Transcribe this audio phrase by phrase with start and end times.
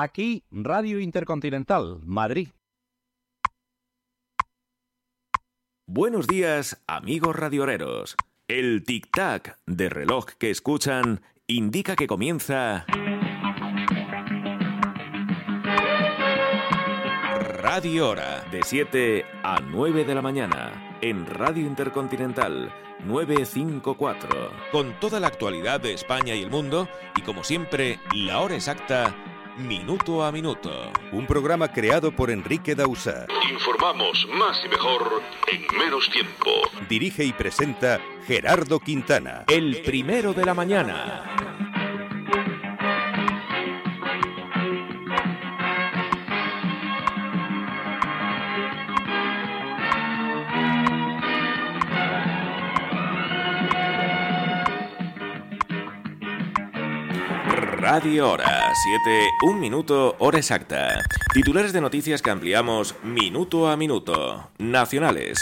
[0.00, 2.50] Aquí, Radio Intercontinental, Madrid.
[5.88, 8.14] Buenos días, amigos radioreros.
[8.46, 12.86] El tic-tac de reloj que escuchan indica que comienza...
[17.60, 22.72] Radio Hora, de 7 a 9 de la mañana, en Radio Intercontinental
[23.04, 24.52] 954.
[24.70, 29.16] Con toda la actualidad de España y el mundo, y como siempre, la hora exacta
[29.58, 30.70] Minuto a Minuto.
[31.10, 33.26] Un programa creado por Enrique Dausa.
[33.50, 36.50] Informamos más y mejor en menos tiempo.
[36.88, 39.44] Dirige y presenta Gerardo Quintana.
[39.48, 41.67] El primero de la mañana.
[57.90, 61.02] Radio Hora, 7, 1 minuto, hora exacta.
[61.32, 64.50] Titulares de noticias que ampliamos minuto a minuto.
[64.58, 65.38] Nacionales.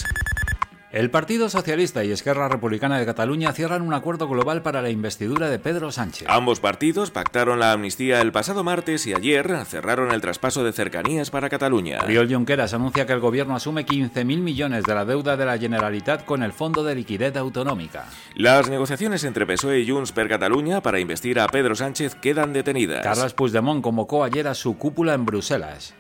[0.97, 5.51] El Partido Socialista y Esquerra Republicana de Cataluña cierran un acuerdo global para la investidura
[5.51, 6.27] de Pedro Sánchez.
[6.27, 11.31] Ambos partidos pactaron la amnistía el pasado martes y ayer cerraron el traspaso de cercanías
[11.31, 11.99] para Cataluña.
[12.03, 16.25] Oriol Junqueras anuncia que el gobierno asume 15.000 millones de la deuda de la Generalitat
[16.25, 18.07] con el Fondo de Liquidez Autonómica.
[18.35, 23.03] Las negociaciones entre PSOE y Junts per Cataluña para investir a Pedro Sánchez quedan detenidas.
[23.03, 25.95] Carles Puigdemont convocó ayer a su cúpula en Bruselas.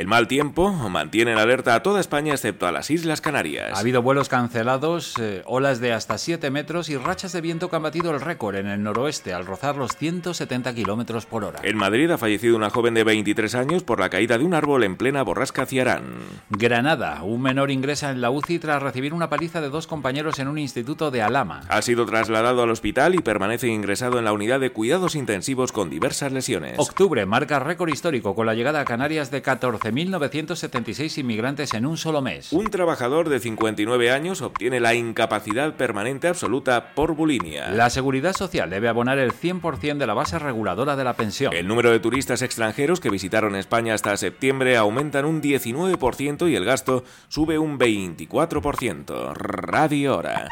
[0.00, 3.72] El mal tiempo mantiene en alerta a toda España excepto a las Islas Canarias.
[3.74, 7.76] Ha habido vuelos cancelados, eh, olas de hasta 7 metros y rachas de viento que
[7.76, 11.60] han batido el récord en el noroeste al rozar los 170 kilómetros por hora.
[11.64, 14.84] En Madrid ha fallecido una joven de 23 años por la caída de un árbol
[14.84, 16.04] en plena borrasca Ciarán.
[16.48, 20.48] Granada, un menor ingresa en la UCI tras recibir una paliza de dos compañeros en
[20.48, 21.60] un instituto de Alama.
[21.68, 25.90] Ha sido trasladado al hospital y permanece ingresado en la unidad de cuidados intensivos con
[25.90, 26.78] diversas lesiones.
[26.78, 31.96] Octubre marca récord histórico con la llegada a Canarias de 14 14.976 inmigrantes en un
[31.96, 32.52] solo mes.
[32.52, 37.70] Un trabajador de 59 años obtiene la incapacidad permanente absoluta por bulimia.
[37.70, 41.52] La Seguridad Social debe abonar el 100% de la base reguladora de la pensión.
[41.54, 46.64] El número de turistas extranjeros que visitaron España hasta septiembre aumentan un 19% y el
[46.64, 49.34] gasto sube un 24%.
[49.34, 50.48] Radio Hora.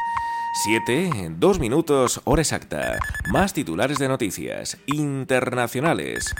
[0.63, 2.97] 7, 2 minutos, hora exacta.
[3.31, 6.33] Más titulares de noticias internacionales.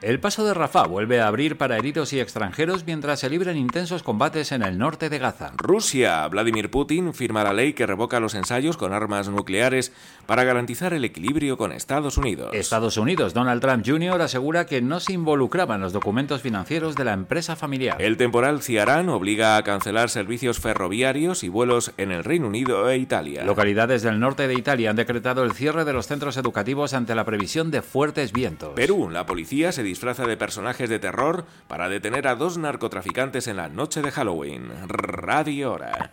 [0.00, 4.04] El paso de Rafah vuelve a abrir para heridos y extranjeros mientras se libran intensos
[4.04, 5.50] combates en el norte de Gaza.
[5.56, 6.24] Rusia.
[6.28, 9.92] Vladimir Putin firma la ley que revoca los ensayos con armas nucleares
[10.24, 12.50] para garantizar el equilibrio con Estados Unidos.
[12.54, 13.34] Estados Unidos.
[13.34, 14.22] Donald Trump Jr.
[14.22, 18.00] asegura que no se involucraba en los documentos financieros de la empresa familiar.
[18.00, 22.98] El temporal Ciarán obliga a cancelar servicios ferroviarios y vuelos en el Reino Unido e
[22.98, 23.42] Italia.
[23.42, 27.24] Localidades del norte de Italia han decretado el cierre de los centros educativos ante la
[27.24, 28.74] previsión de fuertes vientos.
[28.76, 29.10] Perú.
[29.10, 33.68] La policía se disfraza de personajes de terror para detener a dos narcotraficantes en la
[33.68, 34.70] noche de Halloween.
[34.86, 36.10] Radio Hora.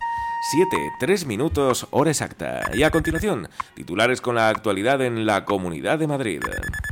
[0.51, 2.69] 7, 3 minutos, hora exacta.
[2.75, 6.41] Y a continuación, titulares con la actualidad en la Comunidad de Madrid.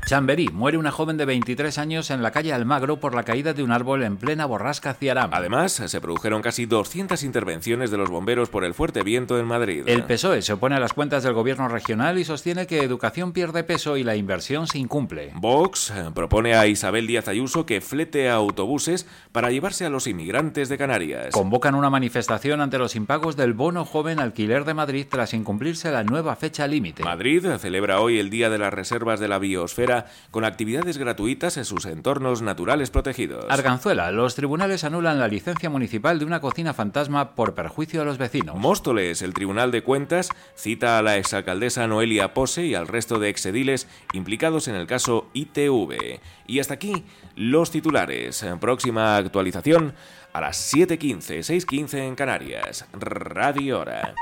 [0.08, 3.62] Chamberí, muere una joven de 23 años en la calle Almagro por la caída de
[3.62, 5.30] un árbol en plena borrasca Ciarán.
[5.32, 9.84] Además, se produjeron casi 200 intervenciones de los bomberos por el fuerte viento en Madrid.
[9.86, 13.64] El PSOE se opone a las cuentas del gobierno regional y sostiene que educación pierde
[13.64, 15.32] peso y la inversión se incumple.
[15.36, 20.70] Vox propone a Isabel Díaz Ayuso que flete a autobuses para llevarse a los inmigrantes
[20.70, 21.30] de Canarias.
[21.32, 26.06] Convocan una manifestación ante los impagos del bono joven alquiler de Madrid tras incumplirse la
[26.06, 27.04] nueva fecha límite.
[27.04, 31.66] Madrid celebra hoy el Día de las Reservas de la Biosfera con actividades gratuitas en
[31.66, 33.44] sus entornos naturales protegidos.
[33.50, 38.18] Arganzuela, los tribunales anulan la licencia municipal de una cocina fantasma por perjuicio a los
[38.18, 38.56] vecinos.
[38.56, 43.28] Móstoles, el Tribunal de Cuentas cita a la exalcaldesa Noelia Pose y al resto de
[43.28, 46.22] exediles implicados en el caso ITV.
[46.48, 47.04] Y hasta aquí
[47.36, 48.46] los titulares.
[48.62, 49.96] Próxima actualización
[50.34, 52.86] a las 7.15, 6.15 en Canarias.
[52.94, 54.16] Radio Hora.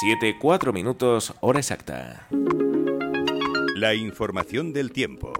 [0.00, 2.26] 7, 4 minutos, hora exacta.
[3.76, 5.32] La información del tiempo.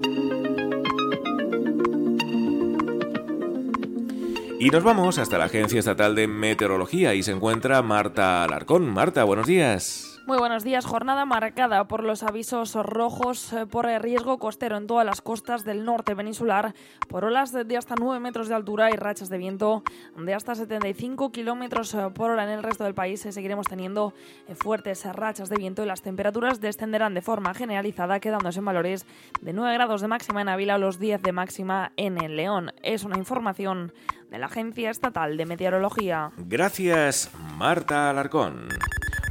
[4.59, 8.89] Y nos vamos hasta la Agencia Estatal de Meteorología y se encuentra Marta Alarcón.
[8.89, 10.16] Marta, buenos días.
[10.27, 10.85] Muy buenos días.
[10.85, 15.85] Jornada marcada por los avisos rojos eh, por riesgo costero en todas las costas del
[15.85, 16.75] norte peninsular,
[17.07, 19.85] por olas de hasta 9 metros de altura y rachas de viento
[20.17, 23.25] de hasta 75 kilómetros eh, por hora en el resto del país.
[23.25, 24.15] Eh, seguiremos teniendo
[24.57, 29.07] fuertes rachas de viento y las temperaturas descenderán de forma generalizada, quedándose en valores
[29.41, 32.73] de 9 grados de máxima en Ávila o los 10 de máxima en el León.
[32.83, 33.93] Es una información
[34.29, 36.33] de la Agencia Estatal de Meteorología.
[36.37, 38.71] Gracias, Marta Alarcón.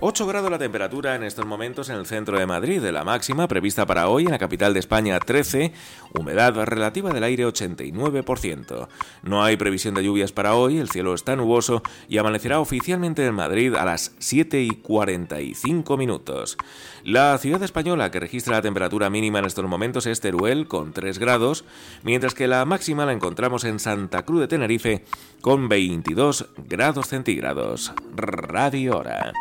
[0.02, 3.48] 8 grados la temperatura en estos momentos en el centro de Madrid, de la máxima
[3.48, 5.72] prevista para hoy en la capital de España 13,
[6.14, 8.90] humedad relativa del aire 89%.
[9.24, 13.36] No hay previsión de lluvias para hoy, el cielo está nuboso y amanecerá oficialmente en
[13.36, 16.58] Madrid a las 7 y 45 minutos.
[17.06, 21.20] La ciudad española que registra la temperatura mínima en estos momentos es Teruel con 3
[21.20, 21.64] grados,
[22.04, 25.06] mientras que la máxima la encontramos en Santa Cruz de Tenerife
[25.40, 27.94] con 22 grados centígrados.
[28.14, 29.32] Radio Hora.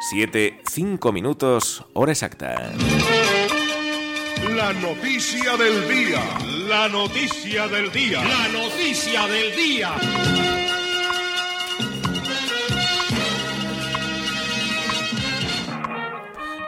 [0.00, 2.72] 7, 5 minutos, hora exacta.
[4.56, 6.22] La noticia del día.
[6.66, 8.24] La noticia del día.
[8.24, 10.59] La noticia del día.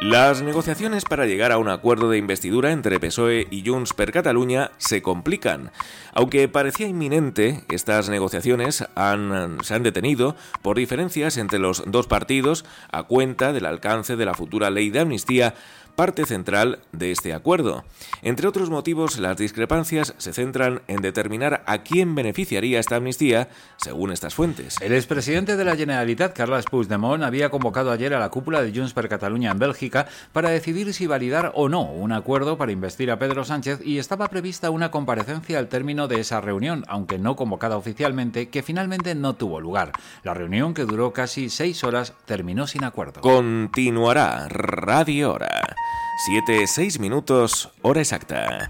[0.03, 4.73] Las negociaciones para llegar a un acuerdo de investidura entre PSOE y Junts per Catalunya
[4.77, 5.71] se complican.
[6.13, 13.05] Aunque parecía inminente, estas negociaciones se han detenido por diferencias entre los dos partidos a
[13.05, 15.55] cuenta del alcance de la futura ley de amnistía
[15.95, 17.85] parte central de este acuerdo.
[18.23, 24.13] Entre otros motivos, las discrepancias se centran en determinar a quién beneficiaría esta amnistía, según
[24.13, 24.77] estas fuentes.
[24.81, 28.95] El expresidente de la Generalitat, Carles Puigdemont, había convocado ayer a la cúpula de Junts
[28.95, 33.19] per Catalunya en Bélgica para decidir si validar o no un acuerdo para investir a
[33.19, 37.77] Pedro Sánchez y estaba prevista una comparecencia al término de esa reunión, aunque no convocada
[37.77, 39.93] oficialmente, que finalmente no tuvo lugar.
[40.23, 43.21] La reunión, que duró casi seis horas, terminó sin acuerdo.
[43.21, 45.77] Continuará Radio Hora.
[46.17, 48.69] 7, 6 minutos, hora exacta.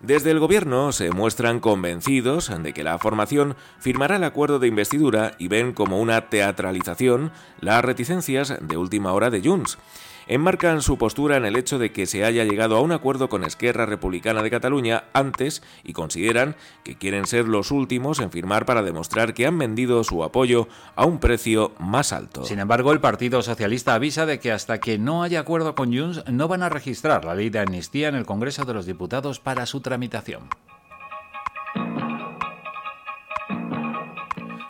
[0.00, 5.34] Desde el gobierno se muestran convencidos de que la formación firmará el acuerdo de investidura
[5.38, 9.78] y ven como una teatralización las reticencias de última hora de Junts
[10.26, 13.44] enmarcan su postura en el hecho de que se haya llegado a un acuerdo con
[13.44, 18.82] Esquerra Republicana de Cataluña antes y consideran que quieren ser los últimos en firmar para
[18.82, 22.44] demostrar que han vendido su apoyo a un precio más alto.
[22.44, 26.24] Sin embargo, el Partido Socialista avisa de que hasta que no haya acuerdo con Junts
[26.30, 29.66] no van a registrar la ley de amnistía en el Congreso de los Diputados para
[29.66, 30.48] su tramitación.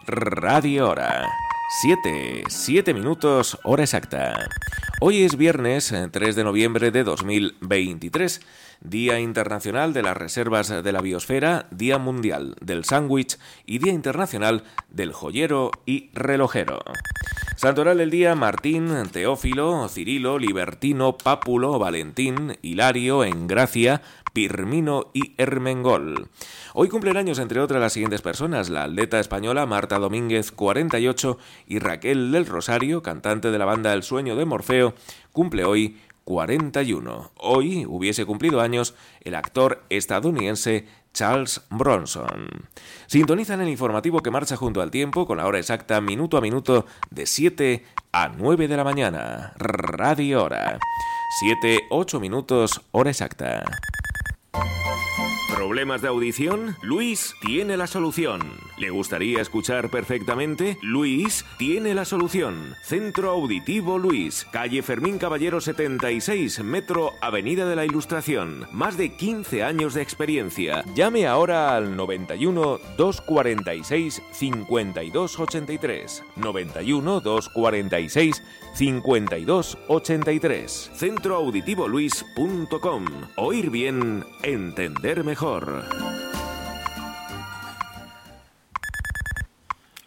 [0.06, 1.26] Radio Hora.
[1.68, 4.48] 7, 7 minutos, hora exacta.
[5.00, 8.40] Hoy es viernes 3 de noviembre de 2023,
[8.82, 13.36] Día Internacional de las Reservas de la Biosfera, Día Mundial del Sándwich
[13.66, 16.78] y Día Internacional del Joyero y Relojero.
[17.56, 26.28] Santoral del día Martín, Teófilo, Cirilo, Libertino, Pápulo, Valentín, Hilario, Engracia, Pirmino y Hermengol.
[26.78, 31.78] Hoy cumplen años, entre otras, las siguientes personas: la atleta española Marta Domínguez, 48, y
[31.78, 34.92] Raquel del Rosario, cantante de la banda El Sueño de Morfeo,
[35.32, 37.32] cumple hoy 41.
[37.38, 42.46] Hoy hubiese cumplido años el actor estadounidense Charles Bronson.
[43.06, 46.84] Sintonizan el informativo que marcha junto al tiempo con la hora exacta minuto a minuto
[47.10, 49.54] de 7 a 9 de la mañana.
[49.56, 50.78] Radio Hora.
[51.40, 53.64] 7, 8 minutos, hora exacta.
[55.56, 56.76] ¿Problemas de audición?
[56.82, 58.40] Luis tiene la solución.
[58.76, 60.76] ¿Le gustaría escuchar perfectamente?
[60.82, 62.74] Luis tiene la solución.
[62.82, 68.66] Centro Auditivo Luis, calle Fermín Caballero 76, Metro Avenida de la Ilustración.
[68.72, 70.84] Más de 15 años de experiencia.
[70.94, 76.22] Llame ahora al 91 246 5283.
[76.36, 78.42] 91 246
[78.74, 80.90] 5283.
[80.94, 83.04] Centroauditivoluis.com.
[83.36, 86.35] Oír bien, entender mejor.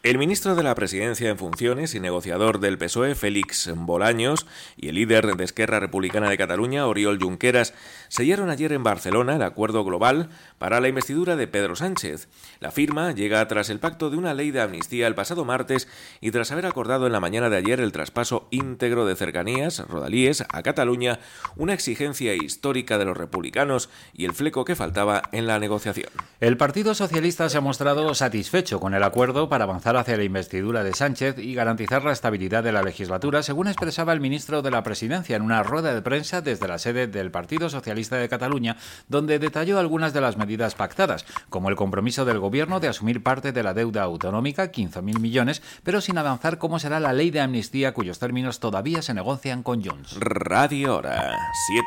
[0.02, 4.46] El ministro de la Presidencia en funciones y negociador del PSOE, Félix Bolaños,
[4.78, 7.74] y el líder de Esquerra Republicana de Cataluña, Oriol Junqueras,
[8.10, 12.28] sellaron ayer en Barcelona el acuerdo global para la investidura de Pedro Sánchez.
[12.60, 15.88] La firma llega tras el pacto de una ley de amnistía el pasado martes
[16.20, 20.44] y tras haber acordado en la mañana de ayer el traspaso íntegro de cercanías, rodalíes,
[20.50, 21.20] a Cataluña,
[21.56, 26.10] una exigencia histórica de los republicanos y el fleco que faltaba en la negociación.
[26.40, 30.84] El Partido Socialista se ha mostrado satisfecho con el acuerdo para avanzar hacia la investidura
[30.84, 34.84] de Sánchez y garantizar la estabilidad de la legislatura, según expresaba el ministro de la
[34.84, 38.78] Presidencia en una rueda de prensa desde la sede del Partido Socialista de Cataluña,
[39.10, 43.52] donde detalló algunas de las medidas pactadas, como el compromiso del Gobierno de asumir parte
[43.52, 47.94] de la deuda autonómica, 15.000 millones, pero sin avanzar cómo será la ley de amnistía,
[47.94, 50.16] cuyos términos todavía se negocian con Junts.
[50.20, 51.38] Radio Hora,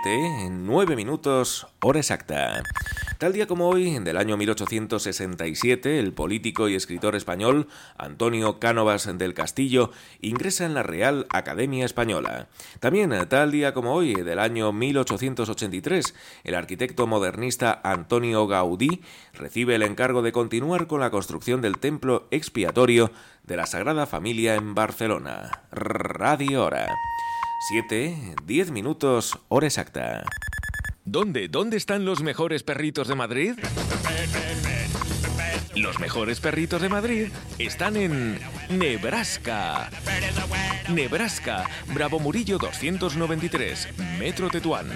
[0.03, 2.63] 7, 9 minutos, hora exacta.
[3.19, 9.33] Tal día como hoy, del año 1867, el político y escritor español Antonio Cánovas del
[9.33, 12.49] Castillo ingresa en la Real Academia Española.
[12.81, 16.02] También, tal día como hoy, del año 1883,
[16.45, 22.29] el arquitecto modernista Antonio Gaudí recibe el encargo de continuar con la construcción del templo
[22.31, 23.11] expiatorio
[23.45, 25.63] de la Sagrada Familia en Barcelona.
[25.71, 26.89] Radio Hora.
[27.69, 30.25] 7, 10 minutos, hora exacta.
[31.05, 31.49] ¿Dónde?
[31.49, 33.55] ¿Dónde están los mejores perritos de Madrid?
[35.75, 38.39] Los mejores perritos de Madrid están en
[38.69, 39.89] Nebraska.
[40.89, 43.89] Nebraska, Bravo Murillo 293,
[44.19, 44.89] Metro Tetuán.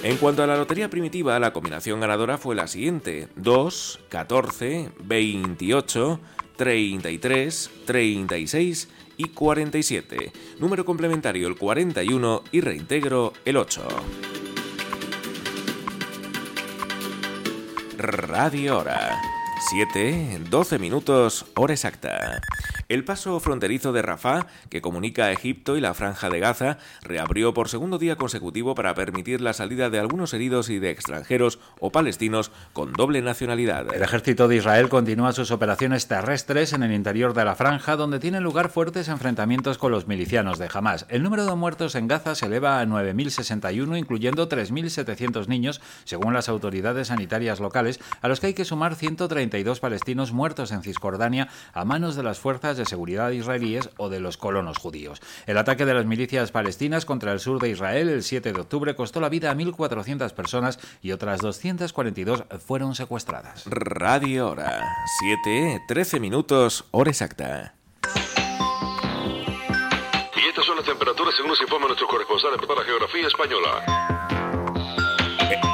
[0.03, 6.21] En cuanto a la lotería primitiva, la combinación ganadora fue la siguiente: 2, 14, 28,
[6.57, 10.33] 33, 36 y 47.
[10.59, 13.87] Número complementario el 41 y reintegro el 8.
[17.99, 19.34] Radio Hora.
[19.59, 22.41] 7, 12 minutos, hora exacta.
[22.89, 27.55] El paso fronterizo de Rafah, que comunica a Egipto y la Franja de Gaza, reabrió
[27.55, 31.91] por segundo día consecutivo para permitir la salida de algunos heridos y de extranjeros o
[31.91, 33.95] palestinos con doble nacionalidad.
[33.95, 38.19] El ejército de Israel continúa sus operaciones terrestres en el interior de la franja, donde
[38.19, 41.07] tienen lugar fuertes enfrentamientos con los milicianos de Hamas.
[41.09, 46.49] El número de muertos en Gaza se eleva a 9.061, incluyendo 3.700 niños, según las
[46.49, 48.95] autoridades sanitarias locales, a los que hay que sumar
[49.45, 54.21] 132 palestinos muertos en Cisjordania a manos de las fuerzas de seguridad israelíes o de
[54.21, 55.21] los colonos judíos.
[55.47, 58.95] El ataque de las milicias palestinas contra el sur de Israel el 7 de octubre
[58.95, 63.65] costó la vida a 1.400 personas y otras 242 fueron secuestradas.
[63.67, 64.83] Radio Hora,
[65.45, 67.75] 7, 13 minutos, hora exacta.
[70.37, 74.44] Y estas son las temperaturas según nos informa nuestro corresponsal en la geografía española.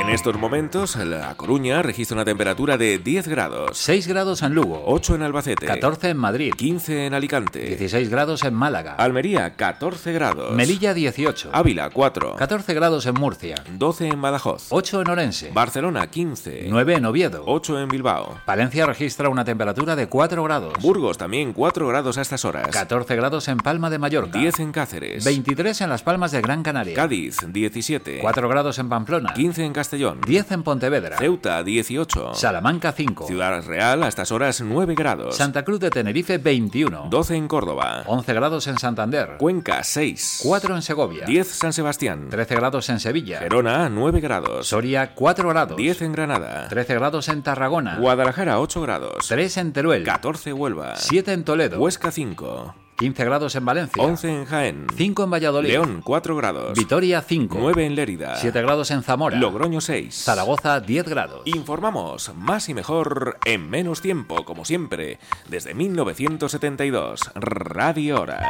[0.00, 3.78] En estos momentos, La Coruña registra una temperatura de 10 grados.
[3.78, 4.82] 6 grados en Lugo.
[4.86, 5.66] 8 en Albacete.
[5.66, 6.52] 14 en Madrid.
[6.56, 7.60] 15 en Alicante.
[7.60, 8.96] 16 grados en Málaga.
[8.96, 10.52] Almería, 14 grados.
[10.56, 11.50] Melilla, 18.
[11.52, 12.34] Ávila, 4.
[12.34, 13.62] 14 grados en Murcia.
[13.78, 14.66] 12 en Badajoz.
[14.70, 15.50] 8 en Orense.
[15.54, 16.66] Barcelona, 15.
[16.68, 17.44] 9 en Oviedo.
[17.46, 18.40] 8 en Bilbao.
[18.44, 20.72] Palencia registra una temperatura de 4 grados.
[20.80, 22.66] Burgos, también 4 grados a estas horas.
[22.70, 24.36] 14 grados en Palma de Mallorca.
[24.36, 25.24] 10 en Cáceres.
[25.24, 26.94] 23 en Las Palmas de Gran Canaria.
[26.94, 28.18] Cádiz, 17.
[28.20, 29.32] 4 grados en Pamplona.
[29.34, 29.90] 15 en Castellón.
[29.90, 30.20] Castellón.
[30.24, 31.16] 10 en Pontevedra.
[31.18, 32.34] Ceuta 18.
[32.34, 33.26] Salamanca 5.
[33.26, 35.34] Ciudad Real a estas horas 9 grados.
[35.34, 37.08] Santa Cruz de Tenerife 21.
[37.10, 38.04] 12 en Córdoba.
[38.06, 39.36] 11 grados en Santander.
[39.38, 40.42] Cuenca 6.
[40.44, 41.24] 4 en Segovia.
[41.26, 42.28] 10 San Sebastián.
[42.30, 43.40] 13 grados en Sevilla.
[43.40, 44.68] Gerona 9 grados.
[44.68, 45.76] Soria 4 grados.
[45.76, 46.68] 10 en Granada.
[46.68, 47.96] 13 grados en Tarragona.
[47.96, 49.26] Guadalajara 8 grados.
[49.26, 50.04] 3 en Teruel.
[50.04, 50.94] 14 Huelva.
[50.98, 51.80] 7 en Toledo.
[51.80, 52.74] Huesca 5.
[53.00, 54.02] 15 grados en Valencia.
[54.02, 54.86] 11 en Jaén.
[54.94, 55.70] 5 en Valladolid.
[55.70, 56.78] León 4 grados.
[56.78, 57.56] Vitoria 5.
[57.58, 58.36] 9 en Lérida.
[58.36, 59.38] 7 grados en Zamora.
[59.38, 60.14] Logroño 6.
[60.14, 61.40] Zaragoza 10 grados.
[61.46, 67.20] Informamos más y mejor en menos tiempo, como siempre, desde 1972.
[67.36, 68.46] Radio Hora.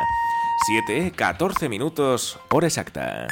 [0.66, 3.28] 7, 14 minutos, hora exacta.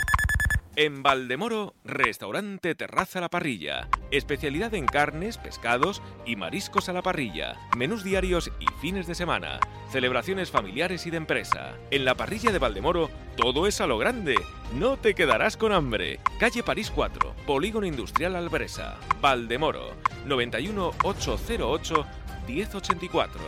[0.80, 3.88] En Valdemoro, restaurante Terraza la Parrilla.
[4.12, 7.56] Especialidad en carnes, pescados y mariscos a la parrilla.
[7.76, 9.58] Menús diarios y fines de semana.
[9.90, 11.74] Celebraciones familiares y de empresa.
[11.90, 14.36] En la parrilla de Valdemoro, todo es a lo grande.
[14.72, 16.20] No te quedarás con hambre.
[16.38, 18.98] Calle París 4, Polígono Industrial Albresa.
[19.20, 19.96] Valdemoro.
[20.26, 22.06] 91 808
[22.46, 23.40] 1084.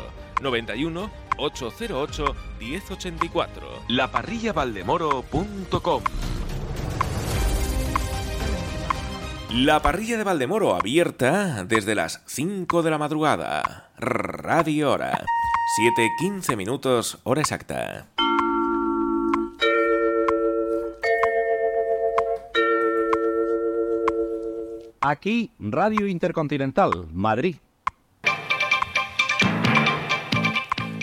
[0.43, 3.83] 91 808 1084.
[3.87, 6.03] Laparrillavaldemoro.com
[9.53, 13.91] La parrilla de Valdemoro abierta desde las 5 de la madrugada.
[13.99, 15.25] Radio Hora.
[16.23, 18.07] 7.15 minutos, hora exacta.
[25.01, 27.57] Aquí, Radio Intercontinental, Madrid.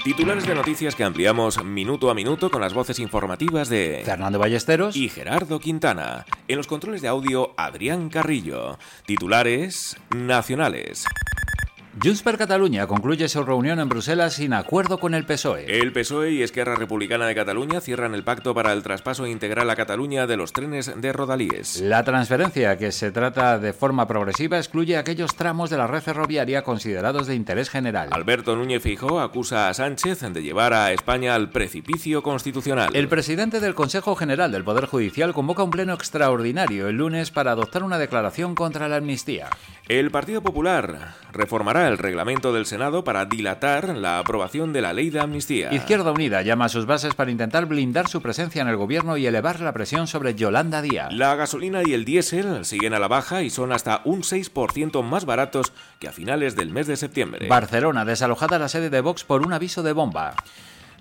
[0.07, 4.95] Titulares de noticias que ampliamos minuto a minuto con las voces informativas de Fernando Ballesteros
[4.95, 6.25] y Gerardo Quintana.
[6.47, 8.77] En los controles de audio, Adrián Carrillo.
[9.05, 11.03] Titulares nacionales.
[12.03, 15.79] Junts per Catalunya concluye su reunión en Bruselas sin acuerdo con el PSOE.
[15.79, 19.75] El PSOE y Esquerra Republicana de Cataluña cierran el pacto para el traspaso integral a
[19.75, 21.81] Cataluña de los trenes de Rodalíes.
[21.81, 26.63] La transferencia, que se trata de forma progresiva, excluye aquellos tramos de la red ferroviaria
[26.63, 28.09] considerados de interés general.
[28.11, 32.95] Alberto Núñez Fijó acusa a Sánchez de llevar a España al precipicio constitucional.
[32.95, 37.51] El presidente del Consejo General del Poder Judicial convoca un pleno extraordinario el lunes para
[37.53, 39.49] adoptar una declaración contra la amnistía.
[39.89, 45.09] El Partido Popular reformará el reglamento del Senado para dilatar la aprobación de la ley
[45.09, 45.73] de amnistía.
[45.73, 49.25] Izquierda Unida llama a sus bases para intentar blindar su presencia en el gobierno y
[49.25, 51.13] elevar la presión sobre Yolanda Díaz.
[51.13, 55.23] La gasolina y el diésel siguen a la baja y son hasta un 6% más
[55.23, 57.47] baratos que a finales del mes de septiembre.
[57.47, 60.35] Barcelona, desalojada la sede de Vox por un aviso de bomba.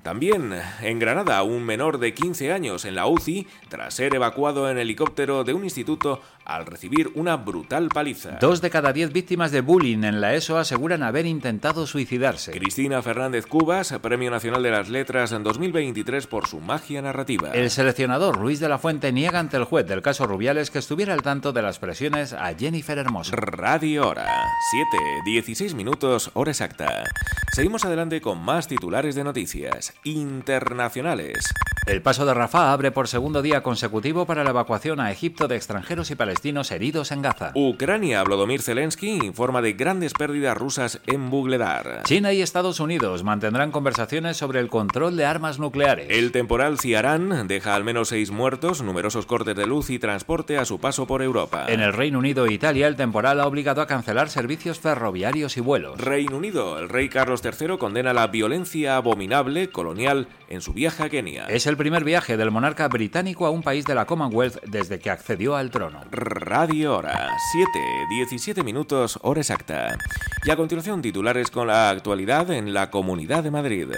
[0.06, 4.78] También en Granada, un menor de 15 años en la UCI tras ser evacuado en
[4.78, 8.38] helicóptero de un instituto al recibir una brutal paliza.
[8.40, 12.52] Dos de cada diez víctimas de bullying en la ESO aseguran haber intentado suicidarse.
[12.52, 17.50] Cristina Fernández Cubas, Premio Nacional de las Letras en 2023 por su magia narrativa.
[17.52, 21.12] El seleccionador Luis de la Fuente niega ante el juez del caso Rubiales que estuviera
[21.12, 23.34] al tanto de las presiones a Jennifer Hermoso.
[23.34, 24.26] Radio Hora,
[24.70, 27.04] 7, 16 minutos, hora exacta.
[27.52, 31.52] Seguimos adelante con más titulares de noticias internacionales.
[31.86, 35.54] El paso de Rafah abre por segundo día consecutivo para la evacuación a Egipto de
[35.54, 36.35] extranjeros y palestinos
[36.70, 37.50] heridos en Gaza.
[37.54, 42.02] Ucrania, Vladimir Zelensky informa de grandes pérdidas rusas en Bugledar.
[42.04, 46.06] China y Estados Unidos mantendrán conversaciones sobre el control de armas nucleares.
[46.08, 50.64] El temporal Ciarán deja al menos seis muertos, numerosos cortes de luz y transporte a
[50.64, 51.66] su paso por Europa.
[51.68, 55.60] En el Reino Unido e Italia, el temporal ha obligado a cancelar servicios ferroviarios y
[55.60, 56.00] vuelos.
[56.00, 61.08] Reino Unido, el rey Carlos III condena la violencia abominable colonial en su viaje a
[61.08, 61.46] Kenia.
[61.46, 65.10] Es el primer viaje del monarca británico a un país de la Commonwealth desde que
[65.10, 66.02] accedió al trono.
[66.26, 67.70] Radio Hora, 7,
[68.08, 69.96] 17 minutos, hora exacta.
[70.44, 73.88] Y a continuación titulares con la actualidad en la Comunidad de Madrid.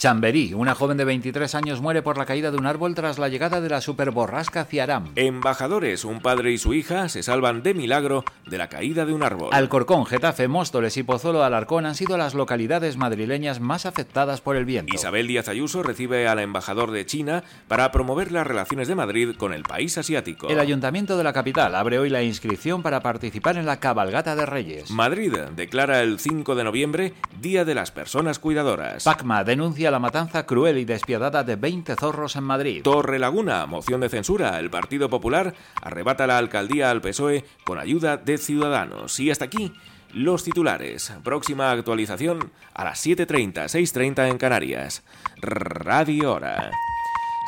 [0.00, 3.28] Chamberí, una joven de 23 años muere por la caída de un árbol tras la
[3.28, 5.10] llegada de la superborrasca Ciarán.
[5.14, 9.22] Embajadores, un padre y su hija se salvan de milagro de la caída de un
[9.22, 9.50] árbol.
[9.52, 14.64] Alcorcón, Getafe, Móstoles y Pozuelo Alarcón han sido las localidades madrileñas más afectadas por el
[14.64, 14.94] viento.
[14.94, 19.52] Isabel Díaz Ayuso recibe al embajador de China para promover las relaciones de Madrid con
[19.52, 20.48] el país asiático.
[20.48, 24.46] El ayuntamiento de la capital abre hoy la inscripción para participar en la cabalgata de
[24.46, 24.90] Reyes.
[24.90, 29.04] Madrid declara el 5 de noviembre Día de las Personas Cuidadoras.
[29.04, 32.82] Pacma denuncia la matanza cruel y despiadada de 20 zorros en Madrid.
[32.82, 34.58] Torre Laguna, moción de censura.
[34.58, 39.18] El Partido Popular arrebata la alcaldía al PSOE con ayuda de Ciudadanos.
[39.20, 39.72] Y hasta aquí
[40.12, 41.12] los titulares.
[41.22, 45.02] Próxima actualización a las 7.30, 6.30 en Canarias.
[45.40, 46.70] Radio Hora.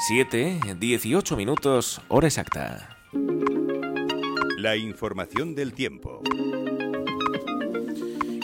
[0.09, 2.97] 7, 18 minutos, hora exacta.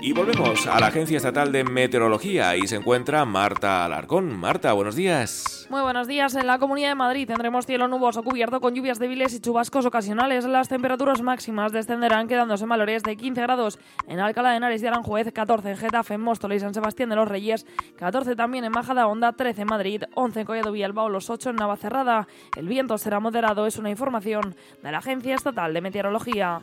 [0.08, 4.34] Y volvemos a la Agencia Estatal de Meteorología y se encuentra Marta Alarcón.
[4.38, 5.66] Marta, buenos días.
[5.68, 6.34] Muy buenos días.
[6.34, 10.46] En la Comunidad de Madrid tendremos cielo nuboso cubierto con lluvias débiles y chubascos ocasionales.
[10.46, 14.86] Las temperaturas máximas descenderán quedándose en valores de 15 grados en Alcalá de Henares y
[14.86, 17.66] Aranjuez, 14 en Getafe, en Móstoles y San Sebastián de los Reyes,
[17.98, 22.28] 14 también en Majadahonda, 13 en Madrid, 11 en Collado Villalbao, los 8 en Navacerrada.
[22.56, 26.62] El viento será moderado, es una información de la Agencia Estatal de Meteorología.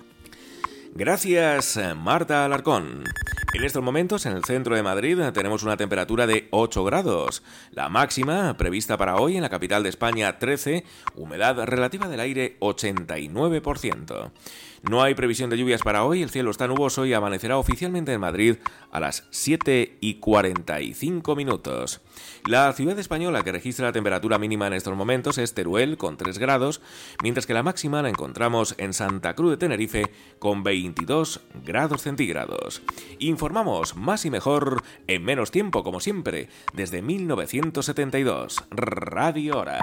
[0.96, 3.04] Gracias, Marta Alarcón.
[3.56, 7.42] En estos momentos, en el centro de Madrid, tenemos una temperatura de 8 grados.
[7.72, 10.84] La máxima, prevista para hoy en la capital de España, 13,
[11.16, 14.32] humedad relativa del aire 89%.
[14.90, 18.22] No hay previsión de lluvias para hoy, el cielo está nuboso y amanecerá oficialmente en
[18.22, 18.58] Madrid
[18.92, 22.02] a las 7 y 45 minutos.
[22.48, 26.38] La ciudad española que registra la temperatura mínima en estos momentos es Teruel con 3
[26.38, 26.82] grados,
[27.24, 32.84] mientras que la máxima la encontramos en Santa Cruz de Tenerife con 22 grados centígrados.
[33.18, 38.64] Informamos más y mejor en menos tiempo, como siempre, desde 1972.
[38.70, 39.80] Radio Hora.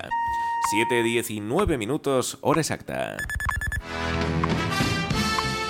[0.90, 3.16] 7.19 minutos, hora exacta.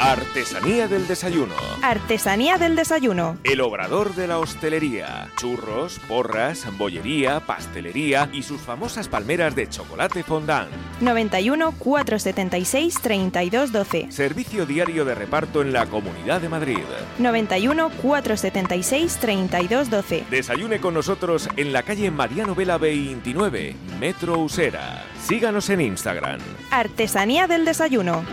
[0.05, 1.55] Artesanía del desayuno.
[1.81, 3.37] Artesanía del desayuno.
[3.45, 5.29] El obrador de la hostelería.
[5.37, 10.69] Churros, porras, bollería, pastelería y sus famosas palmeras de chocolate fondant.
[11.01, 14.11] 91 476 3212.
[14.11, 16.83] Servicio diario de reparto en la Comunidad de Madrid.
[17.21, 20.25] 91 476 3212.
[20.29, 25.05] Desayune con nosotros en la calle Mariano Vela 29, Metro Usera.
[25.23, 26.41] Síganos en Instagram.
[26.73, 28.25] Artesanía del desayuno.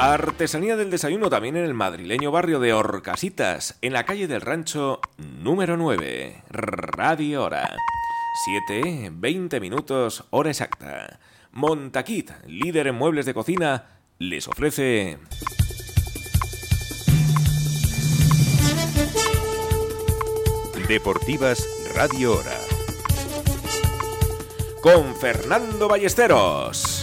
[0.00, 5.00] Artesanía del desayuno también en el madrileño barrio de Orcasitas, en la calle del Rancho
[5.16, 6.44] número 9.
[6.50, 7.76] Radio Hora.
[8.68, 11.18] 7, 20 minutos, hora exacta.
[11.50, 13.86] Montaquit, líder en muebles de cocina,
[14.20, 15.18] les ofrece...
[20.86, 22.56] Deportivas Radio Hora.
[24.80, 26.97] Con Fernando Ballesteros.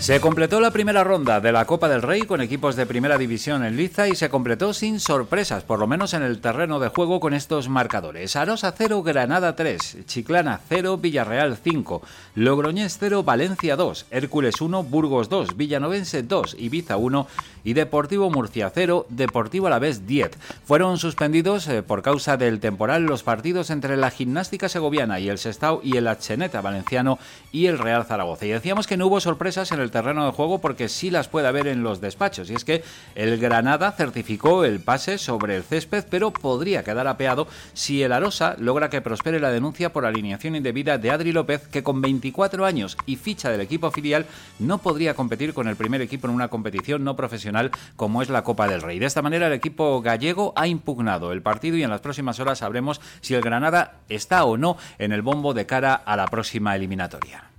[0.00, 3.62] Se completó la primera ronda de la Copa del Rey con equipos de primera división
[3.66, 7.20] en Liza y se completó sin sorpresas, por lo menos en el terreno de juego
[7.20, 8.34] con estos marcadores.
[8.34, 12.00] Arosa 0, Granada 3, Chiclana 0, Villarreal 5,
[12.34, 17.26] Logroñés 0, Valencia 2, Hércules 1, Burgos 2, Villanovense 2, Ibiza 1
[17.62, 20.30] y Deportivo Murcia 0, Deportivo Alavés 10.
[20.64, 25.36] Fueron suspendidos eh, por causa del temporal los partidos entre la Gimnástica Segoviana y el
[25.36, 27.18] Sestao y el Acheneta Valenciano
[27.52, 28.46] y el Real Zaragoza.
[28.46, 31.48] Y decíamos que no hubo sorpresas en el terreno de juego porque sí las puede
[31.48, 32.50] haber en los despachos.
[32.50, 32.82] Y es que
[33.14, 38.56] el Granada certificó el pase sobre el césped, pero podría quedar apeado si el Arosa
[38.58, 42.96] logra que prospere la denuncia por alineación indebida de Adri López, que con 24 años
[43.06, 44.26] y ficha del equipo filial
[44.58, 48.44] no podría competir con el primer equipo en una competición no profesional como es la
[48.44, 48.98] Copa del Rey.
[48.98, 52.58] De esta manera, el equipo gallego ha impugnado el partido y en las próximas horas
[52.58, 56.76] sabremos si el Granada está o no en el bombo de cara a la próxima
[56.76, 57.50] eliminatoria.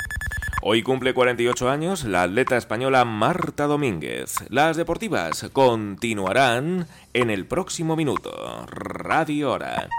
[0.64, 4.36] Hoy cumple 48 años la atleta española Marta Domínguez.
[4.50, 8.68] Las deportivas continuarán en el próximo minuto.
[8.68, 9.90] Radio Hora.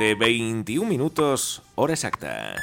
[0.00, 2.54] 7.21 minutos, hora exacta.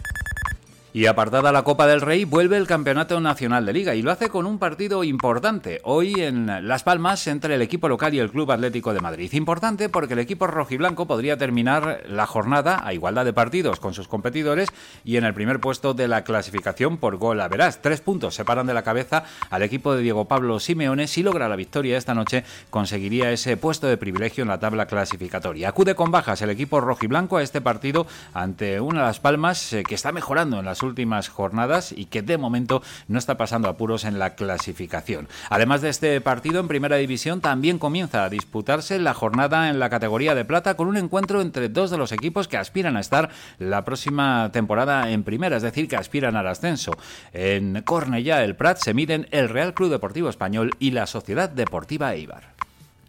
[0.93, 4.27] Y apartada la Copa del Rey, vuelve el Campeonato Nacional de Liga y lo hace
[4.27, 8.51] con un partido importante, hoy en Las Palmas entre el equipo local y el Club
[8.51, 9.32] Atlético de Madrid.
[9.32, 14.10] Importante porque el equipo rojiblanco podría terminar la jornada a igualdad de partidos con sus
[14.10, 14.67] competidores
[15.06, 17.82] y en el primer puesto de la clasificación por gol a verás.
[17.82, 21.08] Tres puntos separan de la cabeza al equipo de Diego Pablo Simeone.
[21.08, 25.69] Si logra la victoria esta noche, conseguiría ese puesto de privilegio en la tabla clasificatoria.
[25.69, 29.95] Acude con bajas el equipo rojiblanco a este partido ante una Las Palmas eh, que
[29.95, 34.20] está mejorando en las últimas jornadas y que de momento no está pasando apuros en
[34.20, 35.28] la clasificación.
[35.50, 39.89] Además de este partido en primera división también comienza a disputarse la jornada en la
[39.89, 43.30] categoría de plata con un encuentro entre dos de los equipos que aspiran a estar
[43.60, 46.91] la próxima temporada en primera, es decir, que aspiran al ascenso.
[47.34, 52.13] En Cornellá, el Prat, se miden el Real Club Deportivo Español y la Sociedad Deportiva
[52.13, 52.52] Eibar.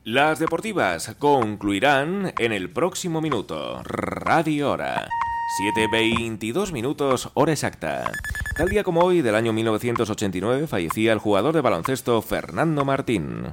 [0.04, 3.80] Las deportivas concluirán en el próximo minuto.
[3.84, 5.08] Radio Hora.
[5.46, 8.10] 7.22 minutos, hora exacta.
[8.56, 13.52] Tal día como hoy del año 1989 fallecía el jugador de baloncesto Fernando Martín.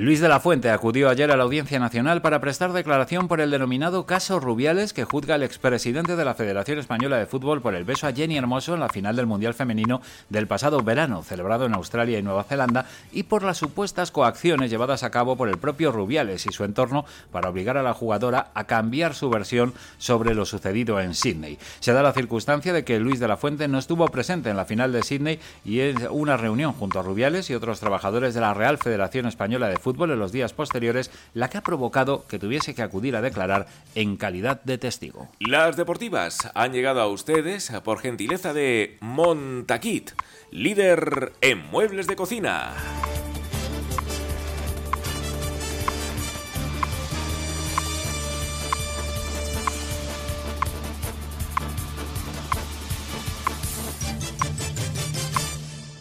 [0.00, 3.50] Luis de la Fuente acudió ayer a la Audiencia Nacional para prestar declaración por el
[3.50, 7.82] denominado caso Rubiales que juzga al expresidente de la Federación Española de Fútbol por el
[7.82, 11.74] beso a Jenny Hermoso en la final del Mundial Femenino del pasado verano, celebrado en
[11.74, 15.90] Australia y Nueva Zelanda, y por las supuestas coacciones llevadas a cabo por el propio
[15.90, 20.46] Rubiales y su entorno para obligar a la jugadora a cambiar su versión sobre lo
[20.46, 21.58] sucedido en Sydney.
[21.80, 24.64] Se da la circunstancia de que Luis de la Fuente no estuvo presente en la
[24.64, 28.54] final de Sydney y es una reunión junto a Rubiales y otros trabajadores de la
[28.54, 32.38] Real Federación Española de Fútbol fútbol en los días posteriores, la que ha provocado que
[32.38, 35.30] tuviese que acudir a declarar en calidad de testigo.
[35.40, 40.10] Las deportivas han llegado a ustedes por gentileza de Montaquit,
[40.50, 42.74] líder en muebles de cocina.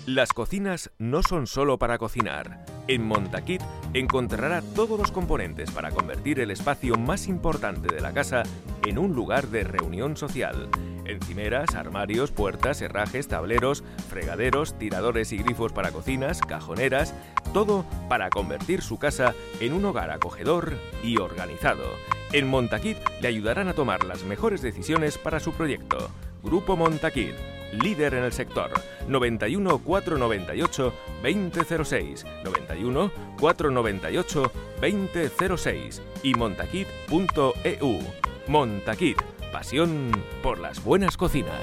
[0.08, 2.66] Las cocinas no son solo para cocinar.
[2.88, 3.62] En Montaquit
[3.94, 8.44] encontrará todos los componentes para convertir el espacio más importante de la casa
[8.86, 10.70] en un lugar de reunión social.
[11.04, 17.14] Encimeras, armarios, puertas, herrajes, tableros, fregaderos, tiradores y grifos para cocinas, cajoneras,
[17.54, 21.84] todo para convertir su casa en un hogar acogedor y organizado.
[22.32, 26.10] En Montaquit le ayudarán a tomar las mejores decisiones para su proyecto.
[26.44, 27.36] Grupo Montaquit
[27.72, 28.72] líder en el sector.
[29.08, 34.52] 91 498 2006, 91 498
[34.82, 38.00] 2006 y montaquit.eu.
[38.48, 41.62] Montaquit, pasión por las buenas cocinas.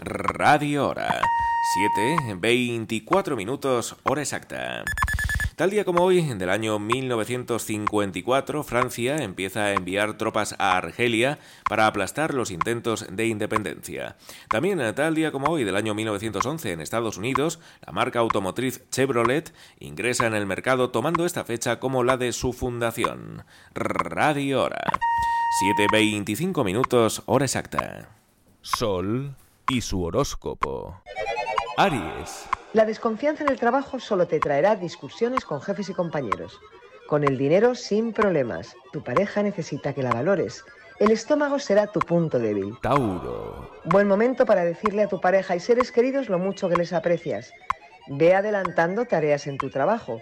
[0.00, 1.20] Radio Hora.
[1.74, 4.84] 7, 24 minutos, hora exacta.
[5.58, 11.88] Tal día como hoy, del año 1954, Francia empieza a enviar tropas a Argelia para
[11.88, 14.14] aplastar los intentos de independencia.
[14.48, 19.52] También tal día como hoy, del año 1911, en Estados Unidos, la marca automotriz Chevrolet
[19.80, 23.42] ingresa en el mercado tomando esta fecha como la de su fundación.
[23.74, 24.84] Radio Hora.
[25.90, 28.10] 7.25 minutos, hora exacta.
[28.62, 29.34] Sol
[29.68, 31.02] y su horóscopo.
[31.76, 32.48] Aries.
[32.74, 36.60] La desconfianza en el trabajo solo te traerá discusiones con jefes y compañeros.
[37.06, 38.76] Con el dinero sin problemas.
[38.92, 40.62] Tu pareja necesita que la valores.
[40.98, 42.76] El estómago será tu punto débil.
[42.82, 43.70] Tauro.
[43.84, 47.54] Buen momento para decirle a tu pareja y seres queridos lo mucho que les aprecias.
[48.06, 50.20] Ve adelantando tareas en tu trabajo.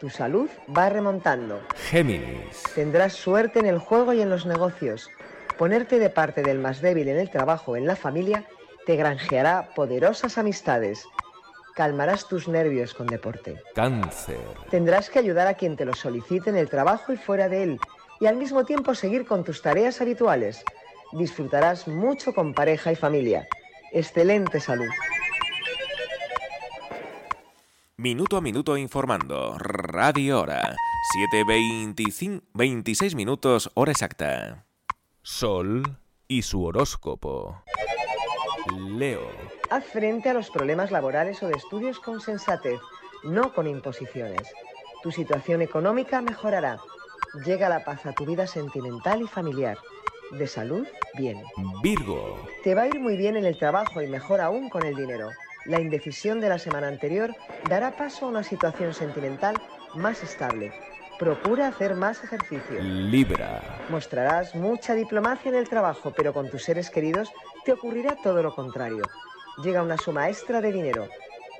[0.00, 1.60] Tu salud va remontando.
[1.76, 2.64] Géminis.
[2.74, 5.10] Tendrás suerte en el juego y en los negocios.
[5.56, 8.44] Ponerte de parte del más débil en el trabajo o en la familia
[8.84, 11.06] te granjeará poderosas amistades
[11.74, 13.60] calmarás tus nervios con deporte.
[13.74, 14.38] Cáncer.
[14.70, 17.80] Tendrás que ayudar a quien te lo solicite en el trabajo y fuera de él,
[18.20, 20.64] y al mismo tiempo seguir con tus tareas habituales.
[21.12, 23.46] Disfrutarás mucho con pareja y familia.
[23.92, 24.88] Excelente salud.
[27.96, 29.56] Minuto a minuto informando.
[29.58, 30.76] Radio Hora.
[31.32, 34.64] 7.26 minutos, hora exacta.
[35.22, 37.62] Sol y su horóscopo.
[38.72, 39.28] Leo.
[39.70, 42.80] Haz frente a los problemas laborales o de estudios con sensatez,
[43.22, 44.52] no con imposiciones.
[45.02, 46.78] Tu situación económica mejorará.
[47.44, 49.78] Llega la paz a tu vida sentimental y familiar.
[50.32, 51.42] De salud, bien.
[51.82, 52.48] Virgo.
[52.62, 55.30] Te va a ir muy bien en el trabajo y mejor aún con el dinero.
[55.66, 57.34] La indecisión de la semana anterior
[57.68, 59.56] dará paso a una situación sentimental
[59.94, 60.72] más estable.
[61.18, 62.80] Procura hacer más ejercicio.
[62.80, 63.62] Libra.
[63.88, 67.32] Mostrarás mucha diplomacia en el trabajo, pero con tus seres queridos
[67.64, 69.02] te ocurrirá todo lo contrario.
[69.62, 71.08] Llega una suma extra de dinero.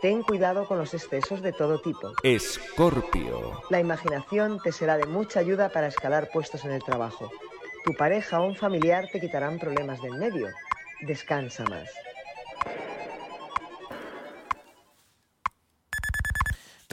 [0.02, 2.12] Ten cuidado con los excesos de todo tipo.
[2.24, 3.62] Escorpio.
[3.70, 7.30] La imaginación te será de mucha ayuda para escalar puestos en el trabajo.
[7.84, 10.48] Tu pareja o un familiar te quitarán problemas del medio.
[11.02, 11.90] Descansa más.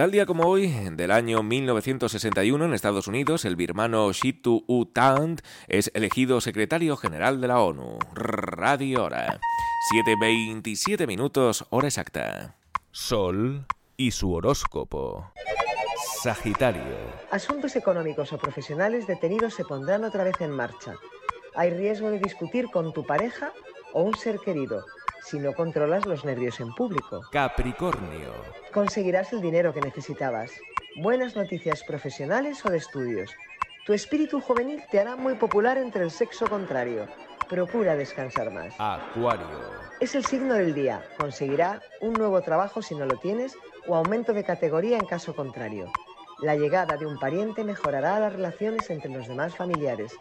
[0.02, 5.42] Tal día como hoy, del año 1961 en Estados Unidos, el birmano Shitu U Tant
[5.68, 8.00] es elegido secretario general de la ONU.
[8.16, 9.40] Radio Hora.
[9.94, 12.56] 7.27 minutos, hora exacta.
[12.90, 15.34] Sol y su horóscopo.
[16.24, 16.98] Sagitario.
[17.30, 20.96] Asuntos económicos o profesionales detenidos se pondrán otra vez en marcha.
[21.54, 23.54] Hay riesgo de discutir con tu pareja
[23.94, 24.84] o un ser querido
[25.22, 27.22] si no controlas los nervios en público.
[27.32, 28.34] Capricornio.
[28.74, 30.52] Conseguirás el dinero que necesitabas.
[30.98, 33.32] Buenas noticias profesionales o de estudios.
[33.86, 37.08] Tu espíritu juvenil te hará muy popular entre el sexo contrario.
[37.50, 38.74] Procura descansar más.
[38.78, 39.48] Acuario.
[40.00, 41.04] Es el signo del día.
[41.18, 43.56] Conseguirá un nuevo trabajo si no lo tienes
[43.88, 45.92] o aumento de categoría en caso contrario.
[46.42, 50.12] La llegada de un pariente mejorará las relaciones entre los demás familiares.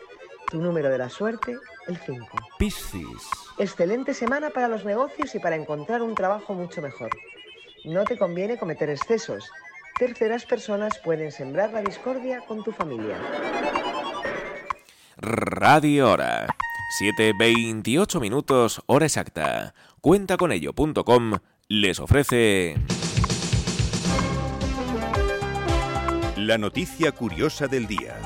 [0.50, 1.56] Tu número de la suerte,
[1.90, 2.26] el 5.
[2.59, 3.29] Piscis.
[3.59, 7.11] Excelente semana para los negocios y para encontrar un trabajo mucho mejor.
[7.85, 9.50] No te conviene cometer excesos.
[9.98, 13.18] Terceras personas pueden sembrar la discordia con tu familia.
[15.16, 16.46] Radio Hora.
[17.00, 19.74] 7.28 minutos, hora exacta.
[20.00, 22.76] Cuentaconello.com les ofrece...
[26.37, 28.18] La noticia curiosa del día.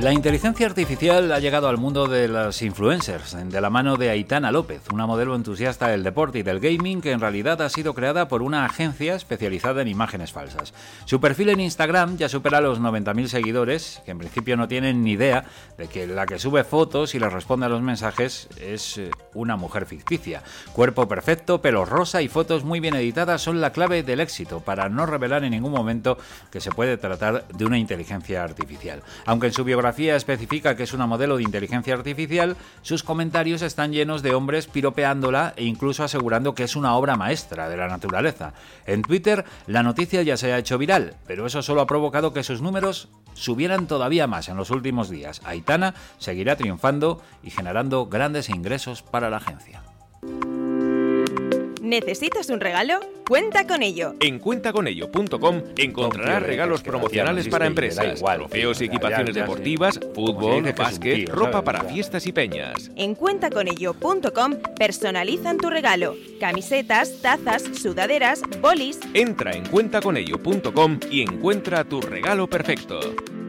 [0.00, 4.52] La inteligencia artificial ha llegado al mundo de las influencers, de la mano de Aitana
[4.52, 8.28] López, una modelo entusiasta del deporte y del gaming que en realidad ha sido creada
[8.28, 10.72] por una agencia especializada en imágenes falsas.
[11.04, 15.12] Su perfil en Instagram ya supera los 90.000 seguidores, que en principio no tienen ni
[15.12, 19.10] idea de que la que sube fotos y les responde a los mensajes es eh,
[19.34, 20.44] una mujer ficticia.
[20.74, 24.88] Cuerpo perfecto, pelo rosa y fotos muy bien editadas son la clave del éxito para
[24.88, 26.18] no revelar en ningún momento
[26.52, 29.02] que se puede tratar de una inteligencia artificial.
[29.26, 33.92] Aunque en su biografía especifica que es una modelo de inteligencia artificial, sus comentarios están
[33.92, 38.52] llenos de hombres piropeándola e incluso asegurando que es una obra maestra de la naturaleza.
[38.86, 42.42] En Twitter la noticia ya se ha hecho viral, pero eso solo ha provocado que
[42.42, 45.40] sus números subieran todavía más en los últimos días.
[45.44, 49.82] Aitana seguirá triunfando y generando grandes ingresos para la agencia.
[51.88, 53.00] ¿Necesitas un regalo?
[53.26, 54.14] Cuenta con ello.
[54.20, 61.84] En cuentaconello.com encontrarás regalos promocionales para empresas, trofeos y equipaciones deportivas, fútbol, básquet, ropa para
[61.84, 62.90] fiestas y peñas.
[62.94, 66.14] En cuentaconello.com personalizan tu regalo.
[66.38, 69.00] Camisetas, tazas, sudaderas, bolis.
[69.14, 73.00] Entra en cuentaconello.com y encuentra tu regalo perfecto.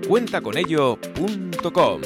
[0.07, 2.01] Cuentaconello.com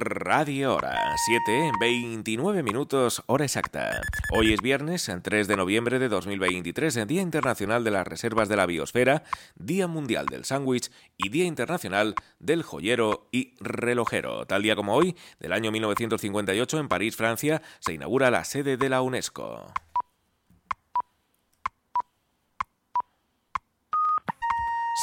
[0.00, 4.00] Radio Hora, 7, 29 minutos, hora exacta.
[4.32, 8.64] Hoy es viernes, 3 de noviembre de 2023, Día Internacional de las Reservas de la
[8.64, 9.24] Biosfera,
[9.56, 14.46] Día Mundial del Sándwich y Día Internacional del Joyero y Relojero.
[14.46, 18.88] Tal día como hoy, del año 1958, en París, Francia, se inaugura la sede de
[18.88, 19.66] la UNESCO.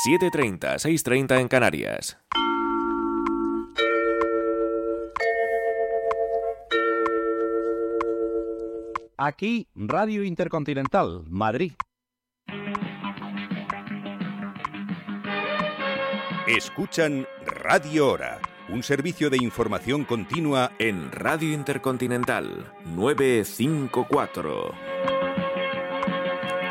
[0.07, 2.17] 7.30, 6.30 en Canarias.
[9.19, 11.71] Aquí, Radio Intercontinental, Madrid.
[16.45, 24.71] Escuchan Radio Hora, un servicio de información continua en Radio Intercontinental 954.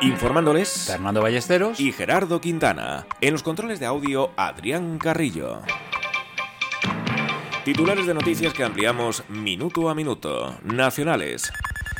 [0.03, 3.09] Informándoles Fernando Ballesteros y Gerardo Quintana.
[3.21, 5.63] En los controles de audio, Adrián Carrillo.
[7.65, 10.57] Titulares de noticias que ampliamos minuto a minuto.
[10.63, 11.51] Nacionales.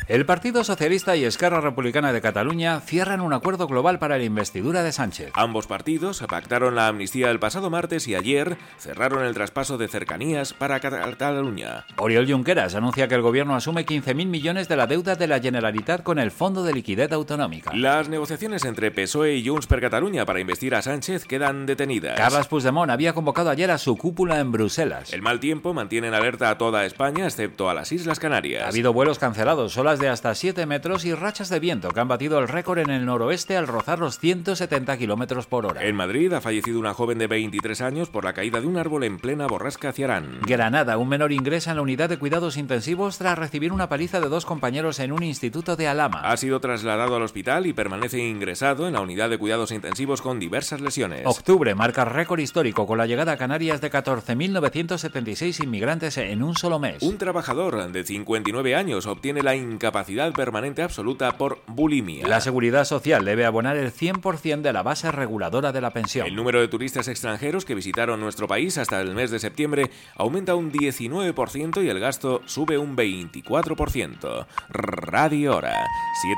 [0.07, 4.81] El Partido Socialista y Esquerra Republicana de Cataluña cierran un acuerdo global para la investidura
[4.81, 5.31] de Sánchez.
[5.33, 10.53] Ambos partidos pactaron la amnistía el pasado martes y ayer cerraron el traspaso de cercanías
[10.53, 11.85] para Cataluña.
[11.97, 16.03] Oriol Junqueras anuncia que el gobierno asume 15.000 millones de la deuda de la Generalitat
[16.03, 17.73] con el Fondo de Liquidez Autonómica.
[17.73, 22.15] Las negociaciones entre PSOE y Junts per Cataluña para investir a Sánchez quedan detenidas.
[22.15, 25.11] Carles Puigdemont había convocado ayer a su cúpula en Bruselas.
[25.11, 28.63] El mal tiempo mantiene en alerta a toda España, excepto a las Islas Canarias.
[28.63, 32.07] Ha habido vuelos cancelados, olas de hasta 7 metros y rachas de viento que han
[32.07, 35.83] batido el récord en el noroeste al rozar los 170 kilómetros por hora.
[35.83, 39.03] En Madrid ha fallecido una joven de 23 años por la caída de un árbol
[39.03, 40.41] en plena borrasca Ciarán.
[40.45, 44.29] Granada, un menor ingresa en la unidad de cuidados intensivos tras recibir una paliza de
[44.29, 46.21] dos compañeros en un instituto de Alama.
[46.21, 50.39] Ha sido trasladado al hospital y permanece ingresado en la unidad de cuidados intensivos con
[50.39, 51.23] diversas lesiones.
[51.25, 56.77] Octubre marca récord histórico con la llegada a Canarias de 14.976 inmigrantes en un solo
[56.77, 57.01] mes.
[57.01, 59.86] Un trabajador de 59 años obtiene la incapacidad
[60.33, 62.27] permanente absoluta por bulimia.
[62.27, 66.27] La Seguridad Social debe abonar el 100% de la base reguladora de la pensión.
[66.27, 70.55] El número de turistas extranjeros que visitaron nuestro país hasta el mes de septiembre aumenta
[70.55, 74.45] un 19% y el gasto sube un 24%.
[74.69, 75.85] Radio Hora,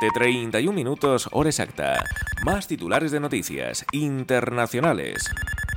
[0.02, 2.04] 7.31 minutos, hora exacta.
[2.44, 5.30] Más titulares de noticias internacionales.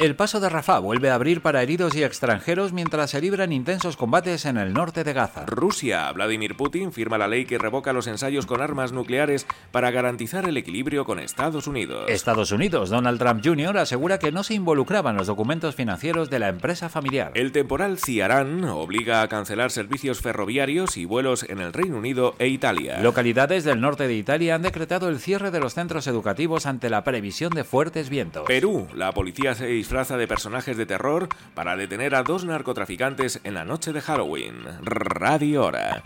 [0.03, 3.97] El paso de Rafah vuelve a abrir para heridos y extranjeros mientras se libran intensos
[3.97, 5.47] combates en el norte de Gaza.
[5.47, 10.45] Rusia, Vladimir Putin firma la ley que revoca los ensayos con armas nucleares para garantizar
[10.49, 12.07] el equilibrio con Estados Unidos.
[12.11, 13.79] Estados Unidos, Donald Trump Jr.
[13.79, 17.31] asegura que no se involucraban los documentos financieros de la empresa familiar.
[17.35, 22.49] El temporal Ciarán obliga a cancelar servicios ferroviarios y vuelos en el Reino Unido e
[22.49, 22.99] Italia.
[23.01, 27.05] Localidades del norte de Italia han decretado el cierre de los centros educativos ante la
[27.05, 28.47] previsión de fuertes vientos.
[28.49, 33.53] Perú, la policía se disfraza de personajes de terror para detener a dos narcotraficantes en
[33.53, 34.65] la noche de Halloween.
[34.81, 36.03] Radio Hora.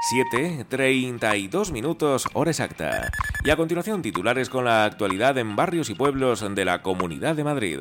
[0.00, 3.10] 7.32 minutos, hora exacta.
[3.44, 7.42] Y a continuación titulares con la actualidad en barrios y pueblos de la Comunidad de
[7.42, 7.80] Madrid.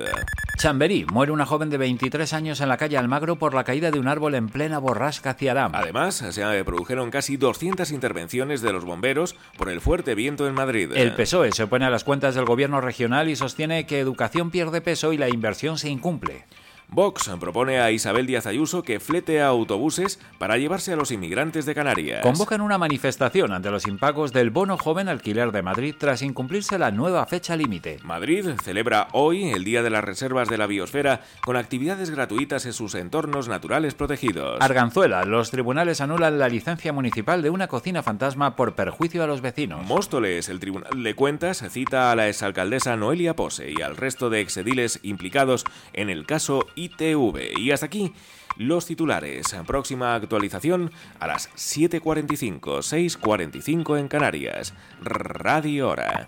[0.58, 4.00] Chamberí, muere una joven de 23 años en la calle Almagro por la caída de
[4.00, 5.76] un árbol en plena borrasca Ciarán.
[5.76, 10.92] Además, se produjeron casi 200 intervenciones de los bomberos por el fuerte viento en Madrid.
[10.96, 14.82] El PSOE se opone a las cuentas del gobierno regional y sostiene que educación pierde
[14.82, 16.46] peso y la inversión se incumple.
[16.90, 21.66] Vox propone a Isabel Díaz Ayuso que flete a autobuses para llevarse a los inmigrantes
[21.66, 22.22] de Canarias.
[22.22, 26.92] Convocan una manifestación ante los impagos del bono joven alquiler de Madrid tras incumplirse la
[26.92, 28.00] nueva fecha límite.
[28.04, 32.74] Madrid celebra hoy el Día de las Reservas de la Biosfera con actividades gratuitas en
[32.74, 34.62] sus entornos naturales protegidos.
[34.62, 39.42] Arganzuela, los tribunales anulan la licencia municipal de una cocina fantasma por perjuicio a los
[39.42, 39.86] vecinos.
[39.86, 44.40] Móstoles, el Tribunal de Cuentas cita a la exalcaldesa Noelia Pose y al resto de
[44.40, 47.60] exediles implicados en el caso ITV.
[47.60, 48.14] Y hasta aquí
[48.56, 49.56] los titulares.
[49.66, 54.74] Próxima actualización a las 7.45, 6.45 en Canarias.
[55.02, 56.26] Radio Hora.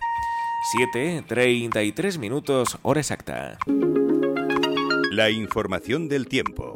[0.94, 3.56] 7.33 minutos, hora exacta.
[5.10, 6.74] La información del tiempo.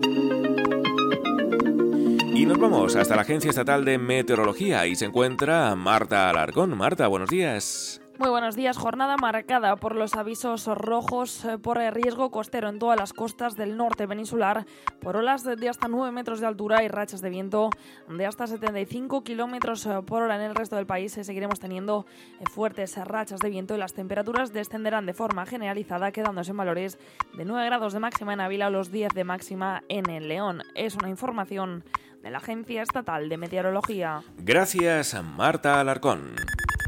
[2.34, 6.76] Y nos vamos hasta la Agencia Estatal de Meteorología y se encuentra Marta Alarcón.
[6.76, 8.03] Marta, buenos días.
[8.16, 8.76] Muy buenos días.
[8.76, 13.76] Jornada marcada por los avisos rojos eh, por riesgo costero en todas las costas del
[13.76, 14.66] norte peninsular,
[15.00, 17.70] por olas de hasta 9 metros de altura y rachas de viento
[18.08, 21.18] de hasta 75 kilómetros eh, por hora en el resto del país.
[21.18, 22.06] Eh, seguiremos teniendo
[22.52, 26.98] fuertes rachas de viento y las temperaturas descenderán de forma generalizada, quedándose en valores
[27.36, 30.62] de 9 grados de máxima en Ávila o los 10 de máxima en el León.
[30.76, 31.82] Es una información
[32.22, 34.22] de la Agencia Estatal de Meteorología.
[34.38, 36.36] Gracias, Marta Alarcón.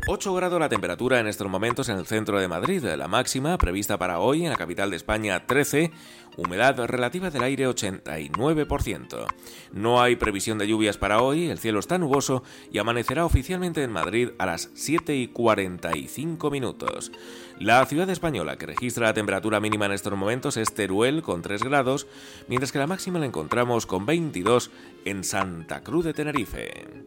[0.09, 3.99] 8 grados la temperatura en estos momentos en el centro de Madrid, la máxima prevista
[3.99, 5.91] para hoy en la capital de España 13,
[6.37, 9.27] humedad relativa del aire 89%.
[9.73, 13.91] No hay previsión de lluvias para hoy, el cielo está nuboso y amanecerá oficialmente en
[13.91, 17.11] Madrid a las 7 y 45 minutos.
[17.59, 21.65] La ciudad española que registra la temperatura mínima en estos momentos es Teruel con 3
[21.65, 22.07] grados,
[22.47, 24.71] mientras que la máxima la encontramos con 22
[25.05, 27.07] en Santa Cruz de Tenerife.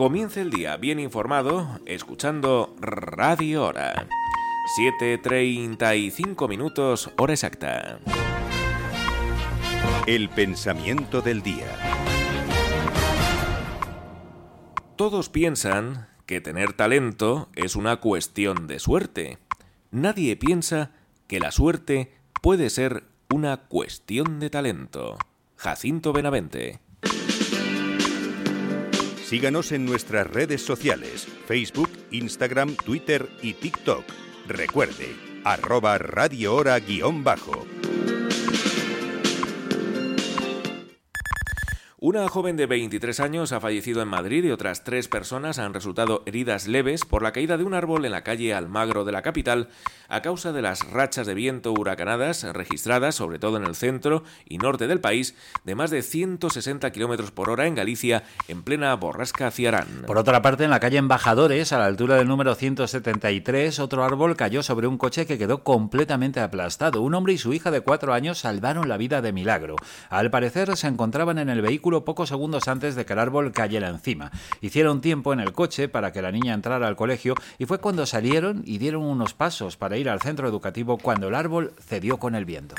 [0.00, 4.08] Comience el día bien informado, escuchando Radio Hora.
[4.98, 8.00] 7.35 minutos, hora exacta.
[10.06, 11.66] El pensamiento del día.
[14.96, 19.36] Todos piensan que tener talento es una cuestión de suerte.
[19.90, 20.92] Nadie piensa
[21.26, 25.18] que la suerte puede ser una cuestión de talento.
[25.56, 26.80] Jacinto Benavente.
[29.30, 34.02] Síganos en nuestras redes sociales, Facebook, Instagram, Twitter y TikTok.
[34.48, 35.14] Recuerde,
[35.44, 37.64] arroba Radio Hora guion bajo.
[42.02, 46.22] Una joven de 23 años ha fallecido en Madrid y otras tres personas han resultado
[46.24, 49.68] heridas leves por la caída de un árbol en la calle Almagro de la capital
[50.08, 54.56] a causa de las rachas de viento huracanadas registradas, sobre todo en el centro y
[54.56, 55.34] norte del país,
[55.64, 60.04] de más de 160 km por hora en Galicia, en plena borrasca Ciarán.
[60.06, 64.36] Por otra parte, en la calle Embajadores, a la altura del número 173, otro árbol
[64.36, 67.02] cayó sobre un coche que quedó completamente aplastado.
[67.02, 69.76] Un hombre y su hija de cuatro años salvaron la vida de milagro.
[70.08, 73.88] Al parecer, se encontraban en el vehículo pocos segundos antes de que el árbol cayera
[73.88, 74.30] encima.
[74.60, 78.06] Hicieron tiempo en el coche para que la niña entrara al colegio y fue cuando
[78.06, 82.34] salieron y dieron unos pasos para ir al centro educativo cuando el árbol cedió con
[82.34, 82.74] el viento.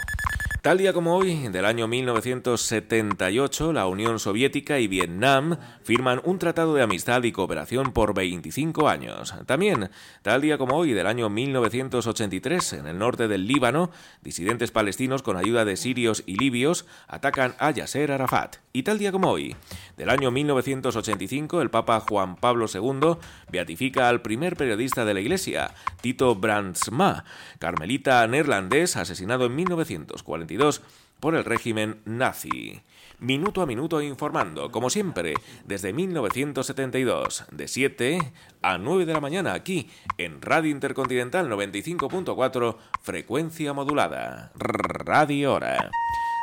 [0.61, 6.75] Tal día como hoy, del año 1978, la Unión Soviética y Vietnam firman un tratado
[6.75, 9.33] de amistad y cooperación por 25 años.
[9.47, 9.89] También,
[10.21, 13.89] tal día como hoy, del año 1983, en el norte del Líbano,
[14.21, 18.57] disidentes palestinos con ayuda de sirios y libios atacan a Yasser Arafat.
[18.73, 19.55] Y tal día como hoy,
[19.97, 23.17] del año 1985, el Papa Juan Pablo II
[23.51, 27.25] beatifica al primer periodista de la Iglesia, Tito Brandsma,
[27.59, 30.81] carmelita neerlandés asesinado en 1940
[31.19, 32.81] por el régimen nazi.
[33.19, 39.53] Minuto a minuto informando, como siempre, desde 1972, de 7 a 9 de la mañana
[39.53, 44.51] aquí en Radio Intercontinental 95.4, frecuencia modulada.
[44.55, 45.91] Radio Hora.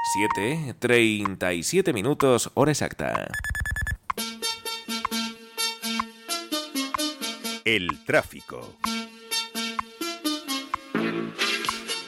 [0.05, 3.29] 7, 37 minutos, hora exacta.
[7.65, 8.77] El tráfico.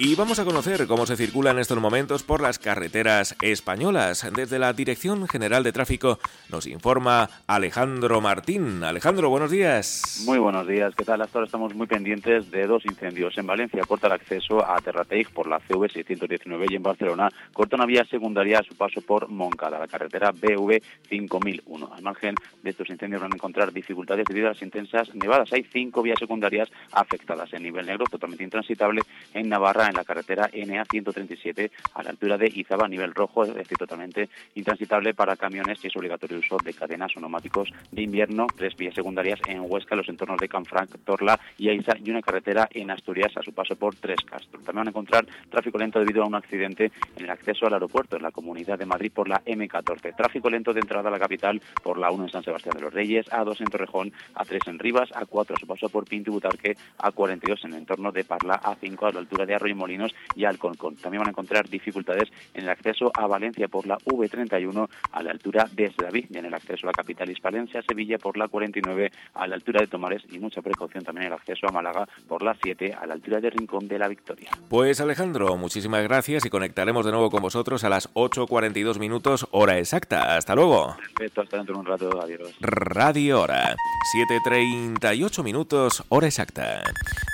[0.03, 4.27] Y vamos a conocer cómo se circula en estos momentos por las carreteras españolas.
[4.35, 8.83] Desde la Dirección General de Tráfico nos informa Alejandro Martín.
[8.83, 10.23] Alejandro, buenos días.
[10.25, 10.95] Muy buenos días.
[10.95, 11.21] ¿Qué tal?
[11.21, 13.37] Hasta ahora estamos muy pendientes de dos incendios.
[13.37, 17.77] En Valencia corta el acceso a Terrateig por la CV 619 y en Barcelona corta
[17.77, 20.81] una vía secundaria a su paso por Moncada, la carretera BV
[21.11, 21.93] 5001.
[21.95, 25.53] Al margen de estos incendios van a encontrar dificultades debido a las intensas nevadas.
[25.53, 29.03] Hay cinco vías secundarias afectadas en nivel negro, totalmente intransitable
[29.35, 33.55] en Navarra en la carretera NA 137 a la altura de Izaba, nivel rojo, es
[33.55, 38.03] decir, totalmente intransitable para camiones y es obligatorio el uso de cadenas o neumáticos de
[38.03, 42.23] invierno, tres vías secundarias en Huesca, los entornos de Canfranc, Torla y Aiza y una
[42.23, 44.61] carretera en Asturias a su paso por Tres Castro.
[44.61, 48.17] También van a encontrar tráfico lento debido a un accidente en el acceso al aeropuerto
[48.17, 50.17] en la Comunidad de Madrid por la M14.
[50.17, 52.95] Tráfico lento de entrada a la capital por la 1 en San Sebastián de los
[52.95, 56.77] Reyes, A2 en Torrejón, A3 en Rivas, A4 a su paso por Pinto y Butarque,
[56.99, 60.97] A42 en el entorno de Parla, A5 a la altura de Arroyo Molinos y Alconcón.
[60.97, 65.31] También van a encontrar dificultades en el acceso a Valencia por la V31 a la
[65.33, 69.11] altura de David y en el acceso a la capital hispalencia, Sevilla por la 49
[69.35, 72.43] a la altura de Tomares y mucha precaución también en el acceso a Málaga por
[72.43, 74.51] la 7 a la altura de Rincón de la Victoria.
[74.69, 79.79] Pues Alejandro, muchísimas gracias y conectaremos de nuevo con vosotros a las 8.42 minutos hora
[79.79, 80.37] exacta.
[80.37, 80.97] Hasta luego.
[80.97, 82.23] Perfecto, hasta dentro de un rato.
[82.23, 82.55] Adiós.
[82.61, 83.75] Radio Hora.
[84.15, 86.83] 7.38 minutos hora exacta.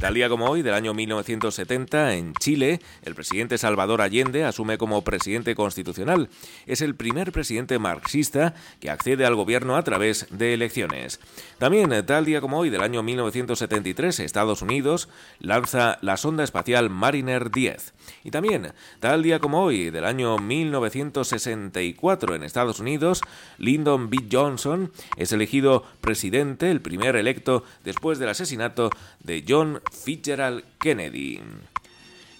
[0.00, 5.02] Tal día como hoy, del año 1970, en Chile, el presidente Salvador Allende asume como
[5.04, 6.28] presidente constitucional.
[6.66, 11.20] Es el primer presidente marxista que accede al gobierno a través de elecciones.
[11.58, 15.08] También, tal día como hoy, del año 1973, Estados Unidos
[15.40, 17.94] lanza la sonda espacial Mariner 10.
[18.24, 23.22] Y también, tal día como hoy, del año 1964, en Estados Unidos,
[23.58, 24.26] Lyndon B.
[24.30, 31.40] Johnson es elegido presidente, el primer electo después del asesinato de John Fitzgerald Kennedy.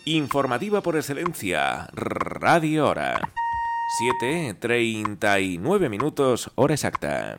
[0.09, 3.33] Informativa por excelencia, Radio Hora.
[4.23, 7.39] 7.39 minutos, hora exacta.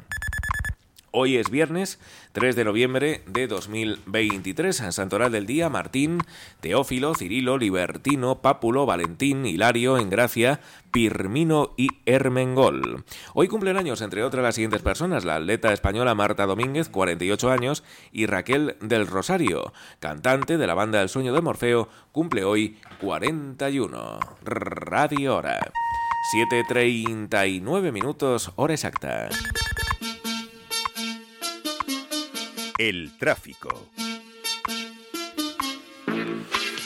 [1.12, 1.98] Hoy es viernes
[2.38, 4.84] 3 de noviembre de 2023.
[4.92, 6.20] Santoral del día, Martín,
[6.60, 10.60] Teófilo, Cirilo, Libertino, Pápulo, Valentín, Hilario, Engracia,
[10.92, 13.06] Pirmino y Hermengol.
[13.34, 17.84] Hoy cumplen años, entre otras, las siguientes personas: la atleta española Marta Domínguez, 48 años,
[18.12, 24.20] y Raquel del Rosario, cantante de la banda El Sueño de Morfeo, cumple hoy 41.
[24.44, 25.72] Radio Hora.
[26.52, 29.30] 7.39 minutos, hora exacta.
[32.78, 33.90] El tráfico.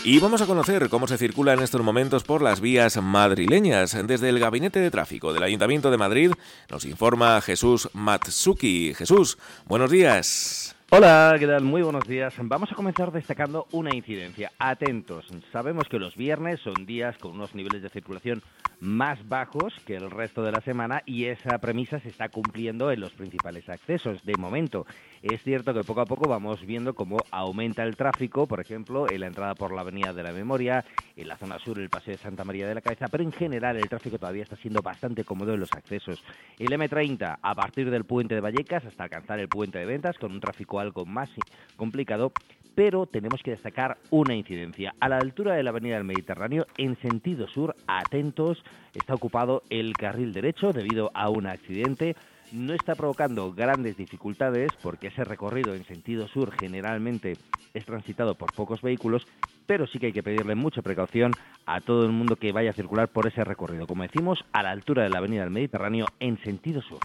[0.05, 3.97] Y vamos a conocer cómo se circula en estos momentos por las vías madrileñas.
[4.07, 6.31] Desde el Gabinete de Tráfico del Ayuntamiento de Madrid
[6.69, 8.93] nos informa Jesús Matsuki.
[8.95, 10.75] Jesús, buenos días.
[10.93, 11.63] Hola, ¿qué tal?
[11.63, 12.33] Muy buenos días.
[12.37, 14.51] Vamos a comenzar destacando una incidencia.
[14.59, 18.43] Atentos, sabemos que los viernes son días con unos niveles de circulación
[18.81, 22.99] más bajos que el resto de la semana y esa premisa se está cumpliendo en
[22.99, 24.25] los principales accesos.
[24.25, 24.85] De momento,
[25.21, 29.21] es cierto que poco a poco vamos viendo cómo aumenta el tráfico, por ejemplo, en
[29.21, 30.83] la entrada por la Avenida de la Memoria,
[31.15, 33.77] en la zona sur, el Paseo de Santa María de la Cabeza, pero en general
[33.77, 36.21] el tráfico todavía está siendo bastante cómodo en los accesos.
[36.59, 40.31] El M30, a partir del puente de Vallecas hasta alcanzar el puente de Ventas, con
[40.31, 41.29] un tráfico algo más
[41.77, 42.33] complicado,
[42.75, 44.93] pero tenemos que destacar una incidencia.
[44.99, 48.63] A la altura de la Avenida del Mediterráneo, en sentido sur, atentos,
[48.93, 52.15] está ocupado el carril derecho debido a un accidente
[52.51, 57.37] no está provocando grandes dificultades porque ese recorrido en sentido sur generalmente
[57.73, 59.25] es transitado por pocos vehículos,
[59.71, 61.31] pero sí que hay que pedirle mucha precaución
[61.65, 64.71] a todo el mundo que vaya a circular por ese recorrido, como decimos, a la
[64.71, 66.99] altura de la Avenida del Mediterráneo en sentido sur.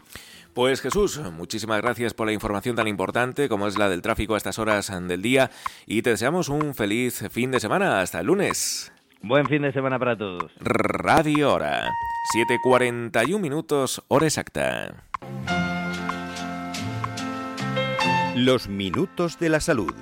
[0.53, 4.37] Pues Jesús, muchísimas gracias por la información tan importante como es la del tráfico a
[4.37, 5.53] estas horas del día
[5.87, 8.01] y te deseamos un feliz fin de semana.
[8.01, 8.93] Hasta el lunes.
[9.23, 10.51] Buen fin de semana para todos.
[10.59, 11.89] Radio Hora.
[12.65, 15.05] 7.41 minutos, hora exacta.
[18.35, 19.95] Los minutos de la salud.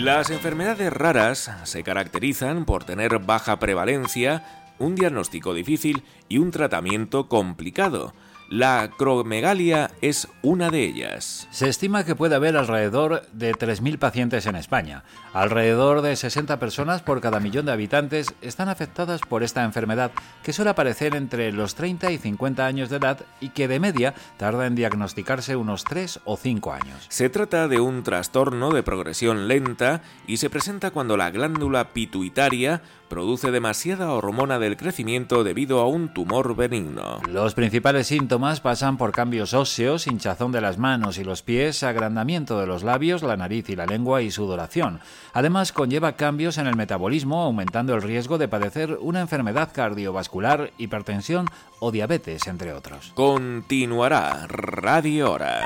[0.00, 7.28] Las enfermedades raras se caracterizan por tener baja prevalencia, un diagnóstico difícil y un tratamiento
[7.28, 8.14] complicado.
[8.50, 11.46] La acromegalia es una de ellas.
[11.52, 15.04] Se estima que puede haber alrededor de 3.000 pacientes en España.
[15.32, 20.10] Alrededor de 60 personas por cada millón de habitantes están afectadas por esta enfermedad,
[20.42, 24.14] que suele aparecer entre los 30 y 50 años de edad y que de media
[24.36, 27.06] tarda en diagnosticarse unos 3 o 5 años.
[27.08, 32.82] Se trata de un trastorno de progresión lenta y se presenta cuando la glándula pituitaria
[33.10, 37.20] produce demasiada hormona del crecimiento debido a un tumor benigno.
[37.28, 42.58] Los principales síntomas pasan por cambios óseos, hinchazón de las manos y los pies, agrandamiento
[42.58, 45.00] de los labios, la nariz y la lengua y sudoración.
[45.34, 51.46] Además, conlleva cambios en el metabolismo, aumentando el riesgo de padecer una enfermedad cardiovascular, hipertensión
[51.80, 53.12] o diabetes, entre otros.
[53.14, 55.60] Continuará Radio Hora.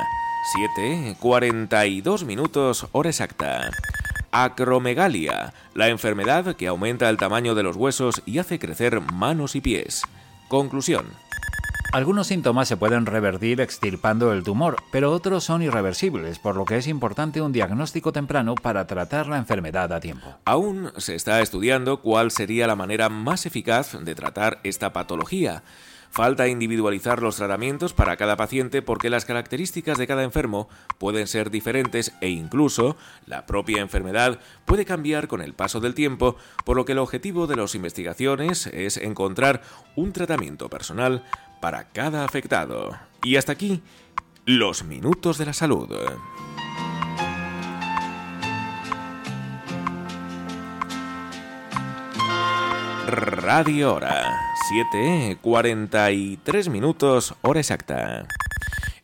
[0.76, 3.70] 7, 42 minutos, hora exacta.
[4.36, 9.60] Acromegalia, la enfermedad que aumenta el tamaño de los huesos y hace crecer manos y
[9.60, 10.02] pies.
[10.48, 11.06] Conclusión.
[11.92, 16.78] Algunos síntomas se pueden revertir extirpando el tumor, pero otros son irreversibles, por lo que
[16.78, 20.34] es importante un diagnóstico temprano para tratar la enfermedad a tiempo.
[20.44, 25.62] Aún se está estudiando cuál sería la manera más eficaz de tratar esta patología.
[26.14, 31.50] Falta individualizar los tratamientos para cada paciente porque las características de cada enfermo pueden ser
[31.50, 32.96] diferentes e incluso
[33.26, 37.48] la propia enfermedad puede cambiar con el paso del tiempo, por lo que el objetivo
[37.48, 39.62] de las investigaciones es encontrar
[39.96, 41.24] un tratamiento personal
[41.60, 42.96] para cada afectado.
[43.24, 43.82] Y hasta aquí,
[44.46, 45.88] los minutos de la salud.
[53.08, 58.26] Radio Hora, 7.43 minutos, hora exacta.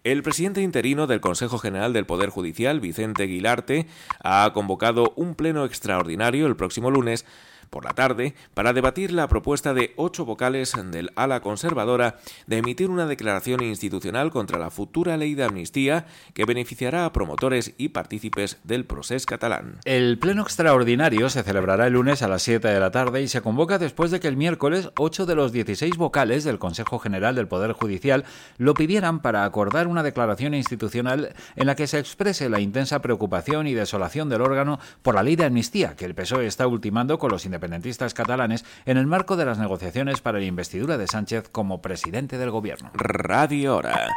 [0.05, 3.87] El presidente interino del Consejo General del Poder Judicial, Vicente Guilarte,
[4.25, 7.27] ha convocado un pleno extraordinario el próximo lunes
[7.71, 12.91] por la tarde para debatir la propuesta de ocho vocales del ala conservadora de emitir
[12.91, 18.59] una declaración institucional contra la futura ley de amnistía que beneficiará a promotores y partícipes
[18.65, 19.79] del proceso catalán.
[19.85, 23.41] El pleno extraordinario se celebrará el lunes a las 7 de la tarde y se
[23.41, 27.49] convoca después de que el miércoles ocho de los 16 vocales del Consejo General del
[27.49, 28.25] Poder Judicial
[28.59, 33.67] lo pidieran para acordar una declaración institucional en la que se exprese la intensa preocupación
[33.67, 37.31] y desolación del órgano por la ley de amnistía que el PSOE está ultimando con
[37.31, 41.51] los independientes independentistas catalanes en el marco de las negociaciones para la investidura de Sánchez
[41.51, 42.91] como presidente del gobierno.
[42.95, 44.09] Radio Hora,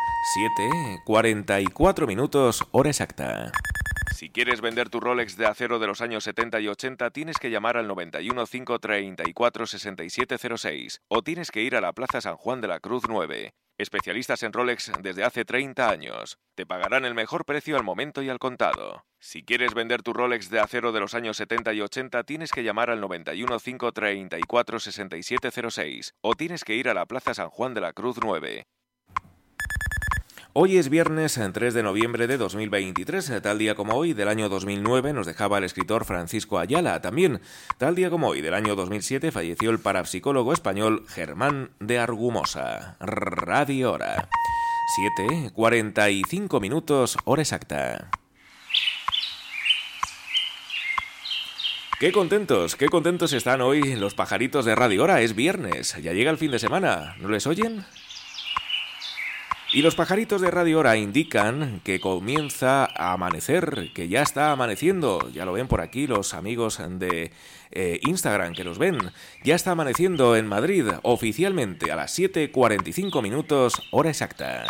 [1.06, 3.52] 7.44 minutos, hora exacta.
[4.16, 7.52] Si quieres vender tu Rolex de acero de los años 70 y 80, tienes que
[7.52, 12.70] llamar al 91 534 6706 o tienes que ir a la Plaza San Juan de
[12.70, 13.54] la Cruz 9.
[13.78, 16.38] Especialistas en Rolex desde hace 30 años.
[16.54, 19.04] Te pagarán el mejor precio al momento y al contado.
[19.20, 22.64] Si quieres vender tu Rolex de acero de los años 70 y 80, tienes que
[22.64, 27.82] llamar al 91 534 6706 o tienes que ir a la Plaza San Juan de
[27.82, 28.68] la Cruz 9.
[30.56, 35.12] Hoy es viernes 3 de noviembre de 2023, tal día como hoy del año 2009
[35.12, 37.02] nos dejaba el escritor Francisco Ayala.
[37.02, 37.42] También,
[37.80, 42.98] tal día como hoy del año 2007 falleció el parapsicólogo español Germán de Argumosa.
[43.00, 44.30] Radio Hora.
[45.18, 48.12] 7, 45 minutos, hora exacta.
[52.00, 55.22] Qué contentos, qué contentos están hoy los pajaritos de Radio Hora.
[55.22, 57.16] Es viernes, ya llega el fin de semana.
[57.20, 57.84] ¿No les oyen?
[59.74, 65.32] Y los pajaritos de Radio Hora indican que comienza a amanecer, que ya está amaneciendo.
[65.32, 67.32] Ya lo ven por aquí los amigos de
[67.72, 69.00] eh, Instagram que los ven.
[69.44, 74.66] Ya está amaneciendo en Madrid oficialmente a las 7.45 minutos, hora exacta.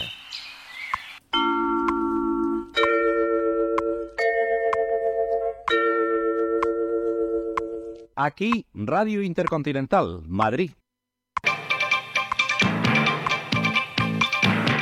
[8.15, 10.71] Aquí, Radio Intercontinental, Madrid.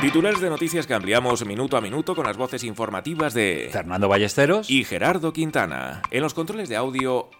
[0.02, 4.68] Titulares de noticias que ampliamos minuto a minuto con las voces informativas de Fernando Ballesteros
[4.68, 6.02] y Gerardo Quintana.
[6.10, 7.30] En los controles de audio,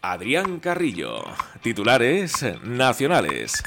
[0.00, 1.24] Adrián Carrillo.
[1.60, 3.60] Titulares nacionales.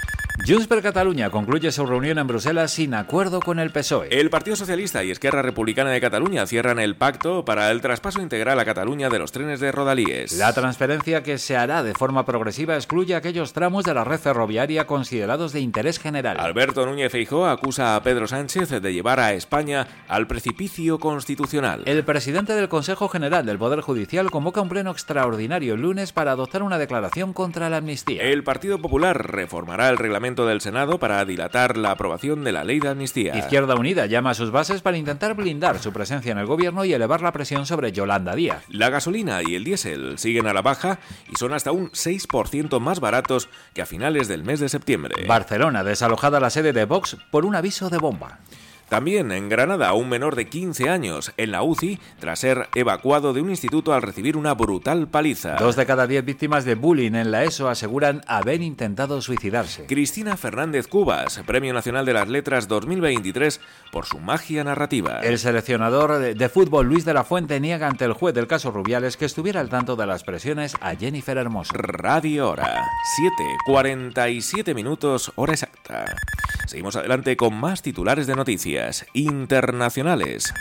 [0.44, 4.08] Junts per Catalunya concluye su reunión en Bruselas sin acuerdo con el PSOE.
[4.10, 8.60] El Partido Socialista y Esquerra Republicana de Cataluña cierran el pacto para el traspaso integral
[8.60, 10.34] a Cataluña de los trenes de Rodalíes.
[10.40, 14.88] La transferencia que se hará de forma progresiva excluye aquellos tramos de la red ferroviaria
[14.88, 16.40] considerados de interés general.
[16.40, 21.84] Alberto Núñez Feijóo acusa a Pedro Sánchez de llevar a España al precipicio constitucional.
[21.86, 26.32] El presidente del Consejo General del Poder Judicial convoca un pleno extraordinario el lunes para
[26.32, 28.24] adoptar una declaración contra la amnistía.
[28.24, 32.80] El Partido Popular reformará el reglamento del Senado para dilatar la aprobación de la ley
[32.80, 33.38] de amnistía.
[33.38, 36.94] Izquierda Unida llama a sus bases para intentar blindar su presencia en el gobierno y
[36.94, 38.64] elevar la presión sobre Yolanda Díaz.
[38.70, 43.00] La gasolina y el diésel siguen a la baja y son hasta un 6% más
[43.00, 45.26] baratos que a finales del mes de septiembre.
[45.28, 48.40] Barcelona desalojada la sede de Vox por un aviso de bomba.
[48.92, 53.40] También en Granada, un menor de 15 años en la UCI tras ser evacuado de
[53.40, 55.56] un instituto al recibir una brutal paliza.
[55.56, 59.86] Dos de cada diez víctimas de bullying en la ESO aseguran haber intentado suicidarse.
[59.86, 63.62] Cristina Fernández Cubas, Premio Nacional de las Letras 2023
[63.94, 65.22] por su magia narrativa.
[65.22, 69.16] El seleccionador de fútbol Luis de la Fuente niega ante el juez del caso Rubiales
[69.16, 71.72] que estuviera al tanto de las presiones a Jennifer Hermoso.
[71.78, 72.84] Radio Hora,
[73.66, 76.14] 7.47 minutos, hora exacta.
[76.66, 80.54] Seguimos adelante con más titulares de noticias internacionales.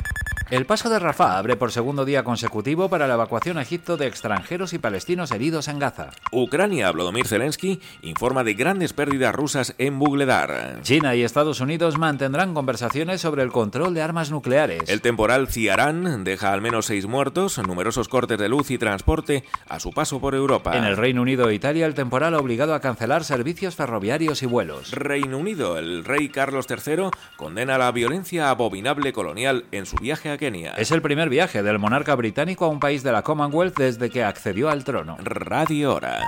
[0.51, 4.09] El paso de Rafah abre por segundo día consecutivo para la evacuación a Egipto de
[4.09, 6.11] extranjeros y palestinos heridos en Gaza.
[6.33, 10.81] Ucrania, Vladimir Zelensky, informa de grandes pérdidas rusas en Bugledar.
[10.83, 14.89] China y Estados Unidos mantendrán conversaciones sobre el control de armas nucleares.
[14.89, 19.79] El temporal Ciarán deja al menos seis muertos, numerosos cortes de luz y transporte a
[19.79, 20.77] su paso por Europa.
[20.77, 24.47] En el Reino Unido e Italia, el temporal ha obligado a cancelar servicios ferroviarios y
[24.47, 24.91] vuelos.
[24.91, 30.40] Reino Unido, el rey Carlos III condena la violencia abominable colonial en su viaje a
[30.41, 30.73] Kenia.
[30.79, 34.25] Es el primer viaje del monarca británico a un país de la Commonwealth desde que
[34.25, 35.19] accedió al trono.
[35.21, 36.19] Radio Hora.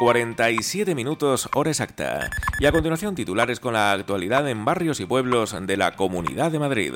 [0.00, 2.30] 7.47 minutos, hora exacta.
[2.60, 6.58] Y a continuación titulares con la actualidad en barrios y pueblos de la Comunidad de
[6.60, 6.94] Madrid.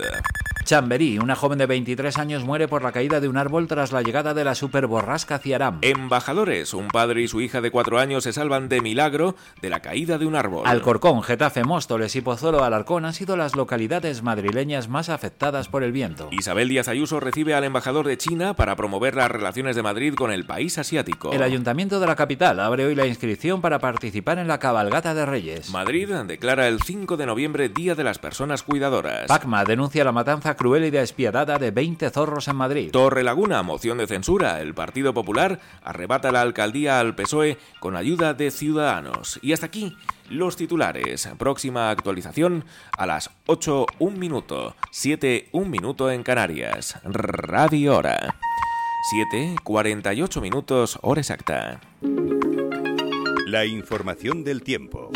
[0.66, 4.02] Chamberí, una joven de 23 años, muere por la caída de un árbol tras la
[4.02, 5.78] llegada de la superborrasca Ciarán.
[5.82, 9.78] Embajadores, un padre y su hija de 4 años se salvan de milagro de la
[9.78, 10.66] caída de un árbol.
[10.66, 15.92] Alcorcón, Getafe, Móstoles y Pozuelo Alarcón han sido las localidades madrileñas más afectadas por el
[15.92, 16.30] viento.
[16.32, 20.32] Isabel Díaz Ayuso recibe al embajador de China para promover las relaciones de Madrid con
[20.32, 21.30] el país asiático.
[21.32, 25.26] El ayuntamiento de la capital abre hoy la inscripción para participar en la cabalgata de
[25.26, 25.70] Reyes.
[25.70, 29.28] Madrid declara el 5 de noviembre Día de las Personas Cuidadoras.
[29.28, 32.90] Pacma denuncia la matanza cruel y despiadada de 20 zorros en Madrid.
[32.90, 34.60] Torre Laguna, moción de censura.
[34.60, 39.38] El Partido Popular arrebata la alcaldía al PSOE con ayuda de Ciudadanos.
[39.42, 39.96] Y hasta aquí
[40.28, 41.28] los titulares.
[41.38, 42.64] Próxima actualización
[42.96, 44.74] a las 8, 1 minuto.
[44.90, 46.98] 7, 1 minuto en Canarias.
[47.04, 48.36] Radio Hora.
[49.08, 51.80] 7, 48 minutos, hora exacta.
[53.46, 55.12] La información del tiempo.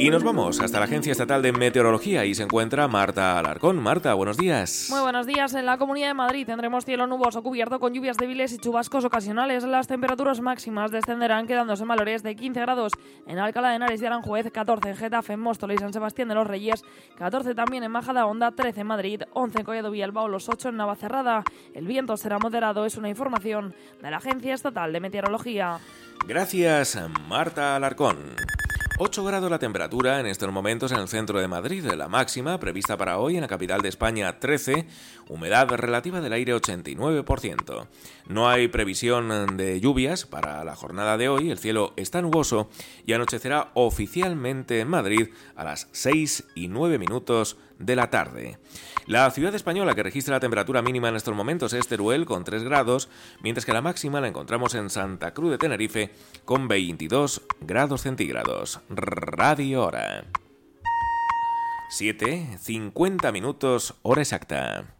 [0.00, 3.76] Y nos vamos hasta la Agencia Estatal de Meteorología y se encuentra Marta Alarcón.
[3.76, 4.86] Marta, buenos días.
[4.88, 5.52] Muy buenos días.
[5.52, 9.62] En la Comunidad de Madrid tendremos cielo nuboso cubierto con lluvias débiles y chubascos ocasionales.
[9.64, 12.92] Las temperaturas máximas descenderán quedándose en valores de 15 grados
[13.26, 16.34] en Alcalá de Henares y Aranjuez, 14 en Getafe, en Móstoles y San Sebastián de
[16.34, 16.82] los Reyes,
[17.18, 21.44] 14 también en Majadahonda, 13 en Madrid, 11 en Collado Villalbao, los 8 en Navacerrada.
[21.74, 25.78] El viento será moderado, es una información de la Agencia Estatal de Meteorología.
[26.26, 26.98] Gracias,
[27.28, 28.16] Marta Alarcón.
[29.02, 32.98] 8 grados la temperatura en estos momentos en el centro de Madrid, la máxima prevista
[32.98, 34.86] para hoy en la capital de España 13,
[35.26, 37.86] humedad relativa del aire 89%.
[38.28, 42.68] No hay previsión de lluvias para la jornada de hoy, el cielo está nuboso
[43.06, 48.58] y anochecerá oficialmente en Madrid a las 6 y 9 minutos de la tarde.
[49.06, 52.62] La ciudad española que registra la temperatura mínima en estos momentos es Teruel con 3
[52.62, 53.08] grados,
[53.42, 56.12] mientras que la máxima la encontramos en Santa Cruz de Tenerife
[56.44, 58.80] con 22 grados centígrados.
[58.88, 60.24] Radio Hora.
[61.88, 64.94] 7, 50 minutos, hora exacta.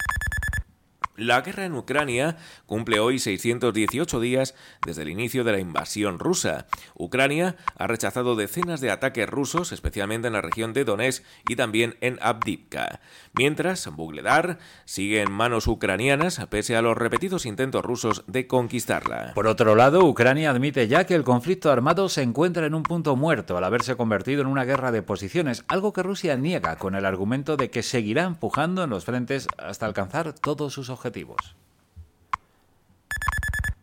[1.21, 4.55] La guerra en Ucrania cumple hoy 618 días
[4.87, 6.67] desde el inicio de la invasión rusa.
[6.95, 11.99] Ucrania ha rechazado decenas de ataques rusos, especialmente en la región de Donetsk y también
[12.01, 13.01] en Abdivka.
[13.35, 19.33] Mientras, Bugledar sigue en manos ucranianas pese a los repetidos intentos rusos de conquistarla.
[19.35, 23.15] Por otro lado, Ucrania admite ya que el conflicto armado se encuentra en un punto
[23.15, 27.05] muerto al haberse convertido en una guerra de posiciones, algo que Rusia niega con el
[27.05, 31.10] argumento de que seguirá empujando en los frentes hasta alcanzar todos sus objetivos.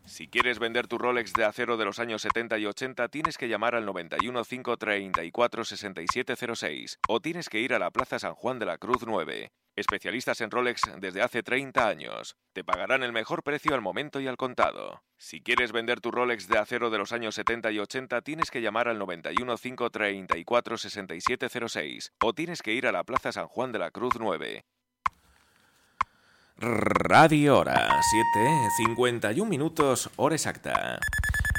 [0.05, 3.47] Si quieres vender tu Rolex de acero de los años 70 y 80, tienes que
[3.47, 8.65] llamar al 91 534 6706 o tienes que ir a la Plaza San Juan de
[8.65, 9.51] la Cruz 9.
[9.75, 12.35] Especialistas en Rolex desde hace 30 años.
[12.53, 15.03] Te pagarán el mejor precio al momento y al contado.
[15.17, 18.61] Si quieres vender tu Rolex de acero de los años 70 y 80, tienes que
[18.61, 23.77] llamar al 91 534 6706 o tienes que ir a la Plaza San Juan de
[23.77, 24.63] la Cruz 9.
[26.59, 30.99] Radio Hora, 7, 51 minutos, hora exacta.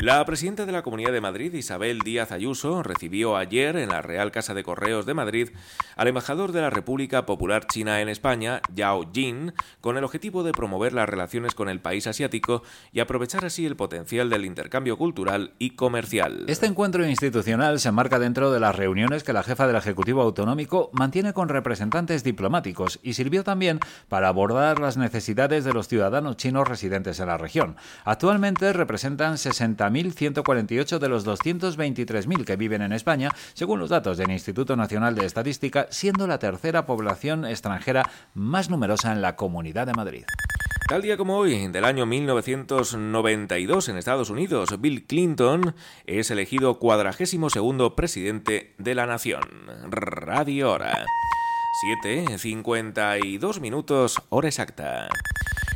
[0.01, 4.31] La presidenta de la Comunidad de Madrid, Isabel Díaz Ayuso, recibió ayer en la Real
[4.31, 5.49] Casa de Correos de Madrid
[5.97, 10.53] al embajador de la República Popular China en España, Yao Jin, con el objetivo de
[10.53, 15.55] promover las relaciones con el país asiático y aprovechar así el potencial del intercambio cultural
[15.59, 16.45] y comercial.
[16.47, 20.91] Este encuentro institucional se enmarca dentro de las reuniones que la jefa del Ejecutivo Autonómico
[20.93, 26.69] mantiene con representantes diplomáticos y sirvió también para abordar las necesidades de los ciudadanos chinos
[26.69, 27.75] residentes en la región.
[28.05, 34.31] Actualmente representan 60 1.148 de los 223.000 que viven en España, según los datos del
[34.31, 39.95] Instituto Nacional de Estadística, siendo la tercera población extranjera más numerosa en la Comunidad de
[39.95, 40.25] Madrid.
[40.89, 45.75] Tal día como hoy, del año 1992 en Estados Unidos, Bill Clinton
[46.07, 49.43] es elegido cuadragésimo segundo presidente de la nación.
[49.91, 51.05] Radio Hora.
[52.03, 55.09] 7.52 minutos, hora exacta.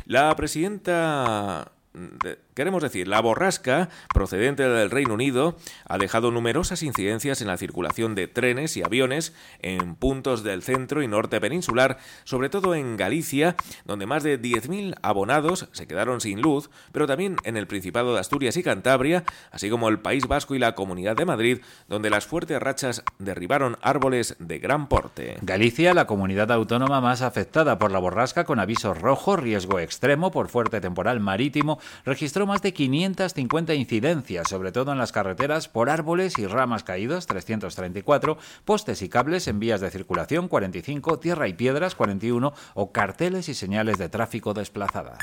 [0.05, 1.71] La presidenta...
[1.93, 7.57] De Queremos decir, la borrasca, procedente del Reino Unido, ha dejado numerosas incidencias en la
[7.57, 12.95] circulación de trenes y aviones en puntos del centro y norte peninsular, sobre todo en
[12.95, 18.13] Galicia, donde más de 10.000 abonados se quedaron sin luz, pero también en el Principado
[18.13, 22.11] de Asturias y Cantabria, así como el País Vasco y la Comunidad de Madrid, donde
[22.11, 25.37] las fuertes rachas derribaron árboles de gran porte.
[25.41, 30.49] Galicia, la comunidad autónoma más afectada por la borrasca con aviso rojo, riesgo extremo por
[30.49, 36.37] fuerte temporal marítimo, registró más de 550 incidencias, sobre todo en las carreteras por árboles
[36.39, 41.95] y ramas caídos, 334, postes y cables en vías de circulación, 45, tierra y piedras,
[41.95, 45.19] 41, o carteles y señales de tráfico desplazadas.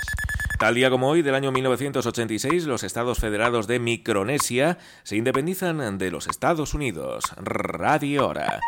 [0.58, 6.10] Tal día como hoy del año 1986, los Estados Federados de Micronesia se independizan de
[6.10, 7.24] los Estados Unidos.
[7.36, 8.60] Radio Hora.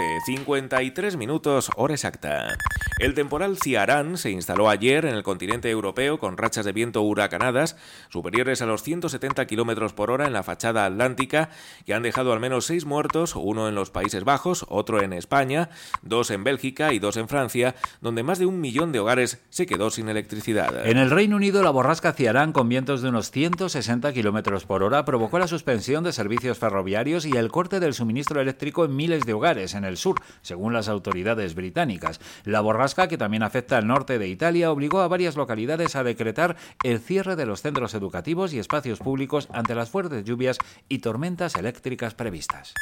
[0.00, 2.56] 7.53 minutos, hora exacta.
[2.98, 7.76] El temporal Ciarán se instaló ayer en el continente europeo con rachas de viento huracanadas
[8.08, 11.50] superiores a los 170 kilómetros por hora en la fachada atlántica,
[11.86, 15.70] que han dejado al menos seis muertos, uno en los Países Bajos, otro en España,
[16.02, 19.66] dos en Bélgica y dos en Francia, donde más de un millón de hogares se
[19.66, 20.84] quedó sin electricidad.
[20.84, 25.04] En el Reino Unido, la borrasca Ciarán, con vientos de unos 160 kilómetros por hora,
[25.04, 29.34] provocó la suspensión de servicios ferroviarios y el corte del suministro eléctrico en miles de
[29.34, 32.20] hogares en el sur, según las autoridades británicas.
[32.42, 36.56] La borrasca, que también afecta al norte de Italia, obligó a varias localidades a decretar
[36.82, 40.58] el cierre de los centros educativos y espacios públicos ante las fuertes lluvias
[40.88, 42.74] y tormentas eléctricas previstas.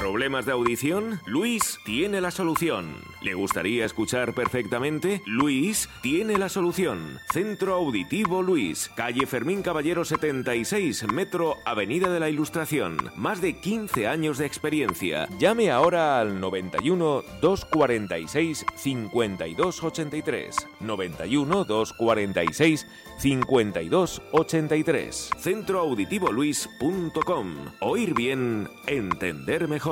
[0.00, 1.20] ¿Problemas de audición?
[1.26, 2.94] Luis tiene la solución.
[3.20, 5.20] ¿Le gustaría escuchar perfectamente?
[5.26, 7.18] Luis tiene la solución.
[7.30, 12.96] Centro Auditivo Luis, calle Fermín Caballero 76, Metro Avenida de la Ilustración.
[13.14, 15.28] Más de 15 años de experiencia.
[15.38, 20.56] Llame ahora al 91 246 5283.
[20.80, 22.86] 91 246
[23.18, 25.30] 5283.
[25.38, 27.54] Centroauditivoluis.com.
[27.80, 29.89] Oír bien, entender mejor.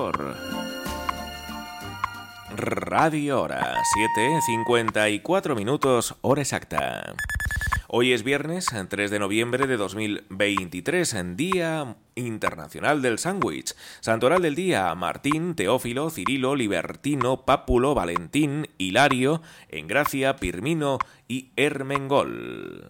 [2.57, 3.83] Radio Hora,
[4.17, 7.17] 7.54 minutos, hora exacta.
[7.89, 13.75] Hoy es viernes, 3 de noviembre de 2023, en Día Internacional del Sándwich.
[13.99, 22.87] Santoral del día, Martín, Teófilo, Cirilo, Libertino, Pápulo, Valentín, Hilario, Engracia, Pirmino y Hermengol.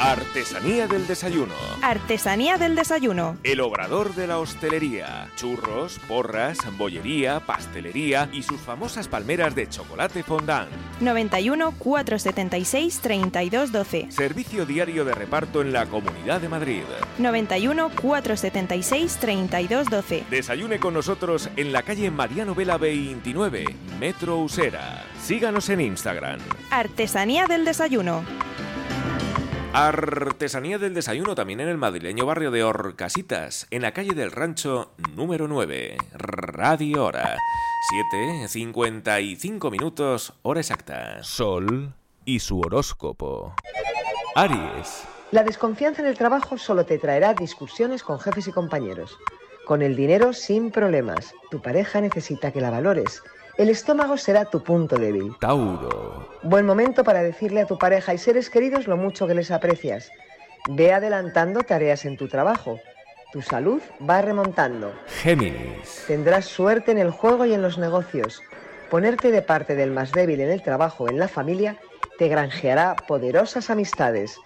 [0.00, 1.54] Artesanía del desayuno.
[1.80, 3.36] Artesanía del desayuno.
[3.42, 5.28] El obrador de la hostelería.
[5.36, 10.68] Churros, porras, bollería, pastelería y sus famosas palmeras de chocolate fondant.
[11.00, 14.06] 91 476 3212.
[14.10, 16.82] Servicio diario de reparto en la Comunidad de Madrid.
[17.18, 20.24] 91 476 3212.
[20.28, 23.64] Desayune con nosotros en la calle Mariano Vela 29,
[24.00, 25.04] Metro Usera.
[25.22, 26.40] Síganos en Instagram.
[26.70, 28.24] Artesanía del desayuno.
[29.76, 34.92] Artesanía del desayuno también en el madrileño barrio de Orcasitas, en la calle del Rancho
[35.16, 35.96] número 9.
[36.12, 37.36] Radio Hora.
[38.12, 41.24] 7.55 minutos, hora exacta.
[41.24, 41.92] Sol
[42.24, 43.56] y su horóscopo.
[44.36, 45.08] Aries.
[45.32, 49.18] La desconfianza en el trabajo solo te traerá discusiones con jefes y compañeros.
[49.66, 51.34] Con el dinero sin problemas.
[51.50, 53.24] Tu pareja necesita que la valores.
[53.56, 55.32] El estómago será tu punto débil.
[55.38, 56.28] Tauro.
[56.42, 60.10] Buen momento para decirle a tu pareja y seres queridos lo mucho que les aprecias.
[60.68, 62.80] Ve adelantando tareas en tu trabajo.
[63.32, 64.92] Tu salud va remontando.
[65.06, 66.04] Géminis.
[66.08, 68.42] Tendrás suerte en el juego y en los negocios.
[68.90, 71.76] Ponerte de parte del más débil en el trabajo o en la familia
[72.18, 74.36] te granjeará poderosas amistades.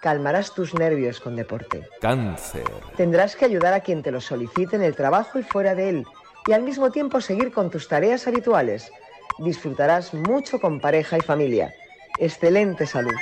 [0.00, 1.86] Calmarás tus nervios con deporte.
[2.00, 2.64] Cáncer.
[2.96, 6.06] Tendrás que ayudar a quien te lo solicite en el trabajo y fuera de él
[6.48, 8.90] y al mismo tiempo seguir con tus tareas habituales.
[9.38, 11.74] Disfrutarás mucho con pareja y familia.
[12.18, 13.14] Excelente salud.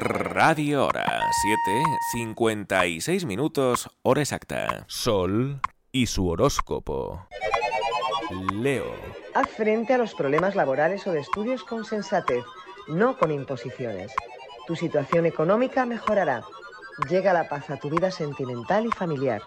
[0.00, 1.20] Radio Hora,
[1.76, 4.86] 7.56 minutos, hora exacta.
[4.88, 5.60] Sol
[5.92, 7.28] y su horóscopo.
[8.54, 8.94] Leo.
[9.34, 12.42] Haz frente a los problemas laborales o de estudios con sensatez,
[12.88, 14.12] no con imposiciones.
[14.66, 16.42] Tu situación económica mejorará.
[17.10, 19.42] Llega la paz a tu vida sentimental y familiar.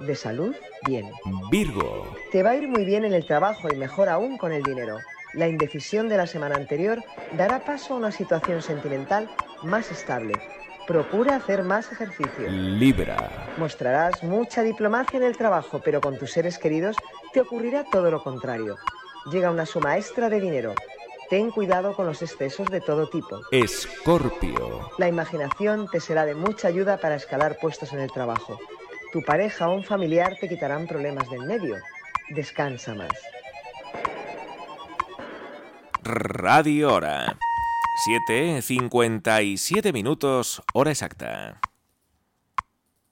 [0.00, 0.54] De salud,
[0.86, 1.10] bien.
[1.50, 2.14] Virgo.
[2.30, 4.98] Te va a ir muy bien en el trabajo y mejor aún con el dinero.
[5.34, 7.02] La indecisión de la semana anterior
[7.36, 9.28] dará paso a una situación sentimental
[9.62, 10.34] más estable.
[10.86, 12.48] Procura hacer más ejercicio.
[12.48, 13.16] Libra.
[13.58, 16.96] Mostrarás mucha diplomacia en el trabajo, pero con tus seres queridos
[17.32, 18.76] te ocurrirá todo lo contrario.
[19.30, 20.74] Llega una suma extra de dinero.
[21.28, 23.40] Ten cuidado con los excesos de todo tipo.
[23.50, 24.90] Escorpio.
[24.96, 28.58] La imaginación te será de mucha ayuda para escalar puestos en el trabajo.
[29.12, 31.76] Tu pareja o un familiar te quitarán problemas del medio.
[32.30, 33.12] Descansa más.
[36.02, 37.36] Radio Hora.
[38.28, 41.60] 7.57 minutos, hora exacta.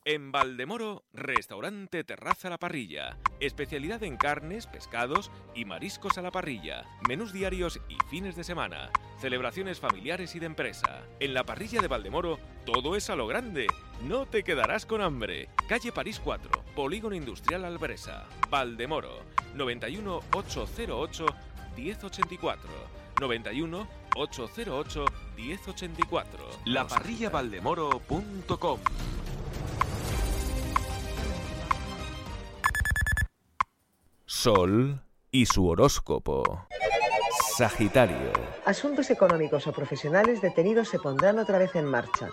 [0.09, 3.19] En Valdemoro, restaurante Terraza la Parrilla.
[3.41, 6.85] Especialidad en carnes, pescados y mariscos a la parrilla.
[7.09, 8.93] Menús diarios y fines de semana.
[9.19, 11.03] Celebraciones familiares y de empresa.
[11.19, 13.67] En la parrilla de Valdemoro, todo es a lo grande.
[14.05, 15.49] No te quedarás con hambre.
[15.69, 18.29] Calle París 4, Polígono Industrial Albresa.
[18.49, 19.25] Valdemoro.
[19.57, 21.27] 91 808
[21.77, 22.71] 1084.
[23.21, 25.05] 91 808
[25.37, 26.49] 1084.
[26.65, 28.79] Laparrillavaldemoro.com
[34.37, 36.67] Sol y su horóscopo.
[37.57, 38.31] Sagitario.
[38.67, 42.29] Asuntos económicos o profesionales detenidos se pondrán otra vez en marcha.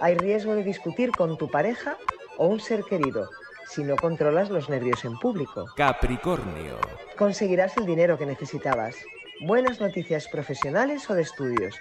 [0.00, 1.98] Hay riesgo de discutir con tu pareja
[2.36, 3.30] o un ser querido
[3.68, 5.66] si no controlas los nervios en público.
[5.76, 6.78] Capricornio.
[7.16, 8.96] Conseguirás el dinero que necesitabas.
[9.40, 11.76] Buenas noticias profesionales o de estudios.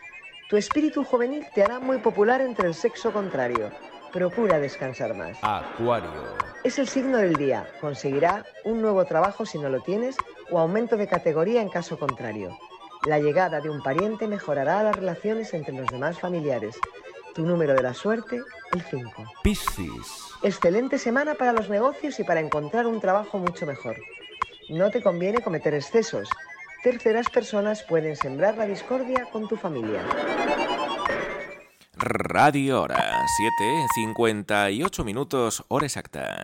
[0.48, 3.72] Tu espíritu juvenil te hará muy popular entre el sexo contrario.
[4.16, 5.38] Procura descansar más.
[5.42, 6.10] Acuario.
[6.64, 7.68] Es el signo del día.
[7.82, 10.16] Conseguirá un nuevo trabajo si no lo tienes
[10.50, 12.58] o aumento de categoría en caso contrario.
[13.06, 16.80] La llegada de un pariente mejorará las relaciones entre los demás familiares.
[17.34, 18.42] Tu número de la suerte,
[18.72, 19.12] el 5.
[19.44, 20.30] Piscis.
[20.44, 23.98] Excelente semana para los negocios y para encontrar un trabajo mucho mejor.
[24.70, 26.30] No te conviene cometer excesos.
[26.84, 30.00] Terceras personas pueden sembrar la discordia con tu familia.
[31.98, 36.42] Radio Hora, 7.58 minutos, hora exacta.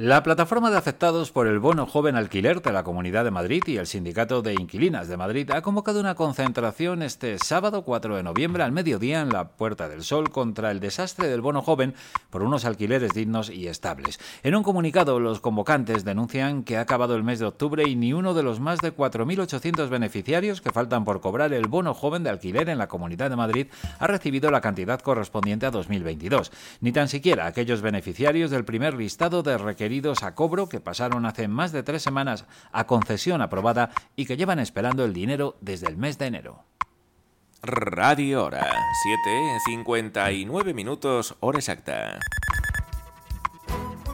[0.00, 3.78] La plataforma de afectados por el bono joven alquiler de la Comunidad de Madrid y
[3.78, 8.62] el Sindicato de Inquilinas de Madrid ha convocado una concentración este sábado 4 de noviembre
[8.62, 11.96] al mediodía en la Puerta del Sol contra el desastre del bono joven
[12.30, 14.20] por unos alquileres dignos y estables.
[14.44, 18.12] En un comunicado, los convocantes denuncian que ha acabado el mes de octubre y ni
[18.12, 22.30] uno de los más de 4.800 beneficiarios que faltan por cobrar el bono joven de
[22.30, 23.66] alquiler en la Comunidad de Madrid
[23.98, 26.52] ha recibido la cantidad correspondiente a 2022.
[26.82, 29.87] Ni tan siquiera aquellos beneficiarios del primer listado de requerimientos
[30.22, 34.58] a cobro que pasaron hace más de tres semanas a concesión aprobada y que llevan
[34.58, 36.64] esperando el dinero desde el mes de enero.
[37.62, 38.70] Radio Hora,
[39.66, 42.18] 7.59 minutos, hora exacta.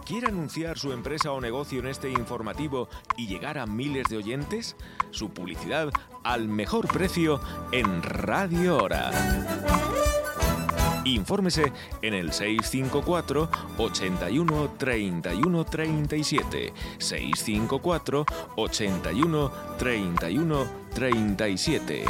[0.07, 4.77] ¿Quiere anunciar su empresa o negocio en este informativo y llegar a miles de oyentes?
[5.11, 5.91] Su publicidad
[6.22, 7.41] al mejor precio
[7.72, 9.11] en Radio Hora.
[11.05, 16.72] Infórmese en el 654 81 31 37.
[16.98, 18.26] 654
[18.57, 22.05] 81 31 37.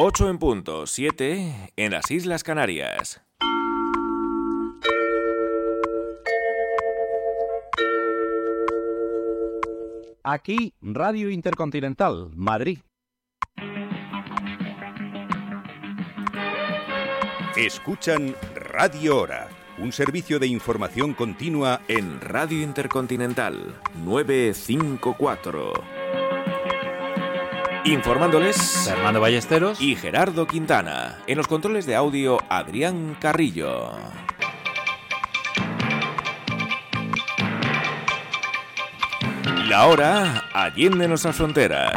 [0.00, 3.20] Ocho en punto, siete en las Islas Canarias.
[10.30, 12.80] Aquí, Radio Intercontinental, Madrid.
[17.56, 19.48] Escuchan Radio Hora,
[19.78, 23.74] un servicio de información continua en Radio Intercontinental
[24.04, 25.72] 954.
[27.86, 31.22] Informándoles Fernando Ballesteros y Gerardo Quintana.
[31.26, 33.92] En los controles de audio, Adrián Carrillo.
[39.68, 41.92] La hora allende nuestras fronteras.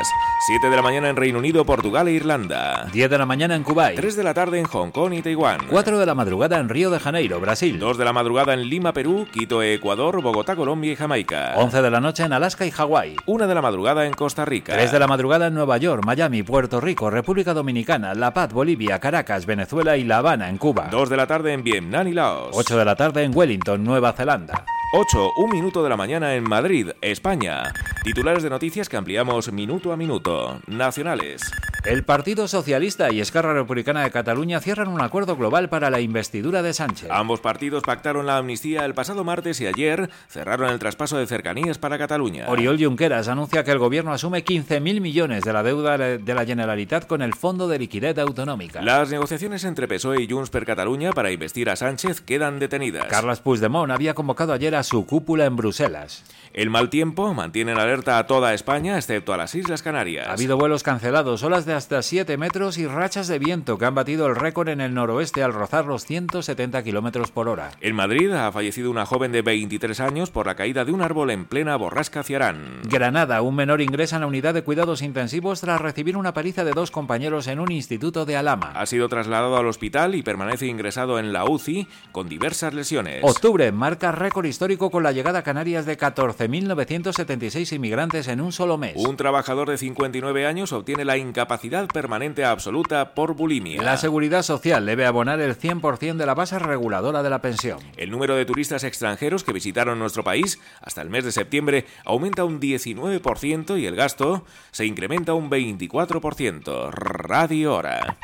[0.45, 2.87] 7 de la mañana en Reino Unido, Portugal e Irlanda.
[2.91, 3.95] 10 de la mañana en Kuwait.
[3.95, 5.61] 3 de la tarde en Hong Kong y Taiwán.
[5.69, 7.79] 4 de la madrugada en Río de Janeiro, Brasil.
[7.79, 11.53] 2 de la madrugada en Lima, Perú, Quito, Ecuador, Bogotá, Colombia y Jamaica.
[11.55, 13.15] 11 de la noche en Alaska y Hawái.
[13.25, 14.73] 1 de la madrugada en Costa Rica.
[14.73, 18.99] 3 de la madrugada en Nueva York, Miami, Puerto Rico, República Dominicana, La Paz, Bolivia,
[18.99, 20.89] Caracas, Venezuela y La Habana, en Cuba.
[20.91, 22.49] 2 de la tarde en Vietnam y Laos.
[22.51, 24.65] 8 de la tarde en Wellington, Nueva Zelanda.
[24.93, 27.71] 8, un minuto de la mañana en Madrid, España.
[28.03, 30.59] Titulares de noticias que ampliamos minuto a minuto.
[30.67, 31.49] Nacionales.
[31.83, 36.61] El Partido Socialista y Esquerra Republicana de Cataluña cierran un acuerdo global para la investidura
[36.61, 37.09] de Sánchez.
[37.09, 41.79] Ambos partidos pactaron la amnistía el pasado martes y ayer cerraron el traspaso de cercanías
[41.79, 42.49] para Cataluña.
[42.49, 47.07] Oriol Junqueras anuncia que el gobierno asume 15.000 millones de la deuda de la Generalitat
[47.07, 48.83] con el Fondo de Liquidez Autonómica.
[48.83, 53.07] Las negociaciones entre PSOE y Junts per Cataluña para investir a Sánchez quedan detenidas.
[53.07, 56.23] Carles Puigdemont había convocado ayer a su cúpula en Bruselas.
[56.53, 60.27] El mal tiempo mantiene en alerta a toda España, excepto a las Islas Canarias.
[60.27, 63.95] Ha habido vuelos cancelados, olas de hasta 7 metros y rachas de viento que han
[63.95, 67.71] batido el récord en el noroeste al rozar los 170 kilómetros por hora.
[67.79, 71.31] En Madrid ha fallecido una joven de 23 años por la caída de un árbol
[71.31, 72.81] en plena borrasca Ciarán.
[72.83, 76.73] Granada, un menor ingresa en la unidad de cuidados intensivos tras recibir una paliza de
[76.73, 78.73] dos compañeros en un instituto de Alama.
[78.75, 83.23] Ha sido trasladado al hospital y permanece ingresado en la UCI con diversas lesiones.
[83.23, 85.95] Octubre marca récord histórico con la llegada a Canarias de
[86.41, 88.95] 14.976 inmigrantes en un solo mes.
[88.95, 93.83] Un trabajador de 59 años obtiene la incapacidad permanente absoluta por bulimia.
[93.83, 97.79] La Seguridad Social debe abonar el 100% de la base reguladora de la pensión.
[97.95, 102.43] El número de turistas extranjeros que visitaron nuestro país hasta el mes de septiembre aumenta
[102.43, 106.91] un 19% y el gasto se incrementa un 24%.
[106.91, 108.17] Radio Hora.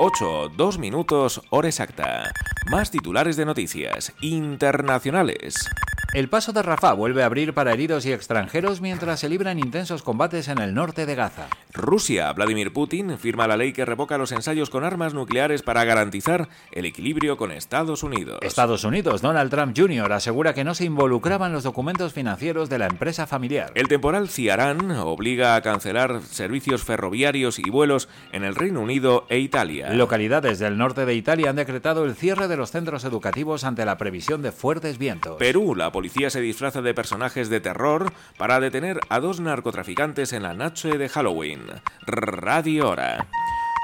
[0.00, 2.30] 8, 2 minutos, hora exacta.
[2.70, 5.68] Más titulares de noticias internacionales.
[6.14, 10.02] El paso de Rafah vuelve a abrir para heridos y extranjeros mientras se libran intensos
[10.02, 11.48] combates en el norte de Gaza.
[11.74, 16.48] Rusia, Vladimir Putin, firma la ley que revoca los ensayos con armas nucleares para garantizar
[16.72, 18.38] el equilibrio con Estados Unidos.
[18.40, 20.10] Estados Unidos, Donald Trump Jr.
[20.14, 23.70] asegura que no se involucraban los documentos financieros de la empresa familiar.
[23.74, 29.40] El temporal Ciarán obliga a cancelar servicios ferroviarios y vuelos en el Reino Unido e
[29.40, 29.92] Italia.
[29.92, 33.98] Localidades del norte de Italia han decretado el cierre de los centros educativos ante la
[33.98, 35.36] previsión de fuertes vientos.
[35.36, 40.44] Perú, la policía se disfraza de personajes de terror para detener a dos narcotraficantes en
[40.44, 41.62] la noche de Halloween.
[42.06, 43.26] Radio Hora.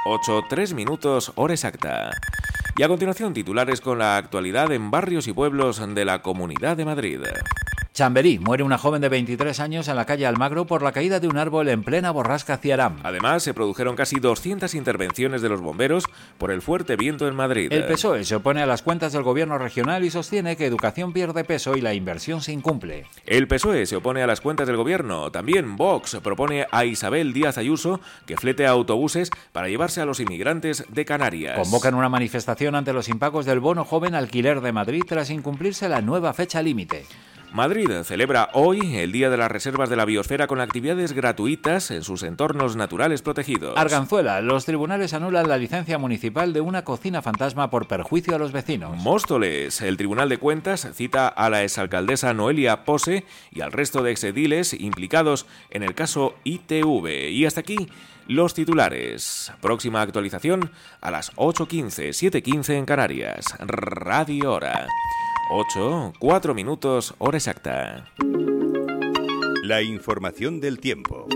[0.06, 2.12] 8, 3 minutos, hora exacta.
[2.76, 6.84] Y a continuación titulares con la actualidad en barrios y pueblos de la Comunidad de
[6.84, 7.20] Madrid.
[7.94, 11.28] Chamberí, muere una joven de 23 años en la calle Almagro por la caída de
[11.28, 12.96] un árbol en plena borrasca Ciarán.
[13.04, 16.02] Además, se produjeron casi 200 intervenciones de los bomberos
[16.36, 17.72] por el fuerte viento en Madrid.
[17.72, 21.44] El PSOE se opone a las cuentas del gobierno regional y sostiene que educación pierde
[21.44, 23.06] peso y la inversión se incumple.
[23.26, 25.30] El PSOE se opone a las cuentas del gobierno.
[25.30, 30.84] También Vox propone a Isabel Díaz Ayuso que flete autobuses para llevarse a los inmigrantes
[30.88, 31.56] de Canarias.
[31.56, 36.00] Convocan una manifestación ante los impagos del bono joven alquiler de Madrid tras incumplirse la
[36.00, 37.06] nueva fecha límite.
[37.54, 42.02] Madrid celebra hoy el Día de las Reservas de la Biosfera con actividades gratuitas en
[42.02, 43.76] sus entornos naturales protegidos.
[43.76, 48.50] Arganzuela, los tribunales anulan la licencia municipal de una cocina fantasma por perjuicio a los
[48.50, 48.96] vecinos.
[48.96, 54.10] Móstoles, el Tribunal de Cuentas cita a la exalcaldesa Noelia Pose y al resto de
[54.10, 57.30] exediles implicados en el caso ITV.
[57.30, 57.88] Y hasta aquí
[58.26, 59.52] los titulares.
[59.60, 63.44] Próxima actualización a las 8.15, 7.15 en Canarias.
[63.60, 64.88] Radio Hora.
[65.50, 68.08] 8, 4 minutos, hora exacta.
[69.62, 71.26] La información del tiempo.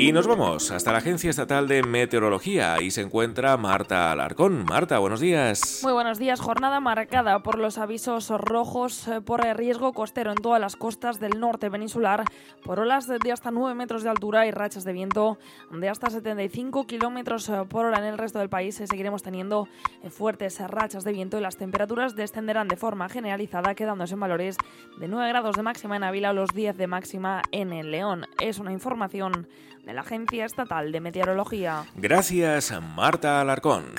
[0.00, 2.74] Y nos vamos hasta la Agencia Estatal de Meteorología.
[2.74, 4.64] Ahí se encuentra Marta Alarcón.
[4.64, 5.80] Marta, buenos días.
[5.82, 6.38] Muy buenos días.
[6.38, 11.40] Jornada marcada por los avisos rojos eh, por riesgo costero en todas las costas del
[11.40, 12.22] norte peninsular,
[12.64, 15.36] por olas de hasta 9 metros de altura y rachas de viento
[15.72, 18.78] de hasta 75 kilómetros eh, por hora en el resto del país.
[18.78, 19.66] Eh, seguiremos teniendo
[20.10, 24.58] fuertes rachas de viento y las temperaturas descenderán de forma generalizada, quedándose en valores
[24.96, 28.26] de 9 grados de máxima en Ávila o los 10 de máxima en el León.
[28.40, 29.48] Es una información
[29.88, 31.86] de la Agencia Estatal de Meteorología.
[31.96, 33.94] Gracias, Marta Alarcón.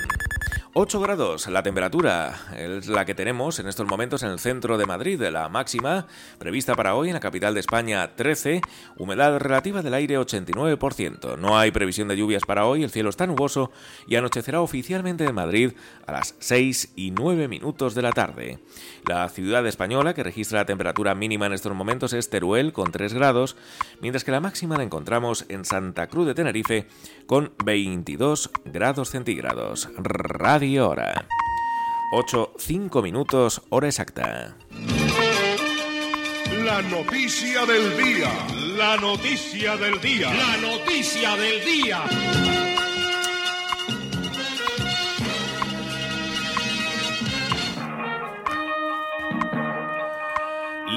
[0.72, 4.86] 8 grados la temperatura es la que tenemos en estos momentos en el centro de
[4.86, 5.20] Madrid.
[5.20, 6.06] La máxima
[6.38, 8.60] prevista para hoy en la capital de España 13,
[8.96, 11.36] humedad relativa del aire 89%.
[11.38, 13.72] No hay previsión de lluvias para hoy, el cielo está nuboso
[14.06, 15.72] y anochecerá oficialmente en Madrid
[16.06, 18.60] a las 6 y 9 minutos de la tarde.
[19.08, 23.12] La ciudad española que registra la temperatura mínima en estos momentos es Teruel con 3
[23.12, 23.56] grados,
[24.00, 26.86] mientras que la máxima la encontramos en Santa Cruz de Tenerife
[27.26, 29.88] con 22 grados centígrados.
[30.60, 31.26] Hora.
[32.12, 34.54] 8, 5 minutos, hora exacta.
[36.64, 38.30] La noticia del día.
[38.76, 40.30] La noticia del día.
[40.34, 42.79] La noticia del día.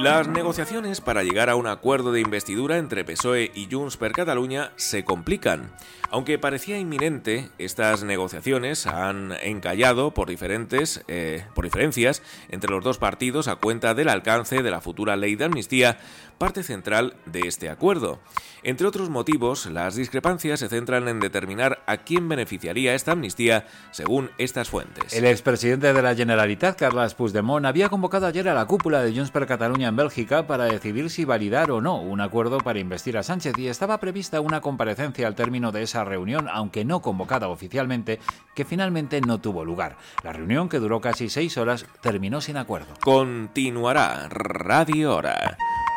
[0.04, 4.70] Las negociaciones para llegar a un acuerdo de investidura entre PSOE y Junts per Catalunya
[4.76, 5.72] se complican.
[6.10, 12.98] Aunque parecía inminente, estas negociaciones han encallado por, diferentes, eh, por diferencias entre los dos
[12.98, 15.96] partidos a cuenta del alcance de la futura ley de amnistía,
[16.36, 18.20] parte central de este acuerdo.
[18.62, 24.30] Entre otros motivos, las discrepancias se centran en determinar a quién beneficiaría esta amnistía según
[24.38, 25.12] estas fuentes.
[25.12, 29.30] El expresidente de la Generalitat, Carles Puigdemont, había convocado ayer a la cúpula de Junts
[29.30, 33.16] per Catalunya en en Bélgica para decidir si validar o no un acuerdo para investir
[33.16, 37.48] a Sánchez y estaba prevista una comparecencia al término de esa reunión, aunque no convocada
[37.48, 38.18] oficialmente,
[38.56, 39.96] que finalmente no tuvo lugar.
[40.24, 42.94] La reunión, que duró casi seis horas, terminó sin acuerdo.
[43.04, 45.56] Continuará Radio Hora.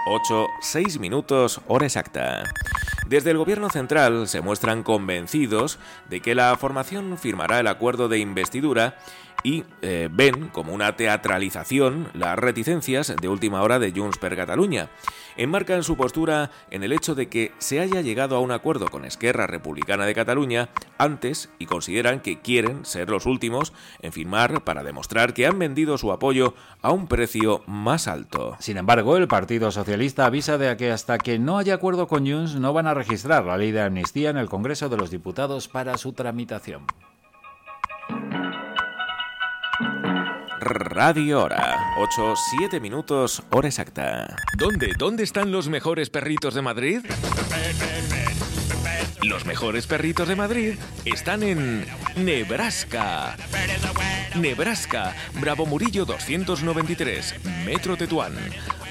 [0.10, 2.44] 8, 6 minutos, hora exacta.
[3.08, 5.80] Desde el Gobierno central se muestran convencidos
[6.10, 8.98] de que la formación firmará el acuerdo de investidura
[9.44, 14.90] y eh, ven como una teatralización las reticencias de última hora de Junts per Catalunya.
[15.38, 19.06] Enmarcan su postura en el hecho de que se haya llegado a un acuerdo con
[19.06, 23.72] Esquerra Republicana de Cataluña antes y consideran que quieren ser los últimos
[24.02, 28.58] en firmar para demostrar que han vendido su apoyo a un precio más alto.
[28.60, 32.56] Sin embargo, el Partido Socialista avisa de que hasta que no haya acuerdo con Junts
[32.56, 35.98] no van a registrar la ley de amnistía en el Congreso de los Diputados para
[35.98, 36.82] su tramitación.
[40.60, 41.94] Radio Hora.
[41.98, 44.36] 8, 7 minutos, hora exacta.
[44.58, 44.94] ¿Dónde?
[44.98, 47.02] ¿Dónde están los mejores perritos de Madrid?
[49.24, 50.76] Los mejores perritos de Madrid
[51.06, 51.86] están en
[52.16, 53.36] Nebraska.
[54.36, 57.36] Nebraska, Bravo Murillo 293,
[57.66, 58.34] Metro Tetuán.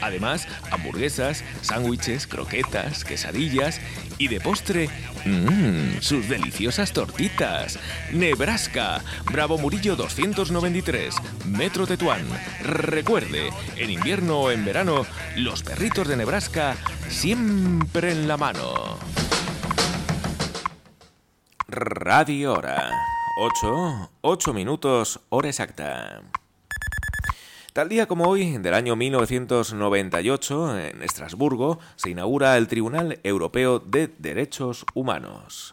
[0.00, 3.80] Además, hamburguesas, sándwiches, croquetas, quesadillas
[4.18, 4.88] y de postre,
[5.24, 7.78] mmm, sus deliciosas tortitas.
[8.12, 11.14] Nebraska, Bravo Murillo 293,
[11.46, 12.26] Metro Tetuán.
[12.62, 16.76] Recuerde, en invierno o en verano, los perritos de Nebraska
[17.08, 18.98] siempre en la mano.
[21.68, 22.92] Radio Hora.
[23.38, 26.22] 8, 8 minutos, hora exacta.
[27.72, 34.06] Tal día como hoy, del año 1998, en Estrasburgo, se inaugura el Tribunal Europeo de
[34.06, 35.72] Derechos Humanos.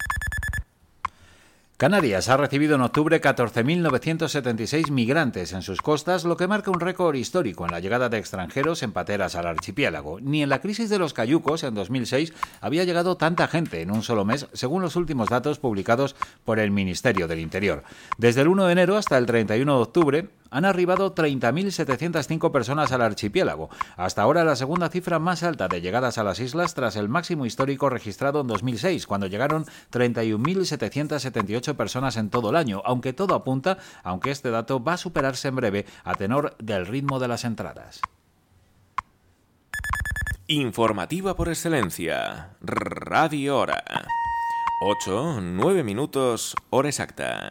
[1.84, 7.14] Canarias ha recibido en octubre 14.976 migrantes en sus costas, lo que marca un récord
[7.14, 10.22] histórico en la llegada de extranjeros en pateras al archipiélago.
[10.22, 12.32] Ni en la crisis de los cayucos en 2006
[12.62, 16.16] había llegado tanta gente en un solo mes, según los últimos datos publicados
[16.46, 17.84] por el Ministerio del Interior.
[18.18, 23.02] Desde el 1 de enero hasta el 31 de octubre, han arribado 30.705 personas al
[23.02, 27.10] archipiélago, hasta ahora la segunda cifra más alta de llegadas a las islas tras el
[27.10, 33.34] máximo histórico registrado en 2006, cuando llegaron 31.778 personas en todo el año, aunque todo
[33.34, 37.46] apunta, aunque este dato va a superarse en breve a tenor del ritmo de las
[37.46, 38.00] entradas.
[40.46, 42.52] Informativa por excelencia.
[42.62, 43.84] Radio Hora.
[44.82, 47.50] 8, 9 minutos, hora exacta.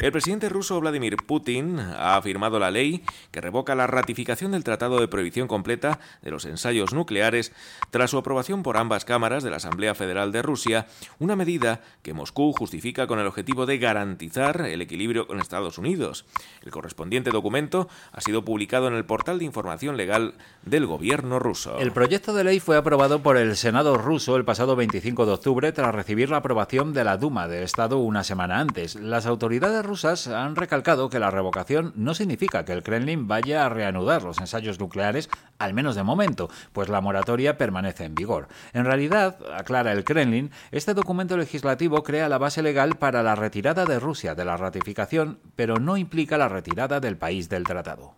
[0.00, 4.98] El presidente ruso Vladimir Putin ha firmado la ley que revoca la ratificación del Tratado
[4.98, 7.52] de Prohibición Completa de los Ensayos Nucleares
[7.90, 10.86] tras su aprobación por ambas cámaras de la Asamblea Federal de Rusia,
[11.18, 16.24] una medida que Moscú justifica con el objetivo de garantizar el equilibrio con Estados Unidos.
[16.62, 20.32] El correspondiente documento ha sido publicado en el portal de información legal
[20.62, 21.78] del gobierno ruso.
[21.78, 25.72] El proyecto de ley fue aprobado por el Senado ruso el pasado 25 de octubre
[25.72, 28.94] tras recibir la aprobación de la Duma del Estado una semana antes.
[28.94, 33.68] Las autoridades rusas han recalcado que la revocación no significa que el Kremlin vaya a
[33.68, 38.46] reanudar los ensayos nucleares, al menos de momento, pues la moratoria permanece en vigor.
[38.72, 43.84] En realidad, aclara el Kremlin, este documento legislativo crea la base legal para la retirada
[43.84, 48.14] de Rusia de la ratificación, pero no implica la retirada del país del tratado.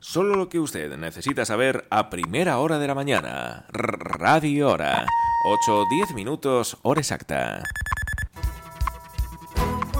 [0.00, 3.66] Solo lo que usted necesita saber a primera hora de la mañana.
[3.68, 5.04] Radio Hora.
[5.44, 7.62] 8-10 minutos, hora exacta.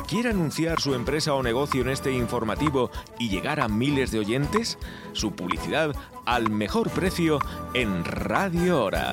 [0.09, 4.79] ¿Quiere anunciar su empresa o negocio en este informativo y llegar a miles de oyentes?
[5.13, 5.95] Su publicidad
[6.25, 7.41] al mejor precio
[7.75, 9.13] en Radio Hora.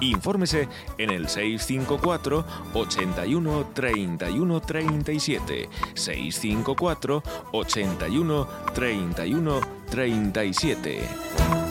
[0.00, 2.44] Infórmese en el 654
[2.74, 5.68] 81 31 37.
[5.94, 9.60] 654 81 31
[9.90, 11.67] 37.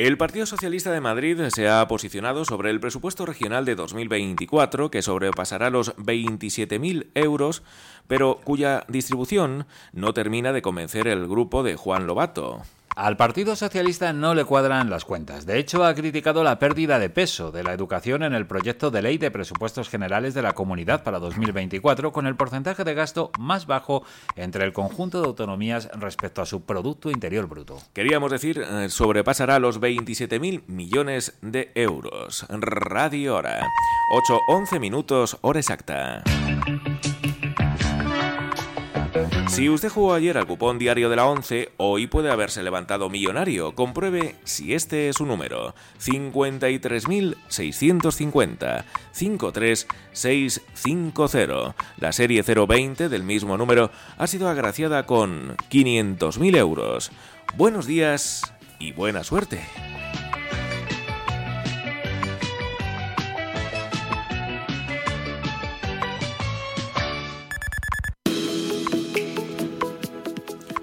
[0.00, 5.02] El Partido Socialista de Madrid se ha posicionado sobre el presupuesto regional de 2024, que
[5.02, 7.62] sobrepasará los 27.000 euros,
[8.06, 12.62] pero cuya distribución no termina de convencer el grupo de Juan Lobato.
[12.96, 15.46] Al Partido Socialista no le cuadran las cuentas.
[15.46, 19.02] De hecho, ha criticado la pérdida de peso de la educación en el proyecto de
[19.02, 23.66] ley de presupuestos generales de la comunidad para 2024, con el porcentaje de gasto más
[23.66, 24.04] bajo
[24.36, 27.78] entre el conjunto de autonomías respecto a su Producto Interior Bruto.
[27.92, 32.44] Queríamos decir, eh, sobrepasará los 27.000 millones de euros.
[32.48, 33.60] Radio Hora.
[34.10, 36.24] 8-11 minutos, hora exacta.
[39.50, 43.74] Si usted jugó ayer al cupón diario de la 11, hoy puede haberse levantado millonario.
[43.74, 45.74] Compruebe si este es su número.
[45.98, 51.74] 53.650 53650.
[51.98, 57.10] La serie 020 del mismo número ha sido agraciada con 500.000 euros.
[57.56, 59.60] Buenos días y buena suerte.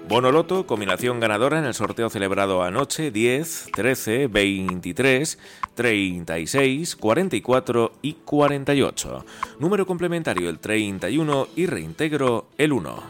[0.08, 5.38] Bonoloto, combinación ganadora en el sorteo celebrado anoche 10, 13, 23,
[5.74, 9.26] 36, 44 y 48.
[9.58, 13.02] Número complementario el 31 y reintegro el 1.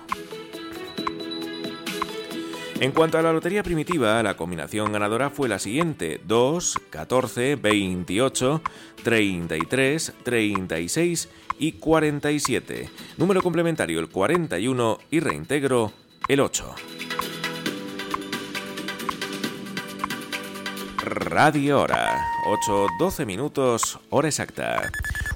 [2.80, 8.60] En cuanto a la lotería primitiva, la combinación ganadora fue la siguiente: 2, 14, 28,
[9.04, 11.28] 33, 36
[11.60, 12.90] y 47.
[13.18, 15.92] Número complementario el 41 y reintegro
[16.26, 16.74] el 8.
[21.04, 24.90] Radio Hora, 8-12 minutos, hora exacta.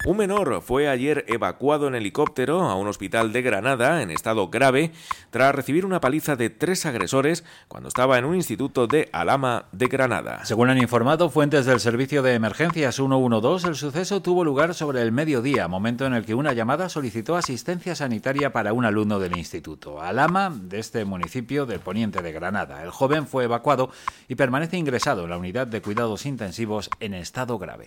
[0.04, 4.90] Un menor fue ayer evacuado en helicóptero a un hospital de Granada en estado grave
[5.30, 9.86] tras recibir una paliza de tres agresores cuando estaba en un instituto de Alama de
[9.86, 10.44] Granada.
[10.44, 15.12] Según han informado fuentes del Servicio de Emergencias 112, el suceso tuvo lugar sobre el
[15.12, 20.02] mediodía, momento en el que una llamada solicitó asistencia sanitaria para un alumno del instituto.
[20.02, 22.82] Alama, de este municipio del poniente de Granada.
[22.82, 23.90] El joven fue evacuado
[24.26, 27.84] y permanece ingresado en la unidad de cuidados intensivos en estado grave.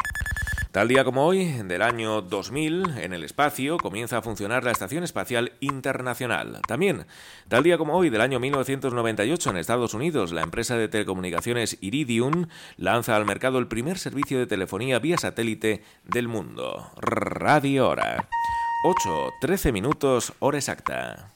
[0.75, 5.05] Tal día como hoy, del año 2000, en el espacio comienza a funcionar la Estación
[5.05, 6.59] Espacial Internacional.
[6.67, 7.05] También,
[7.47, 12.47] tal día como hoy, del año 1998, en Estados Unidos, la empresa de telecomunicaciones Iridium
[12.75, 16.91] lanza al mercado el primer servicio de telefonía vía satélite del mundo.
[16.97, 18.27] Radio Hora.
[18.83, 21.34] 8, 13 minutos, hora exacta.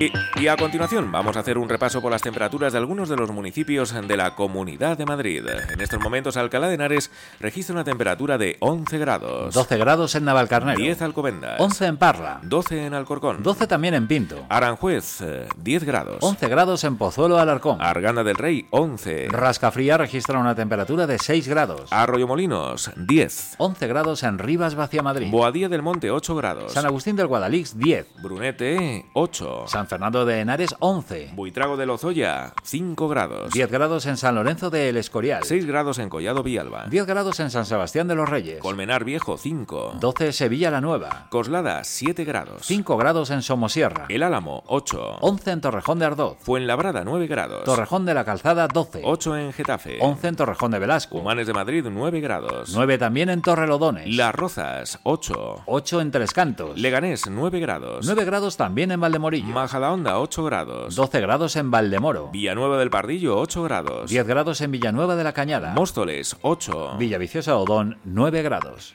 [0.00, 3.30] Y, a continuación vamos a hacer un repaso por las temperaturas de algunos de los
[3.30, 5.44] municipios de la Comunidad de Madrid.
[5.72, 9.54] En estos momentos Alcalá de Henares registra una temperatura de 11 grados.
[9.54, 10.78] 12 grados en Navalcarnero.
[10.78, 11.60] 10 Alcobendas.
[11.60, 12.40] 11 en Parla.
[12.42, 13.42] 12 en Alcorcón.
[13.42, 14.44] 12 también en Pinto.
[14.48, 15.22] Aranjuez,
[15.56, 16.18] 10 grados.
[16.20, 17.80] 11 grados en Pozuelo Alarcón.
[17.80, 19.28] Arganda del Rey, 11.
[19.30, 21.92] Rascafría registra una temperatura de 6 grados.
[21.92, 23.54] Arroyo Molinos, 10.
[23.58, 25.30] 11 grados en Rivas Vacia Madrid.
[25.30, 26.72] Boadía del Monte, 8 grados.
[26.72, 28.06] San Agustín del Guadalix, 10.
[28.20, 29.64] Brunete, 8.
[29.68, 31.30] San Fernando de Henares 11.
[31.34, 33.52] Buitrago de Lozoya 5 grados.
[33.52, 35.44] 10 grados en San Lorenzo de El Escorial.
[35.44, 36.86] 6 grados en Collado Villalba.
[36.88, 38.60] 10 grados en San Sebastián de los Reyes.
[38.60, 39.94] Colmenar Viejo 5.
[40.00, 41.26] 12 Sevilla la Nueva.
[41.30, 42.66] Coslada 7 grados.
[42.66, 44.06] 5 grados en Somosierra.
[44.08, 45.18] El Álamo 8.
[45.20, 46.36] 11 en Torrejón de Ardoz.
[46.40, 47.64] Fuenlabrada 9 grados.
[47.64, 49.02] Torrejón de la Calzada 12.
[49.04, 49.98] 8 en Getafe.
[50.00, 51.18] 11 en Torrejón de Velasco.
[51.18, 52.72] Humanes de Madrid 9 grados.
[52.74, 54.14] 9 también en Torrelodones.
[54.14, 55.62] Las Rozas 8.
[55.66, 56.78] 8 en Tres Cantos.
[56.78, 58.06] Leganés 9 grados.
[58.06, 59.46] 9 grados también en Valdemorillo.
[59.74, 60.94] Majadahonda 8 grados.
[60.94, 62.30] 12 grados en Valdemoro.
[62.30, 64.08] Villanueva del Pardillo, 8 grados.
[64.08, 65.74] 10 grados en Villanueva de la Cañada.
[65.74, 66.94] Móstoles, 8.
[66.96, 68.94] Villaviciosa Odón, 9 grados.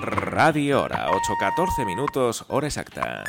[0.00, 3.24] Radio Hora, 8.14 minutos, hora exacta.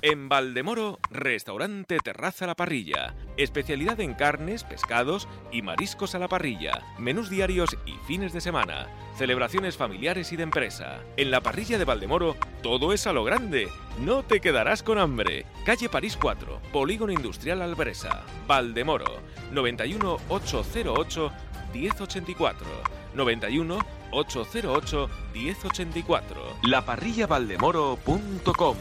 [0.00, 3.16] En Valdemoro, restaurante Terraza La Parrilla.
[3.36, 6.84] Especialidad en carnes, pescados y mariscos a la parrilla.
[6.98, 8.86] Menús diarios y fines de semana.
[9.16, 11.00] Celebraciones familiares y de empresa.
[11.16, 13.68] En la parrilla de Valdemoro, todo es a lo grande.
[14.00, 15.46] No te quedarás con hambre.
[15.64, 18.24] Calle París 4, Polígono Industrial Albresa.
[18.46, 19.20] Valdemoro,
[19.52, 21.32] 91 808
[21.72, 22.66] 1084.
[23.14, 23.78] 91
[24.12, 26.56] 808 1084.
[26.64, 28.76] Laparrillavaldemoro.com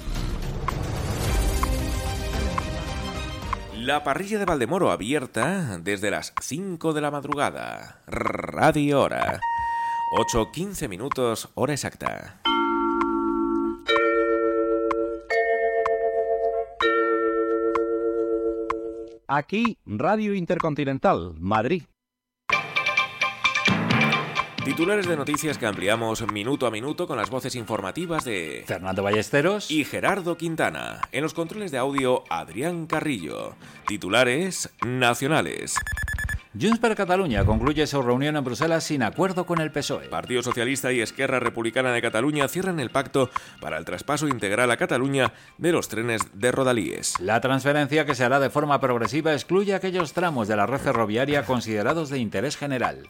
[3.87, 8.01] La parrilla de Valdemoro abierta desde las 5 de la madrugada.
[8.07, 9.39] Radio Hora.
[10.11, 12.36] 8.15 minutos, hora exacta.
[19.29, 21.83] Aquí, Radio Intercontinental, Madrid.
[24.63, 29.69] Titulares de noticias que ampliamos minuto a minuto con las voces informativas de Fernando Ballesteros
[29.69, 31.01] y Gerardo Quintana.
[31.11, 33.55] En los controles de audio, Adrián Carrillo.
[33.85, 35.75] Titulares nacionales.
[36.53, 40.07] Junts per Catalunya concluye su reunión en Bruselas sin acuerdo con el PSOE.
[40.07, 43.29] Partido Socialista y Esquerra Republicana de Cataluña cierran el pacto
[43.59, 47.19] para el traspaso integral a Cataluña de los trenes de Rodalíes.
[47.19, 51.43] La transferencia, que se hará de forma progresiva, excluye aquellos tramos de la red ferroviaria
[51.43, 53.09] considerados de interés general.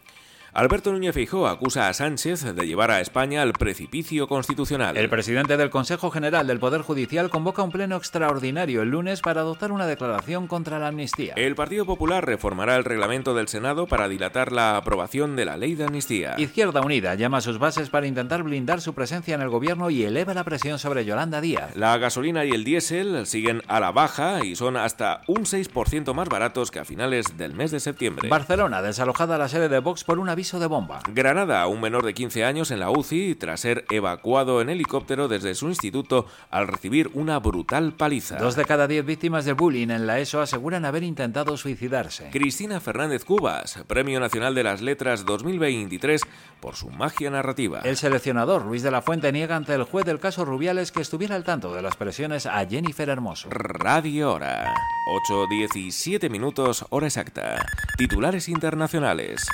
[0.58, 4.96] Alberto Núñez Feijóo acusa a Sánchez de llevar a España al precipicio constitucional.
[4.96, 9.42] El presidente del Consejo General del Poder Judicial convoca un pleno extraordinario el lunes para
[9.42, 11.34] adoptar una declaración contra la amnistía.
[11.36, 15.76] El Partido Popular reformará el reglamento del Senado para dilatar la aprobación de la ley
[15.76, 16.34] de amnistía.
[16.38, 20.02] Izquierda Unida llama a sus bases para intentar blindar su presencia en el gobierno y
[20.02, 21.76] eleva la presión sobre Yolanda Díaz.
[21.76, 26.28] La gasolina y el diésel siguen a la baja y son hasta un 6% más
[26.28, 28.28] baratos que a finales del mes de septiembre.
[28.28, 31.00] Barcelona desalojada la sede de Vox por un aviso de bomba.
[31.12, 35.54] Granada, un menor de 15 años en la UCI tras ser evacuado en helicóptero desde
[35.54, 38.38] su instituto al recibir una brutal paliza.
[38.38, 42.30] Dos de cada diez víctimas de bullying en la ESO aseguran haber intentado suicidarse.
[42.30, 46.22] Cristina Fernández Cubas, Premio Nacional de las Letras 2023
[46.60, 47.80] por su magia narrativa.
[47.84, 51.36] El seleccionador Luis de la Fuente niega ante el juez del caso Rubiales que estuviera
[51.36, 53.50] al tanto de las presiones a Jennifer Hermoso.
[53.50, 54.74] Radio Hora.
[55.08, 57.64] 8.17 minutos, hora exacta.
[57.96, 59.46] Titulares internacionales.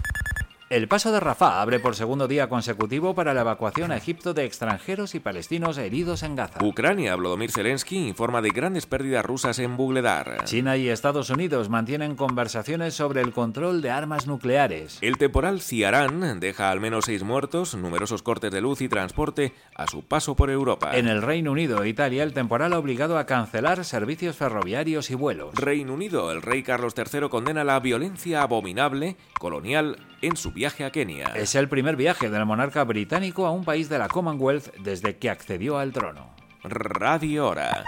[0.71, 4.47] El paso de Rafah abre por segundo día consecutivo para la evacuación a Egipto de
[4.47, 6.65] extranjeros y palestinos heridos en Gaza.
[6.65, 10.45] Ucrania, Volodymyr Zelensky informa de grandes pérdidas rusas en Bugledar.
[10.45, 14.97] China y Estados Unidos mantienen conversaciones sobre el control de armas nucleares.
[15.03, 19.87] El temporal Ciarán deja al menos seis muertos, numerosos cortes de luz y transporte a
[19.87, 20.97] su paso por Europa.
[20.97, 25.15] En el Reino Unido e Italia, el temporal ha obligado a cancelar servicios ferroviarios y
[25.15, 25.55] vuelos.
[25.57, 30.91] Reino Unido, el rey Carlos III condena la violencia abominable colonial en su viaje a
[30.91, 31.33] Kenia.
[31.35, 35.29] Es el primer viaje del monarca británico a un país de la Commonwealth desde que
[35.29, 36.31] accedió al trono.
[36.63, 37.85] Radio Hora.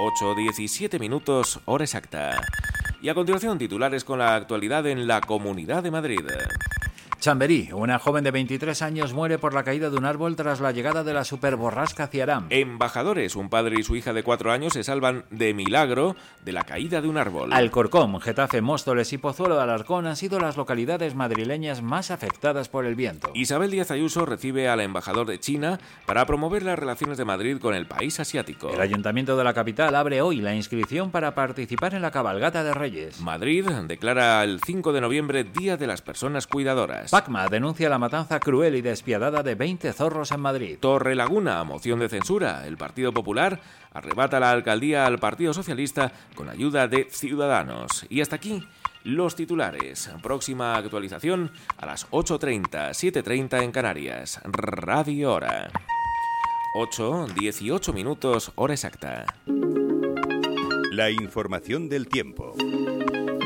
[0.00, 2.40] 8.17 minutos, hora exacta.
[3.00, 6.20] Y a continuación, titulares con la actualidad en la Comunidad de Madrid.
[7.20, 10.70] Chamberí, una joven de 23 años muere por la caída de un árbol tras la
[10.70, 12.46] llegada de la superborrasca Ciarán.
[12.50, 16.14] Embajadores, un padre y su hija de 4 años se salvan de milagro
[16.44, 17.52] de la caída de un árbol.
[17.52, 22.86] Alcorcón, Getafe, Móstoles y Pozuelo de Alarcón han sido las localidades madrileñas más afectadas por
[22.86, 23.32] el viento.
[23.34, 27.74] Isabel Díaz Ayuso recibe al embajador de China para promover las relaciones de Madrid con
[27.74, 28.70] el país asiático.
[28.70, 32.74] El ayuntamiento de la capital abre hoy la inscripción para participar en la cabalgata de
[32.74, 33.20] Reyes.
[33.20, 37.07] Madrid declara el 5 de noviembre Día de las Personas Cuidadoras.
[37.10, 40.78] Pacma denuncia la matanza cruel y despiadada de 20 zorros en Madrid.
[40.78, 42.66] Torre Laguna, moción de censura.
[42.66, 43.60] El Partido Popular
[43.92, 48.04] arrebata la alcaldía al Partido Socialista con ayuda de Ciudadanos.
[48.10, 48.62] Y hasta aquí
[49.04, 50.10] los titulares.
[50.22, 54.40] Próxima actualización a las 8.30, 7.30 en Canarias.
[54.44, 55.70] Radio Hora.
[56.74, 59.24] 8, 18 minutos, hora exacta.
[60.92, 62.54] La información del tiempo.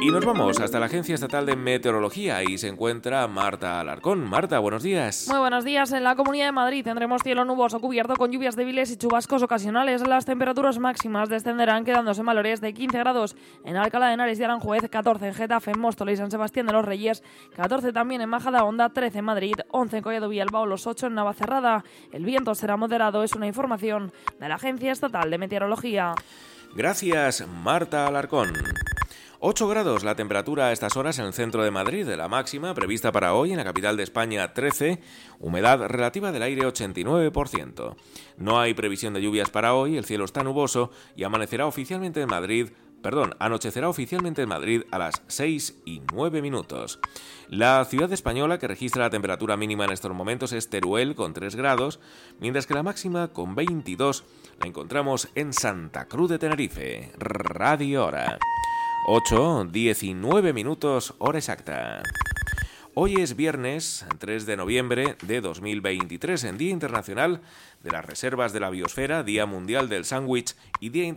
[0.04, 4.28] Y nos vamos hasta la Agencia Estatal de Meteorología y se encuentra Marta Alarcón.
[4.28, 5.28] Marta, buenos días.
[5.28, 5.92] Muy buenos días.
[5.92, 10.04] En la Comunidad de Madrid tendremos cielo nuboso cubierto con lluvias débiles y chubascos ocasionales.
[10.04, 14.42] Las temperaturas máximas descenderán quedándose en valores de 15 grados en Alcalá de Henares y
[14.42, 17.22] Aranjuez, 14 en Getafe, en Móstoles y San Sebastián de los Reyes,
[17.54, 21.84] 14 también en Majadahonda, 13 en Madrid, 11 en Collado Villalbao, los 8 en Navacerrada.
[22.10, 26.16] El viento será moderado, es una información de la Agencia Estatal de Meteorología.
[26.74, 28.52] Gracias, Marta Alarcón.
[29.44, 33.10] 8 grados la temperatura a estas horas en el centro de Madrid, la máxima prevista
[33.10, 35.00] para hoy en la capital de España 13,
[35.40, 37.96] humedad relativa del aire 89%.
[38.36, 42.28] No hay previsión de lluvias para hoy, el cielo está nuboso y amanecerá oficialmente en
[42.28, 42.68] Madrid
[43.02, 47.00] Perdón, anochecerá oficialmente en Madrid a las 6 y 9 minutos.
[47.48, 51.56] La ciudad española que registra la temperatura mínima en estos momentos es Teruel con 3
[51.56, 51.98] grados,
[52.38, 54.22] mientras que la máxima con 22
[54.60, 57.10] la encontramos en Santa Cruz de Tenerife.
[57.18, 58.38] Radio Hora.
[59.04, 62.04] 8, 19 minutos, hora exacta.
[62.94, 67.40] Hoy es viernes 3 de noviembre de 2023, en Día Internacional
[67.82, 71.12] de las Reservas de la Biosfera, Día Mundial del Sándwich y Día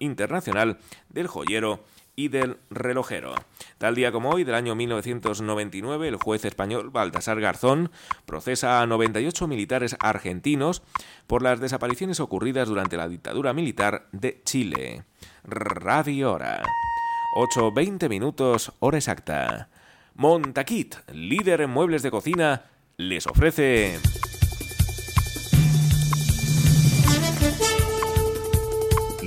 [0.00, 1.84] Internacional del Joyero
[2.16, 3.36] y del relojero.
[3.78, 7.92] Tal día como hoy, del año 1999, el juez español Baltasar Garzón
[8.26, 10.82] procesa a 98 militares argentinos
[11.28, 15.04] por las desapariciones ocurridas durante la dictadura militar de Chile.
[15.44, 16.62] Radio Hora.
[17.36, 19.68] 8.20 minutos, hora exacta.
[20.14, 22.64] Montaquit, líder en muebles de cocina,
[22.96, 23.98] les ofrece...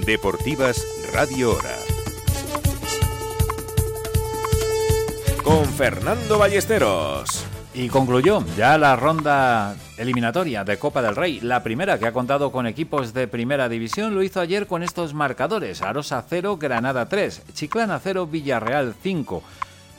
[0.06, 1.78] Deportivas Radio Hora.
[5.44, 7.53] Con Fernando Ballesteros.
[7.76, 12.52] Y concluyó ya la ronda eliminatoria de Copa del Rey, la primera que ha contado
[12.52, 17.42] con equipos de primera división, lo hizo ayer con estos marcadores: Arosa 0, Granada 3,
[17.54, 19.44] Chiclana 0, Villarreal 5.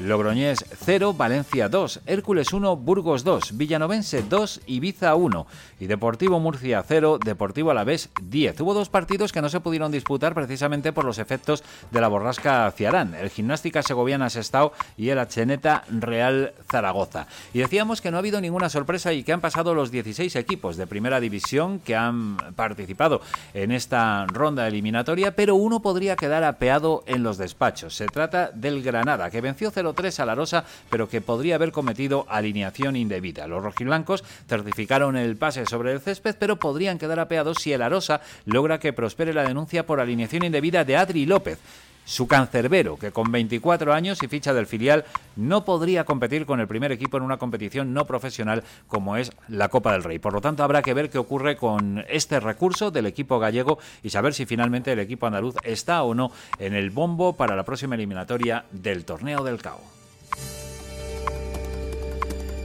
[0.00, 5.46] Logroñés 0, Valencia 2, Hércules 1, Burgos 2, Villanovense 2, Ibiza 1
[5.78, 8.60] y Deportivo Murcia 0, Deportivo Alavés 10.
[8.60, 11.62] Hubo dos partidos que no se pudieron disputar precisamente por los efectos
[11.92, 17.28] de la borrasca Ciarán, el Gimnástica Segoviana Sestao y el Acheneta Real Zaragoza.
[17.52, 20.76] Y decíamos que no ha habido ninguna sorpresa y que han pasado los 16 equipos
[20.76, 23.20] de primera división que han participado
[23.52, 27.94] en esta ronda eliminatoria, pero uno podría quedar apeado en los despachos.
[27.94, 31.72] Se trata del Granada, que venció 0 3 a la Rosa, pero que podría haber
[31.72, 33.46] cometido alineación indebida.
[33.46, 38.20] Los rojiblancos certificaron el pase sobre el césped, pero podrían quedar apeados si el Arosa
[38.46, 41.58] logra que prospere la denuncia por alineación indebida de Adri López
[42.04, 45.04] su cancerbero, que con 24 años y ficha del filial
[45.36, 49.68] no podría competir con el primer equipo en una competición no profesional como es la
[49.68, 50.18] Copa del Rey.
[50.18, 54.10] Por lo tanto, habrá que ver qué ocurre con este recurso del equipo gallego y
[54.10, 57.94] saber si finalmente el equipo andaluz está o no en el bombo para la próxima
[57.94, 59.93] eliminatoria del Torneo del CAO.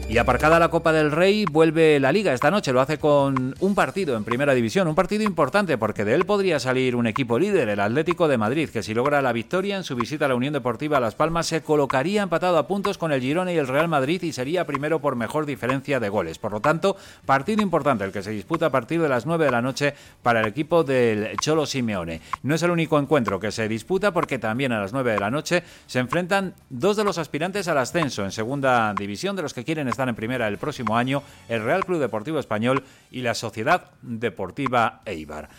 [0.09, 2.73] Y aparcada la Copa del Rey, vuelve la Liga esta noche.
[2.73, 4.87] Lo hace con un partido en Primera División.
[4.87, 8.69] Un partido importante porque de él podría salir un equipo líder, el Atlético de Madrid,
[8.69, 11.61] que si logra la victoria en su visita a la Unión Deportiva Las Palmas se
[11.61, 15.15] colocaría empatado a puntos con el Girona y el Real Madrid y sería primero por
[15.15, 16.39] mejor diferencia de goles.
[16.39, 19.51] Por lo tanto, partido importante el que se disputa a partir de las 9 de
[19.51, 22.19] la noche para el equipo del Cholo Simeone.
[22.41, 25.29] No es el único encuentro que se disputa porque también a las 9 de la
[25.29, 29.63] noche se enfrentan dos de los aspirantes al ascenso en Segunda División de los que
[29.63, 33.33] quieren estar están en primera el próximo año el Real Club Deportivo Español y la
[33.33, 35.49] Sociedad Deportiva Eibar.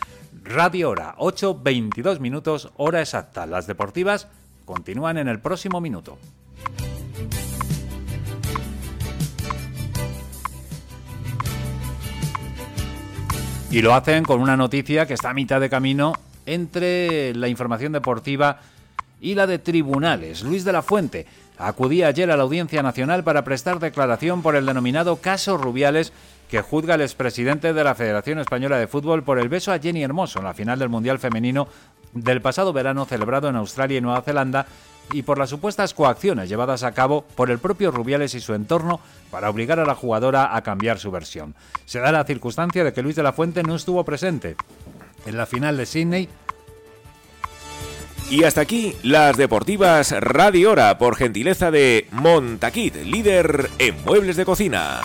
[0.42, 3.44] Radio Hora, 8.22 minutos, hora exacta.
[3.44, 4.28] Las deportivas
[4.64, 6.16] continúan en el próximo minuto.
[13.70, 16.14] Y lo hacen con una noticia que está a mitad de camino
[16.46, 18.58] entre la información deportiva
[19.20, 20.42] y la de tribunales.
[20.42, 21.26] Luis de la Fuente
[21.60, 26.12] acudía ayer a la Audiencia Nacional para prestar declaración por el denominado caso Rubiales
[26.50, 30.02] que juzga al expresidente de la Federación Española de Fútbol por el beso a Jenny
[30.02, 31.68] Hermoso en la final del Mundial Femenino
[32.12, 34.66] del pasado verano celebrado en Australia y Nueva Zelanda
[35.12, 39.00] y por las supuestas coacciones llevadas a cabo por el propio Rubiales y su entorno
[39.30, 41.54] para obligar a la jugadora a cambiar su versión.
[41.84, 44.56] Se da la circunstancia de que Luis de la Fuente no estuvo presente
[45.26, 46.28] en la final de Sydney
[48.31, 54.44] y hasta aquí las deportivas Radio Hora por gentileza de Montaquit, líder en muebles de
[54.44, 55.01] cocina.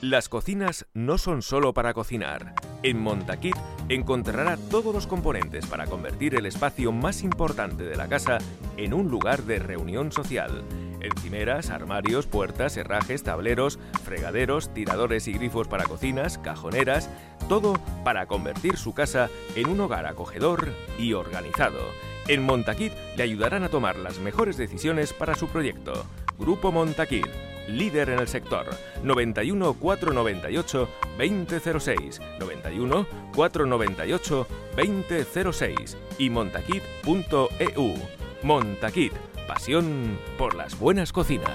[0.00, 2.54] Las cocinas no son solo para cocinar.
[2.82, 3.56] En Montaquit
[3.88, 8.38] encontrará todos los componentes para convertir el espacio más importante de la casa
[8.78, 10.64] en un lugar de reunión social
[11.02, 17.10] Encimeras, armarios, puertas, herrajes, tableros, fregaderos, tiradores y grifos para cocinas, cajoneras,
[17.48, 17.74] todo
[18.04, 21.80] para convertir su casa en un hogar acogedor y organizado.
[22.28, 26.06] En Montaquit le ayudarán a tomar las mejores decisiones para su proyecto.
[26.38, 27.26] Grupo Montaquit,
[27.68, 28.66] líder en el sector.
[29.02, 30.88] 91 498
[31.18, 34.46] 2006, 91 498
[34.76, 37.94] 2006 y montaquit.eu.
[38.44, 39.12] Montaquit
[39.46, 41.50] pasión por las buenas cocinas.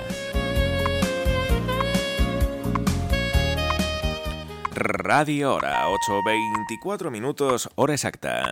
[4.73, 8.51] Radio Hora, 8.24 minutos, hora exacta.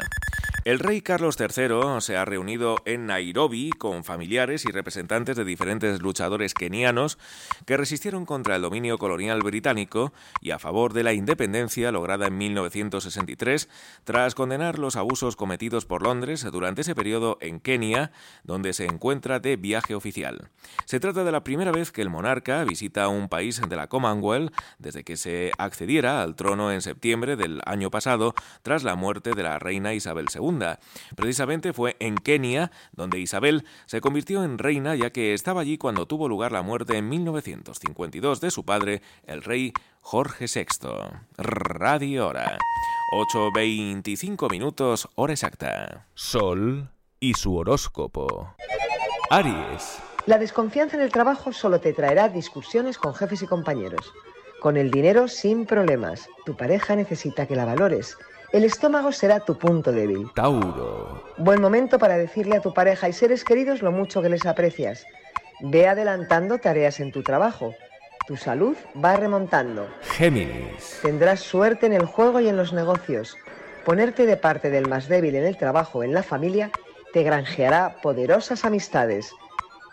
[0.66, 6.02] El rey Carlos III se ha reunido en Nairobi con familiares y representantes de diferentes
[6.02, 7.20] luchadores kenianos
[7.68, 10.12] que resistieron contra el dominio colonial británico
[10.42, 13.70] y a favor de la independencia lograda en 1963
[14.06, 18.12] tras condenar los abusos cometidos por Londres durante ese periodo en Kenia,
[18.44, 20.50] donde se encuentra de viaje oficial.
[20.86, 24.52] Se trata de la primera vez que el monarca visita un país de la Commonwealth
[24.80, 28.34] desde que se accediera al trono en septiembre del año pasado
[28.64, 30.55] tras la muerte de la reina Isabel II
[31.16, 36.06] Precisamente fue en Kenia donde Isabel se convirtió en reina ya que estaba allí cuando
[36.06, 40.66] tuvo lugar la muerte en 1952 de su padre, el rey Jorge VI.
[41.38, 42.58] Radio Hora.
[43.12, 46.08] 8.25 minutos, hora exacta.
[46.16, 48.56] Sol y su horóscopo.
[49.30, 50.00] Aries.
[50.26, 54.12] La desconfianza en el trabajo solo te traerá discusiones con jefes y compañeros.
[54.60, 56.28] Con el dinero sin problemas.
[56.46, 58.18] Tu pareja necesita que la valores
[58.56, 60.32] el estómago será tu punto débil.
[60.34, 61.22] Tauro.
[61.36, 65.06] Buen momento para decirle a tu pareja y seres queridos lo mucho que les aprecias.
[65.60, 67.74] Ve adelantando tareas en tu trabajo.
[68.28, 69.90] Tu salud va remontando.
[70.04, 71.00] Géminis.
[71.02, 73.36] Tendrás suerte en el juego y en los negocios.
[73.84, 76.72] Ponerte de parte del más débil en el trabajo o en la familia
[77.12, 79.34] te granjeará poderosas amistades.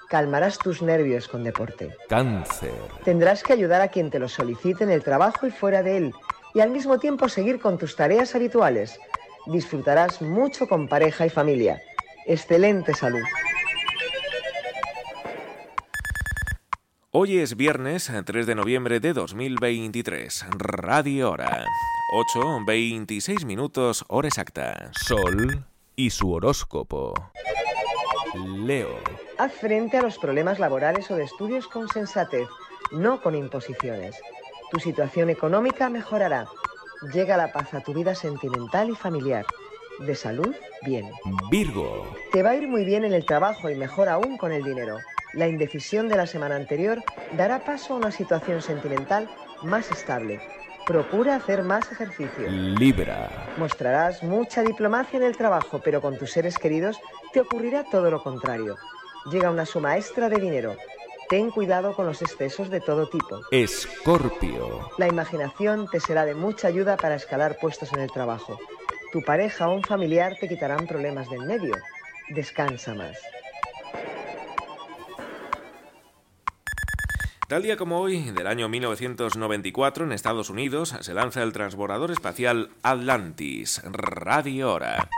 [0.09, 1.91] Calmarás tus nervios con deporte.
[2.09, 2.71] Cáncer.
[3.03, 6.15] Tendrás que ayudar a quien te lo solicite en el trabajo y fuera de él
[6.55, 8.99] y al mismo tiempo seguir con tus tareas habituales.
[9.47, 11.83] Disfrutarás mucho con pareja y familia.
[12.27, 13.23] Excelente salud.
[17.11, 20.47] Hoy es viernes 3 de noviembre de 2023.
[20.57, 21.67] Radio Hora.
[22.15, 24.91] 8, 26 minutos, hora exacta.
[24.93, 25.65] Sol
[25.97, 27.15] y su horóscopo.
[28.35, 28.99] Leo.
[29.39, 32.49] Haz frente a los problemas laborales o de estudios con sensatez,
[32.93, 34.17] no con imposiciones.
[34.73, 36.47] Tu situación económica mejorará.
[37.13, 39.45] Llega la paz a tu vida sentimental y familiar.
[39.99, 40.55] De salud,
[40.87, 41.11] bien.
[41.51, 42.17] Virgo.
[42.33, 44.97] Te va a ir muy bien en el trabajo y mejor aún con el dinero.
[45.35, 47.05] La indecisión de la semana anterior
[47.37, 49.29] dará paso a una situación sentimental
[49.63, 50.41] más estable.
[50.87, 52.49] Procura hacer más ejercicio.
[52.49, 53.29] Libra.
[53.59, 56.99] Mostrarás mucha diplomacia en el trabajo, pero con tus seres queridos
[57.35, 58.79] te ocurrirá todo lo contrario.
[59.31, 60.77] Llega una suma extra de dinero.
[61.29, 63.41] Ten cuidado con los excesos de todo tipo.
[63.51, 64.91] Escorpio.
[64.99, 68.59] La imaginación te será de mucha ayuda para escalar puestos en el trabajo.
[69.13, 71.75] Tu pareja o un familiar te quitarán problemas del medio.
[72.31, 73.19] Descansa más.
[77.49, 82.71] Tal día como hoy, del año 1994, en Estados Unidos, se lanza el transbordador espacial
[82.83, 85.11] Atlantis, Radio Hora.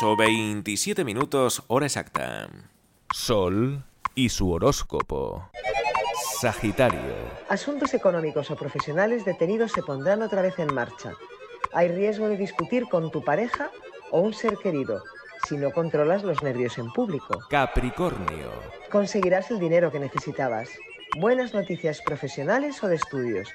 [0.00, 2.48] 8.27 minutos, hora exacta.
[3.12, 3.82] Sol
[4.14, 5.50] y su horóscopo.
[6.40, 7.00] Sagitario.
[7.48, 11.12] Asuntos económicos o profesionales detenidos se pondrán otra vez en marcha.
[11.72, 13.70] Hay riesgo de discutir con tu pareja
[14.10, 15.02] o un ser querido
[15.48, 17.38] si no controlas los nervios en público.
[17.48, 18.50] Capricornio.
[18.90, 20.68] Conseguirás el dinero que necesitabas.
[21.18, 23.48] Buenas noticias profesionales o de estudios.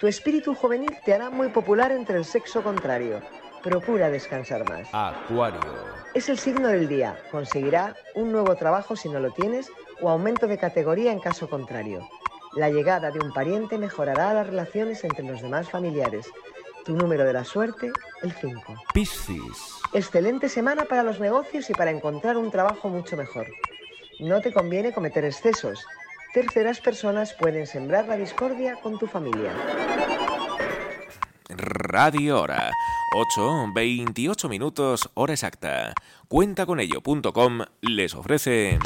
[0.00, 3.20] Tu espíritu juvenil te hará muy popular entre el sexo contrario.
[3.62, 4.88] Procura descansar más.
[4.92, 5.60] Acuario.
[6.14, 7.18] Es el signo del día.
[7.30, 9.70] Conseguirá un nuevo trabajo si no lo tienes
[10.00, 12.08] o aumento de categoría en caso contrario.
[12.54, 16.30] La llegada de un pariente mejorará las relaciones entre los demás familiares.
[16.84, 17.92] Tu número de la suerte,
[18.22, 18.74] el 5.
[18.94, 19.80] Piscis.
[19.92, 23.46] Excelente semana para los negocios y para encontrar un trabajo mucho mejor.
[24.20, 25.84] No te conviene cometer excesos.
[26.32, 29.52] Terceras personas pueden sembrar la discordia con tu familia.
[31.48, 32.70] Radio Hora.
[33.14, 35.94] 8, 28 minutos, hora exacta.
[36.28, 38.78] Cuentaconello.com les ofrece...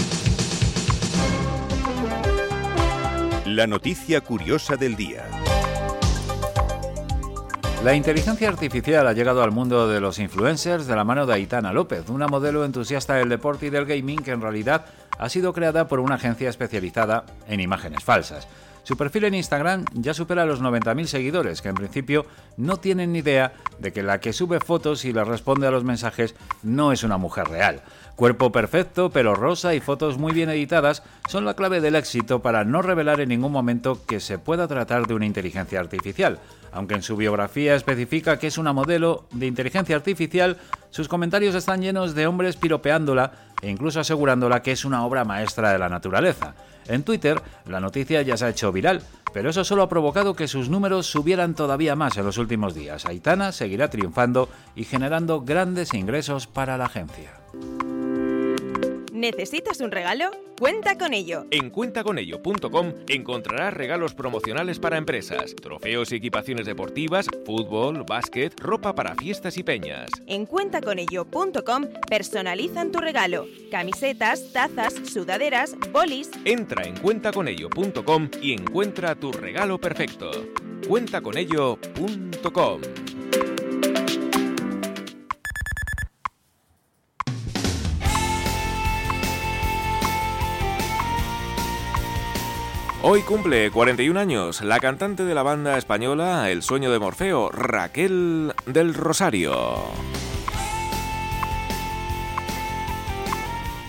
[3.54, 5.26] La noticia curiosa del día.
[7.84, 11.70] La inteligencia artificial ha llegado al mundo de los influencers de la mano de Aitana
[11.70, 14.86] López, una modelo entusiasta del deporte y del gaming que en realidad
[15.18, 18.48] ha sido creada por una agencia especializada en imágenes falsas.
[18.84, 22.24] Su perfil en Instagram ya supera los 90.000 seguidores, que en principio
[22.56, 25.84] no tienen ni idea de que la que sube fotos y le responde a los
[25.84, 27.82] mensajes no es una mujer real.
[28.16, 32.62] Cuerpo perfecto, pelo rosa y fotos muy bien editadas son la clave del éxito para
[32.62, 36.38] no revelar en ningún momento que se pueda tratar de una inteligencia artificial.
[36.72, 40.58] Aunque en su biografía especifica que es una modelo de inteligencia artificial,
[40.90, 43.32] sus comentarios están llenos de hombres piropeándola
[43.62, 46.54] e incluso asegurándola que es una obra maestra de la naturaleza.
[46.88, 49.02] En Twitter, la noticia ya se ha hecho viral,
[49.32, 53.06] pero eso solo ha provocado que sus números subieran todavía más en los últimos días.
[53.06, 57.32] Aitana seguirá triunfando y generando grandes ingresos para la agencia.
[59.22, 60.32] ¿Necesitas un regalo?
[60.58, 61.46] Cuenta con ello.
[61.52, 69.14] En cuentaconello.com encontrarás regalos promocionales para empresas, trofeos y equipaciones deportivas, fútbol, básquet, ropa para
[69.14, 70.10] fiestas y peñas.
[70.26, 73.46] En cuentaconello.com personalizan tu regalo.
[73.70, 76.28] Camisetas, tazas, sudaderas, bolis.
[76.44, 80.32] Entra en cuentaconello.com y encuentra tu regalo perfecto.
[80.88, 82.80] Cuentaconello.com
[93.04, 98.54] Hoy cumple 41 años la cantante de la banda española El sueño de Morfeo, Raquel
[98.64, 99.76] del Rosario.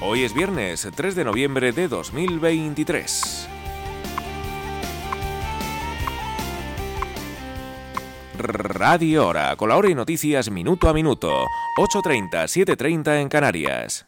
[0.02, 3.48] Hoy es viernes 3 de noviembre de 2023.
[8.40, 11.46] Radio Hora, con la hora y noticias minuto a minuto,
[11.78, 14.08] 8.30, 7.30 en Canarias.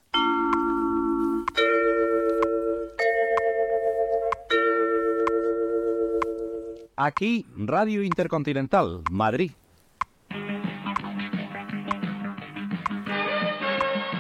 [6.98, 9.52] Aquí, Radio Intercontinental, Madrid.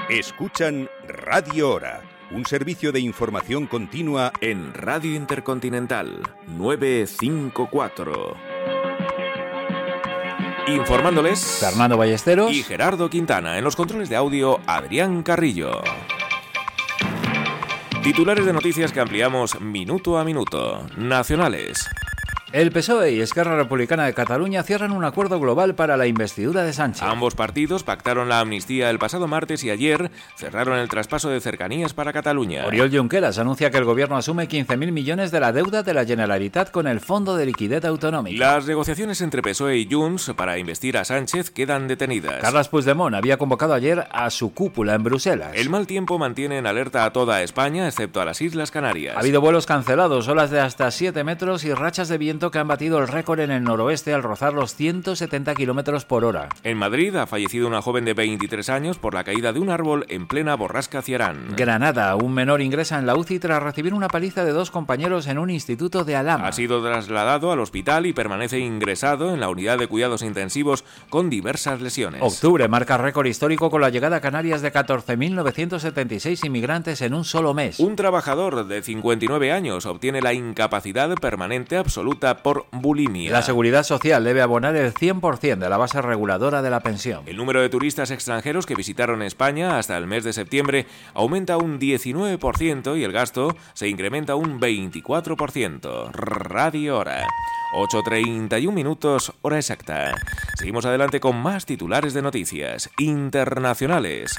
[0.10, 8.36] Escuchan Radio Hora, un servicio de información continua en Radio Intercontinental 954.
[10.68, 15.82] Informándoles Fernando Ballesteros y Gerardo Quintana en los controles de audio Adrián Carrillo.
[18.04, 20.86] Titulares de noticias que ampliamos minuto a minuto.
[20.98, 21.90] Nacionales.
[22.56, 26.72] El PSOE y Esquerra Republicana de Cataluña cierran un acuerdo global para la investidura de
[26.72, 27.03] Sánchez.
[27.03, 31.94] Ambos partidos pactaron la amnistía el pasado martes y ayer cerraron el traspaso de cercanías
[31.94, 32.65] para Cataluña.
[32.65, 36.72] Oriol Junqueras anuncia que el gobierno asume 15.000 millones de la deuda de la Generalitat
[36.72, 38.40] con el Fondo de Liquidez Autonómica.
[38.40, 42.40] Las negociaciones entre PSOE y Junts para investir a Sánchez quedan detenidas.
[42.40, 45.52] Carles Puigdemont había convocado ayer a su cúpula en Bruselas.
[45.56, 49.18] El mal tiempo mantiene en alerta a toda España, excepto a las Islas Canarias.
[49.18, 52.68] Ha habido vuelos cancelados, olas de hasta 7 metros y rachas de viento que han
[52.68, 56.50] batido el récord en el noroeste al rozar los 170 kilómetros por hora.
[56.64, 60.06] En Madrid ha fallecido una joven de 23 años por la caída de un árbol
[60.10, 61.56] en plena borrasca Ciarán.
[61.56, 65.38] Granada, un menor ingresa en la UCI tras recibir una paliza de dos compañeros en
[65.38, 66.48] un instituto de Alhama.
[66.48, 71.30] Ha sido trasladado al hospital y permanece ingresado en la unidad de cuidados intensivos con
[71.30, 72.22] diversas lesiones.
[72.22, 77.54] Octubre marca récord histórico con la llegada a Canarias de 14.976 inmigrantes en un solo
[77.54, 77.80] mes.
[77.80, 83.32] Un trabajador de 59 años obtiene la incapacidad permanente absoluta por bulimia.
[83.32, 87.24] La Seguridad Social debe abonar el 100% de la base reguladora de la pensión.
[87.26, 91.80] El número de turistas extranjeros que visitaron España hasta el mes de septiembre aumenta un
[91.80, 96.12] 19% y el gasto se incrementa un 24%.
[96.12, 97.28] Radio Hora.
[97.74, 100.16] 8.31 minutos, hora exacta.
[100.57, 104.32] Seguimos adelante con más titulares de noticias internacionales.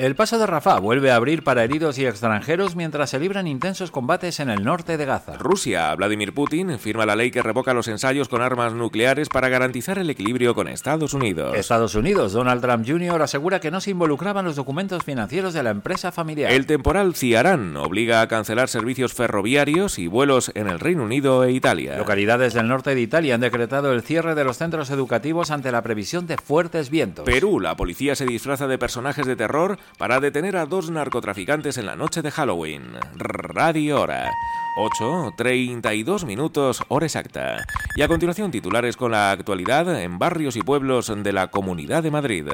[0.00, 3.90] El paso de Rafah vuelve a abrir para heridos y extranjeros mientras se libran intensos
[3.90, 5.36] combates en el norte de Gaza.
[5.36, 9.98] Rusia, Vladimir Putin, firma la ley que revoca los ensayos con armas nucleares para garantizar
[9.98, 11.54] el equilibrio con Estados Unidos.
[11.54, 13.20] Estados Unidos, Donald Trump Jr.
[13.20, 16.50] asegura que no se involucraban los documentos financieros de la empresa familiar.
[16.50, 21.52] El temporal Ciarán obliga a cancelar servicios ferroviarios y vuelos en el Reino Unido e
[21.52, 21.98] Italia.
[21.98, 25.82] Localidades del norte de Italia han decretado el cierre de los centros educativos ante la
[25.82, 27.26] previsión de fuertes vientos.
[27.26, 31.86] Perú, la policía se disfraza de personajes de terror para detener a dos narcotraficantes en
[31.86, 32.92] la noche de Halloween.
[33.16, 34.30] Radio Hora.
[34.76, 37.64] 8.32 minutos, hora exacta.
[37.96, 42.10] Y a continuación titulares con la actualidad en barrios y pueblos de la Comunidad de
[42.10, 42.46] Madrid.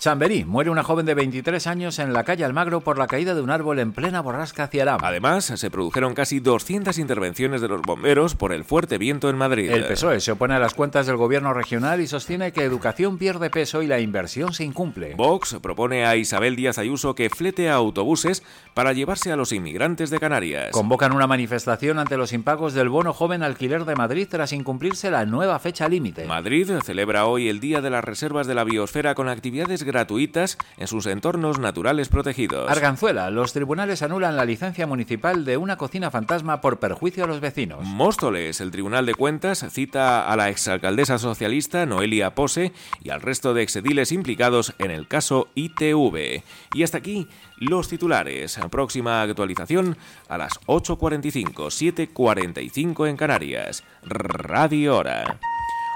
[0.00, 3.42] Chamberí, muere una joven de 23 años en la calle Almagro por la caída de
[3.42, 5.06] un árbol en plena borrasca hacia Arama.
[5.06, 9.70] Además, se produjeron casi 200 intervenciones de los bomberos por el fuerte viento en Madrid.
[9.70, 13.50] El PSOE se opone a las cuentas del gobierno regional y sostiene que educación pierde
[13.50, 15.12] peso y la inversión se incumple.
[15.16, 20.08] Vox propone a Isabel Díaz Ayuso que flete a autobuses para llevarse a los inmigrantes
[20.08, 20.70] de Canarias.
[20.70, 25.26] Convocan una manifestación ante los impagos del bono joven alquiler de Madrid tras incumplirse la
[25.26, 26.24] nueva fecha límite.
[26.24, 30.86] Madrid celebra hoy el Día de las Reservas de la Biosfera con actividades gratuitas en
[30.86, 32.70] sus entornos naturales protegidos.
[32.70, 37.40] Arganzuela, los tribunales anulan la licencia municipal de una cocina fantasma por perjuicio a los
[37.40, 37.84] vecinos.
[37.84, 42.72] Móstoles, el Tribunal de Cuentas cita a la exalcaldesa socialista Noelia Pose
[43.02, 46.42] y al resto de exediles implicados en el caso ITV.
[46.74, 48.58] Y hasta aquí los titulares.
[48.70, 49.96] Próxima actualización
[50.28, 53.84] a las 8.45, 7.45 en Canarias.
[54.02, 55.38] Radio Hora.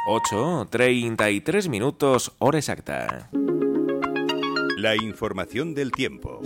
[0.07, 3.31] 8.33 minutos, hora exacta.
[4.85, 6.43] La información del tiempo.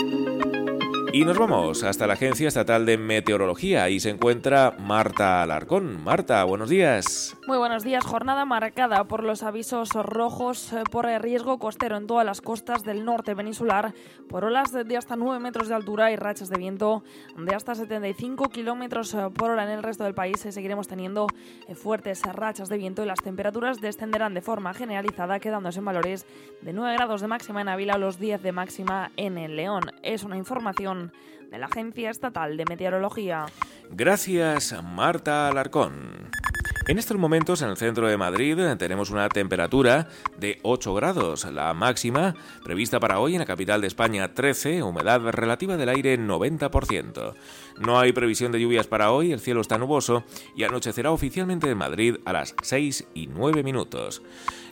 [1.11, 3.83] Y nos vamos hasta la Agencia Estatal de Meteorología.
[3.83, 6.05] Ahí se encuentra Marta Alarcón.
[6.05, 7.35] Marta, buenos días.
[7.47, 8.05] Muy buenos días.
[8.05, 13.07] Jornada marcada por los avisos rojos eh, por riesgo costero en todas las costas del
[13.07, 13.95] norte peninsular,
[14.29, 17.03] por olas de hasta 9 metros de altura y rachas de viento
[17.39, 20.45] de hasta 75 kilómetros eh, por hora en el resto del país.
[20.45, 21.27] Eh, seguiremos teniendo
[21.75, 26.27] fuertes rachas de viento y las temperaturas descenderán de forma generalizada, quedándose en valores
[26.61, 29.85] de 9 grados de máxima en Ávila, los 10 de máxima en el León.
[30.03, 30.98] Es una información
[31.51, 33.47] de la Agencia Estatal de Meteorología.
[33.91, 36.31] Gracias, Marta Alarcón.
[36.89, 40.09] En estos momentos en el centro de Madrid tenemos una temperatura
[40.39, 42.35] de 8 grados, la máxima
[42.65, 47.35] prevista para hoy en la capital de España 13, humedad relativa del aire 90%.
[47.81, 50.25] No hay previsión de lluvias para hoy, el cielo está nuboso
[50.57, 54.23] y anochecerá oficialmente en Madrid a las 6 y 9 minutos.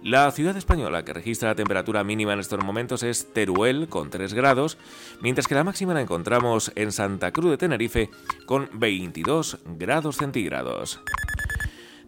[0.03, 4.33] La ciudad española que registra la temperatura mínima en estos momentos es Teruel con 3
[4.33, 4.79] grados,
[5.21, 8.09] mientras que la máxima la encontramos en Santa Cruz de Tenerife
[8.47, 11.03] con 22 grados centígrados.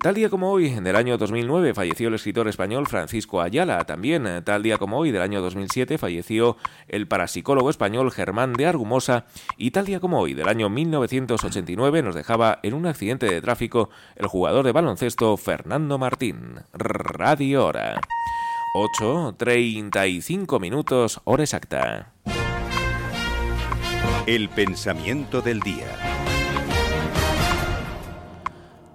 [0.01, 3.85] Tal día como hoy, del año 2009, falleció el escritor español Francisco Ayala.
[3.85, 6.57] También, tal día como hoy, del año 2007, falleció
[6.87, 9.27] el parapsicólogo español Germán de Argumosa.
[9.57, 13.91] Y tal día como hoy, del año 1989, nos dejaba en un accidente de tráfico
[14.15, 16.61] el jugador de baloncesto Fernando Martín.
[16.73, 18.01] Radio Hora.
[18.77, 22.13] 8.35 minutos, hora exacta.
[24.27, 26.38] El pensamiento del día.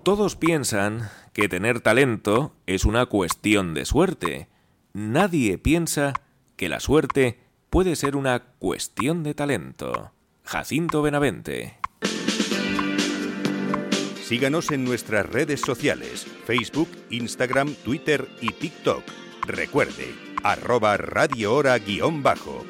[0.04, 4.50] Todos piensan que tener talento es una cuestión de suerte.
[4.92, 6.12] Nadie piensa
[6.58, 7.40] que la suerte
[7.70, 10.12] puede ser una cuestión de talento.
[10.44, 11.78] Jacinto Benavente.
[14.26, 19.04] Síganos en nuestras redes sociales, Facebook, Instagram, Twitter y TikTok.
[19.48, 20.14] Recuerde,
[20.44, 22.66] arroba Radio Hora guion bajo.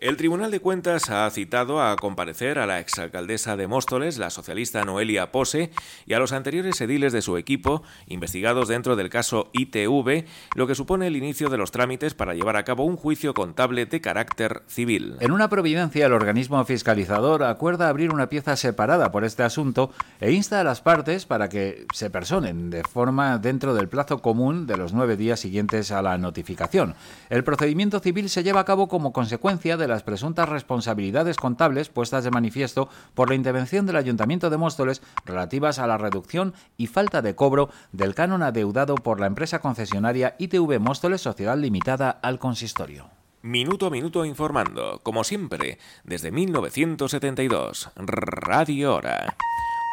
[0.00, 4.82] El Tribunal de Cuentas ha citado a comparecer a la exalcaldesa de Móstoles, la socialista
[4.82, 5.72] Noelia Pose,
[6.06, 10.24] y a los anteriores ediles de su equipo, investigados dentro del caso ITV,
[10.54, 13.84] lo que supone el inicio de los trámites para llevar a cabo un juicio contable
[13.84, 15.16] de carácter civil.
[15.20, 20.32] En una providencia, el organismo fiscalizador acuerda abrir una pieza separada por este asunto e
[20.32, 24.78] insta a las partes para que se personen de forma dentro del plazo común de
[24.78, 26.94] los nueve días siguientes a la notificación.
[27.28, 32.24] El procedimiento civil se lleva a cabo como consecuencia de las presuntas responsabilidades contables puestas
[32.24, 37.20] de manifiesto por la intervención del Ayuntamiento de Móstoles relativas a la reducción y falta
[37.20, 43.10] de cobro del canon adeudado por la empresa concesionaria ITV Móstoles Sociedad Limitada al Consistorio.
[43.42, 47.90] Minuto a minuto informando, como siempre, desde 1972.
[47.96, 49.36] Radio Hora.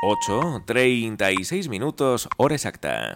[0.03, 3.13] 8, 36 minutos, hora exacta.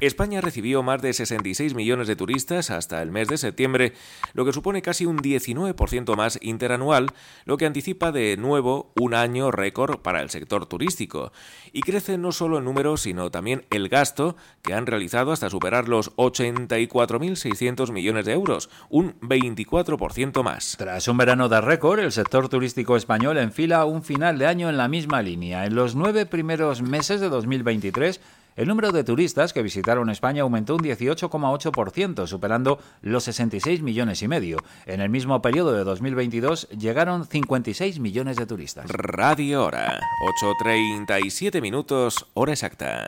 [0.00, 3.92] España recibió más de 66 millones de turistas hasta el mes de septiembre,
[4.32, 7.08] lo que supone casi un 19% más interanual,
[7.44, 11.32] lo que anticipa de nuevo un año récord para el sector turístico.
[11.72, 15.88] Y crece no solo el número, sino también el gasto que han realizado hasta superar
[15.88, 20.76] los 84.600 millones de euros, un 24% más.
[20.78, 24.78] Tras un verano de récord, el sector turístico español enfila un final de año en
[24.78, 25.66] la misma línea.
[25.66, 28.20] En los nueve primeros meses de 2023,
[28.56, 34.28] el número de turistas que visitaron España aumentó un 18,8%, superando los 66 millones y
[34.28, 34.58] medio.
[34.86, 38.86] En el mismo periodo de 2022 llegaron 56 millones de turistas.
[38.88, 40.00] Radio Hora,
[40.42, 43.06] 8.37 minutos, hora exacta.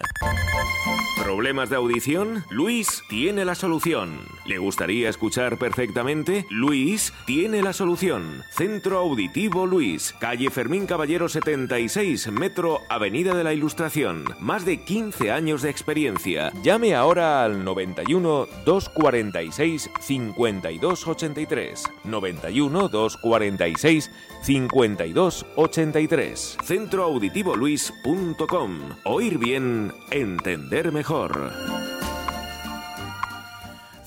[1.23, 2.45] ¿Problemas de audición?
[2.51, 4.19] Luis tiene la solución.
[4.45, 6.47] ¿Le gustaría escuchar perfectamente?
[6.51, 8.43] Luis tiene la solución.
[8.51, 14.25] Centro Auditivo Luis, calle Fermín Caballero 76, metro Avenida de la Ilustración.
[14.41, 16.51] Más de 15 años de experiencia.
[16.63, 21.85] Llame ahora al 91 246 5283.
[22.05, 24.11] 91 246
[24.43, 26.57] 5283.
[26.65, 28.79] Centroauditivoluis.com.
[29.05, 31.92] Oír bien, entender mejor.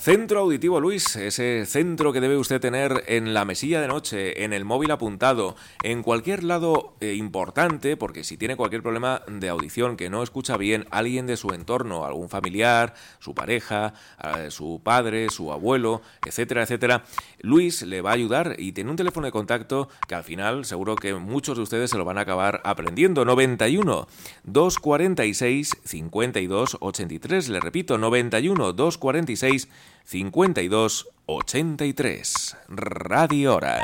[0.05, 4.53] Centro Auditivo Luis, ese centro que debe usted tener en la mesilla de noche, en
[4.53, 9.97] el móvil apuntado, en cualquier lado eh, importante, porque si tiene cualquier problema de audición
[9.97, 15.31] que no escucha bien, alguien de su entorno, algún familiar, su pareja, eh, su padre,
[15.31, 17.03] su abuelo, etcétera, etcétera,
[17.45, 20.95] Luis le va a ayudar y tiene un teléfono de contacto que al final seguro
[20.95, 23.23] que muchos de ustedes se lo van a acabar aprendiendo.
[23.23, 24.07] 91
[24.45, 27.49] 246 52 83.
[27.49, 29.69] Le repito, 91 246
[30.03, 32.57] 52 83.
[32.67, 33.79] Radio Hora.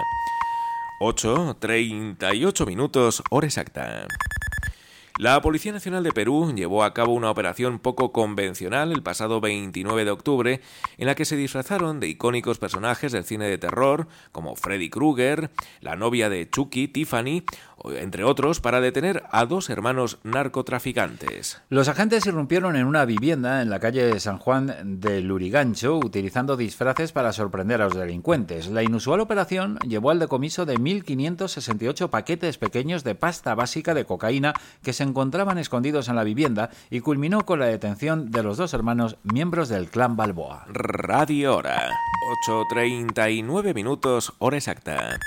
[1.03, 4.05] 8, 38 minutos, hora exacta.
[5.21, 10.03] La Policía Nacional de Perú llevó a cabo una operación poco convencional el pasado 29
[10.03, 10.61] de octubre
[10.97, 15.51] en la que se disfrazaron de icónicos personajes del cine de terror como Freddy Krueger,
[15.79, 17.43] la novia de Chucky, Tiffany,
[17.97, 21.61] entre otros, para detener a dos hermanos narcotraficantes.
[21.69, 27.11] Los agentes irrumpieron en una vivienda en la calle San Juan de Lurigancho utilizando disfraces
[27.11, 28.67] para sorprender a los delincuentes.
[28.67, 34.53] La inusual operación llevó al decomiso de 1.568 paquetes pequeños de pasta básica de cocaína
[34.83, 38.73] que se encontraban escondidos en la vivienda y culminó con la detención de los dos
[38.73, 40.65] hermanos miembros del clan Balboa.
[40.67, 41.89] Radio Hora,
[42.47, 45.19] 8.39 minutos, hora exacta.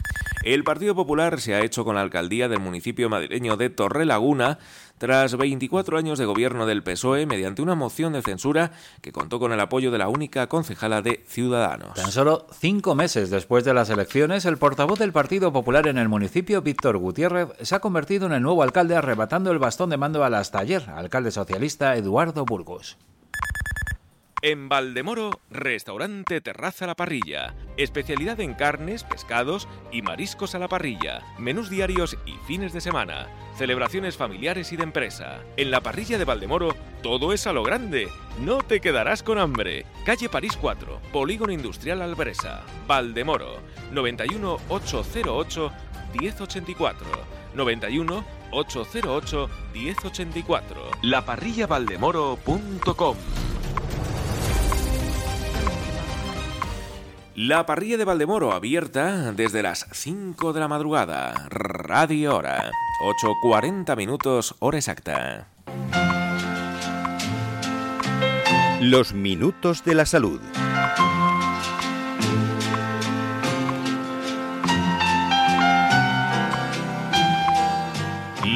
[0.45, 4.59] El Partido Popular se ha hecho con la alcaldía del municipio madrileño de Torrelaguna
[4.99, 9.53] tras 24 años de gobierno del PSOE mediante una moción de censura que contó con
[9.53, 11.95] el apoyo de la única concejala de Ciudadanos.
[11.95, 16.11] Tan solo cinco meses después de las elecciones, el portavoz del Partido Popular en el
[16.11, 20.25] municipio, Víctor Gutiérrez, se ha convertido en el nuevo alcalde arrebatando el bastón de mando
[20.25, 22.99] al hasta ayer alcalde socialista Eduardo Burgos.
[24.47, 27.55] En Valdemoro, restaurante Terraza la Parrilla.
[27.79, 31.23] Especialidad en carnes, pescados y mariscos a la parrilla.
[31.39, 33.27] Menús diarios y fines de semana.
[33.57, 35.41] Celebraciones familiares y de empresa.
[35.57, 38.11] En la parrilla de Valdemoro, todo es a lo grande.
[38.39, 39.87] No te quedarás con hambre.
[40.05, 42.65] Calle París 4, Polígono Industrial Albresa.
[42.87, 43.61] Valdemoro.
[43.93, 45.73] 91 808
[46.21, 47.07] 1084.
[47.55, 50.91] 91 808 1084.
[51.01, 53.17] Laparrillavaldemoro.com
[57.37, 61.49] La parrilla de Valdemoro abierta desde las 5 de la madrugada.
[61.51, 62.71] Radio Hora.
[63.03, 65.49] 8.40 minutos, hora exacta.
[68.81, 70.41] Los minutos de la salud.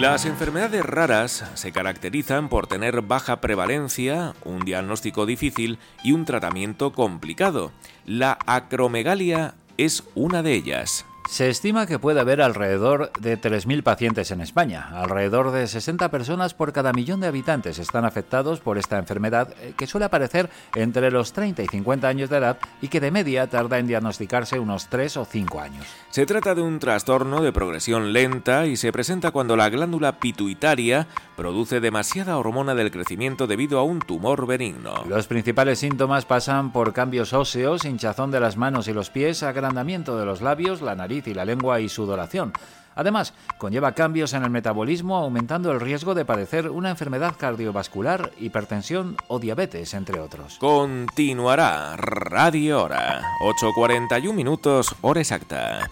[0.01, 6.93] Las enfermedades raras se caracterizan por tener baja prevalencia, un diagnóstico difícil y un tratamiento
[6.93, 7.73] complicado.
[8.07, 11.05] La acromegalia es una de ellas.
[11.29, 14.89] Se estima que puede haber alrededor de 3.000 pacientes en España.
[14.95, 19.75] Alrededor de 60 personas por cada millón de habitantes están afectados por esta enfermedad eh,
[19.77, 23.47] que suele aparecer entre los 30 y 50 años de edad y que de media
[23.47, 25.87] tarda en diagnosticarse unos 3 o 5 años.
[26.09, 31.09] Se trata de un trastorno de progresión lenta y se presenta cuando la glándula pituitaria
[31.37, 35.05] produce demasiada hormona del crecimiento debido a un tumor benigno.
[35.07, 40.19] Los principales síntomas pasan por cambios óseos, hinchazón de las manos y los pies, agrandamiento
[40.19, 42.53] de los labios, la nariz y la lengua y sudoración.
[42.99, 49.17] Además, conlleva cambios en el metabolismo, aumentando el riesgo de padecer una enfermedad cardiovascular, hipertensión
[49.29, 50.59] o diabetes, entre otros.
[50.59, 55.89] Continuará Radio Hora, 8.41 minutos, hora exacta.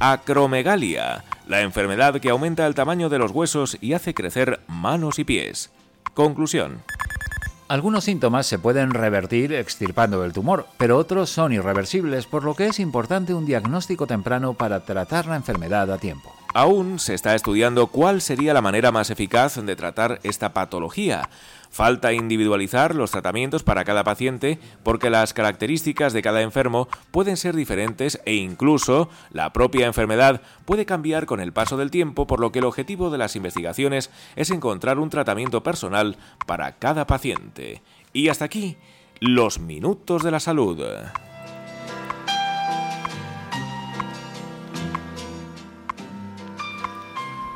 [0.00, 5.24] Acromegalia, la enfermedad que aumenta el tamaño de los huesos y hace crecer manos y
[5.24, 5.70] pies.
[6.12, 6.82] Conclusión.
[7.68, 12.68] Algunos síntomas se pueden revertir extirpando el tumor, pero otros son irreversibles, por lo que
[12.68, 16.34] es importante un diagnóstico temprano para tratar la enfermedad a tiempo.
[16.54, 21.28] Aún se está estudiando cuál sería la manera más eficaz de tratar esta patología.
[21.70, 27.54] Falta individualizar los tratamientos para cada paciente porque las características de cada enfermo pueden ser
[27.54, 32.52] diferentes e incluso la propia enfermedad puede cambiar con el paso del tiempo, por lo
[32.52, 36.16] que el objetivo de las investigaciones es encontrar un tratamiento personal
[36.46, 37.82] para cada paciente.
[38.12, 38.76] Y hasta aquí,
[39.20, 40.82] los minutos de la salud.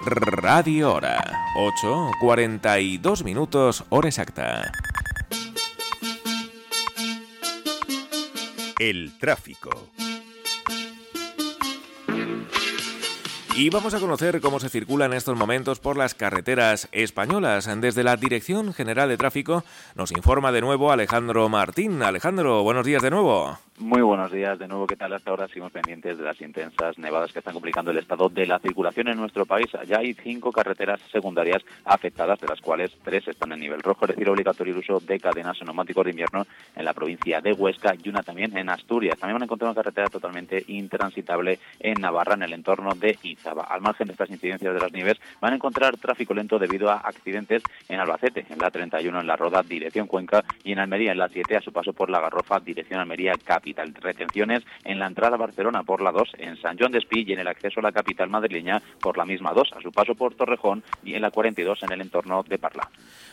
[0.04, 1.22] Radio Hora.
[1.54, 4.72] 8, 42 minutos, hora exacta.
[8.80, 9.70] El tráfico.
[13.54, 17.68] Y vamos a conocer cómo se circula en estos momentos por las carreteras españolas.
[17.80, 19.62] Desde la Dirección General de Tráfico
[19.94, 22.02] nos informa de nuevo Alejandro Martín.
[22.02, 23.58] Alejandro, buenos días de nuevo.
[23.82, 24.86] Muy buenos días de nuevo.
[24.86, 25.12] ¿Qué tal?
[25.12, 28.60] Hasta ahora seguimos pendientes de las intensas nevadas que están complicando el estado de la
[28.60, 29.66] circulación en nuestro país.
[29.88, 34.10] Ya hay cinco carreteras secundarias afectadas, de las cuales tres están en nivel rojo, es
[34.10, 36.46] decir, obligatorio el uso de cadenas neumáticos de invierno
[36.76, 39.18] en la provincia de Huesca y una también en Asturias.
[39.18, 43.64] También van a encontrar una carretera totalmente intransitable en Navarra, en el entorno de Izaba.
[43.64, 46.98] Al margen de estas incidencias de las nieves, van a encontrar tráfico lento debido a
[46.98, 51.18] accidentes en Albacete, en la 31 en la Roda, dirección Cuenca, y en Almería, en
[51.18, 55.36] la 7, a su paso por la Garrofa, dirección Almería, capital Retenciones en la entrada
[55.36, 57.82] a Barcelona por la 2, en San Joan de Espí y en el acceso a
[57.82, 61.30] la capital madrileña por la misma 2, a su paso por Torrejón y en la
[61.30, 62.88] 42 en el entorno de Parla.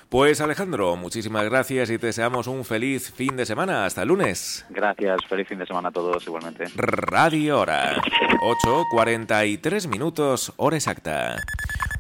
[0.10, 3.86] Pues Alejandro, muchísimas gracias y te deseamos un feliz fin de semana.
[3.86, 4.66] Hasta el lunes.
[4.70, 6.66] Gracias, feliz fin de semana a todos igualmente.
[6.76, 7.96] Radio Hora,
[8.42, 11.36] 8.43 minutos, hora exacta.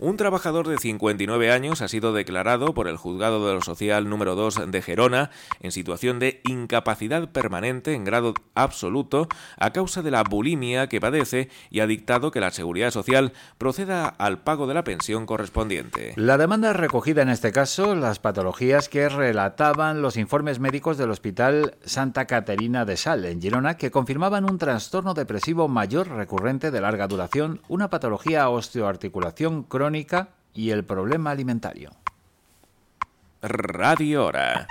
[0.01, 4.33] Un trabajador de 59 años ha sido declarado por el Juzgado de lo Social número
[4.33, 9.27] 2 de Gerona en situación de incapacidad permanente en grado absoluto
[9.57, 14.07] a causa de la bulimia que padece y ha dictado que la Seguridad Social proceda
[14.07, 16.13] al pago de la pensión correspondiente.
[16.15, 21.75] La demanda recogida en este caso las patologías que relataban los informes médicos del Hospital
[21.83, 27.09] Santa Caterina de Sal en Girona que confirmaban un trastorno depresivo mayor recurrente de larga
[27.09, 29.88] duración, una patología osteoarticulación crónica
[30.53, 31.91] y el problema alimentario.
[33.41, 34.67] Radio Hora,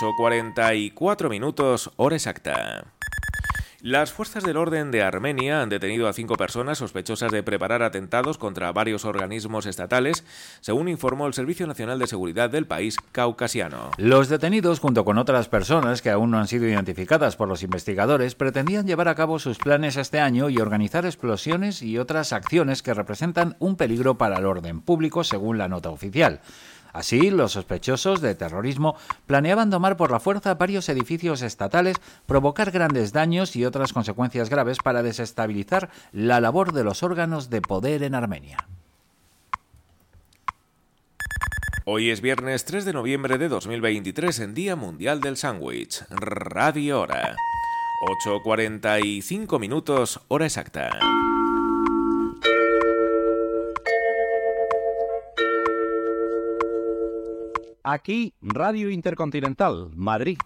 [0.00, 2.84] 8.44 minutos, hora exacta.
[3.80, 8.36] Las fuerzas del orden de Armenia han detenido a cinco personas sospechosas de preparar atentados
[8.36, 10.24] contra varios organismos estatales,
[10.60, 13.92] según informó el Servicio Nacional de Seguridad del país caucasiano.
[13.96, 18.34] Los detenidos, junto con otras personas que aún no han sido identificadas por los investigadores,
[18.34, 22.94] pretendían llevar a cabo sus planes este año y organizar explosiones y otras acciones que
[22.94, 26.40] representan un peligro para el orden público, según la nota oficial.
[26.92, 28.96] Así, los sospechosos de terrorismo
[29.26, 31.96] planeaban tomar por la fuerza varios edificios estatales,
[32.26, 37.60] provocar grandes daños y otras consecuencias graves para desestabilizar la labor de los órganos de
[37.60, 38.66] poder en Armenia.
[41.90, 46.04] Hoy es viernes 3 de noviembre de 2023, en Día Mundial del Sándwich.
[46.10, 47.34] Radio Hora.
[48.24, 50.98] 8.45 minutos, hora exacta.
[57.90, 60.36] Aquí, Radio Intercontinental, Madrid.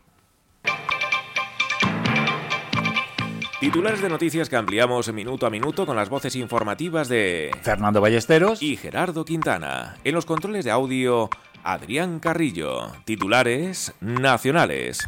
[3.58, 8.62] Titulares de noticias que ampliamos minuto a minuto con las voces informativas de Fernando Ballesteros
[8.62, 9.96] y Gerardo Quintana.
[10.04, 11.30] En los controles de audio,
[11.64, 12.92] Adrián Carrillo.
[13.04, 15.00] Titulares nacionales.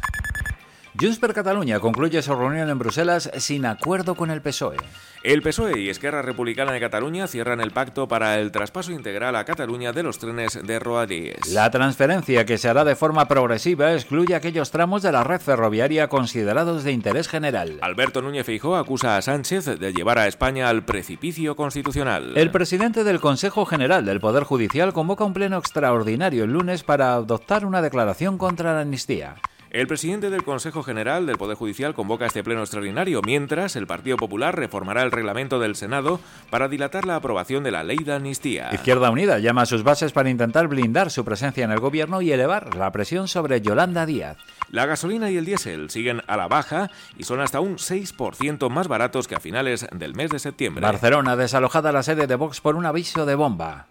[0.97, 4.77] Junts per Catalunya concluye su reunión en Bruselas sin acuerdo con el PSOE.
[5.23, 9.43] El PSOE y Esquerra Republicana de Cataluña cierran el pacto para el traspaso integral a
[9.43, 11.51] Cataluña de los trenes de Rodalies.
[11.51, 16.07] La transferencia que se hará de forma progresiva excluye aquellos tramos de la red ferroviaria
[16.07, 17.77] considerados de interés general.
[17.81, 22.37] Alberto Núñez Feijóo acusa a Sánchez de llevar a España al precipicio constitucional.
[22.37, 27.15] El presidente del Consejo General del Poder Judicial convoca un pleno extraordinario el lunes para
[27.15, 29.35] adoptar una declaración contra la amnistía.
[29.75, 34.15] El presidente del Consejo General del Poder Judicial convoca este pleno extraordinario, mientras el Partido
[34.15, 38.69] Popular reformará el reglamento del Senado para dilatar la aprobación de la ley de amnistía.
[38.71, 42.31] Izquierda Unida llama a sus bases para intentar blindar su presencia en el gobierno y
[42.31, 44.37] elevar la presión sobre Yolanda Díaz.
[44.71, 48.87] La gasolina y el diésel siguen a la baja y son hasta un 6% más
[48.87, 50.83] baratos que a finales del mes de septiembre.
[50.83, 53.87] Barcelona desalojada la sede de Vox por un aviso de bomba.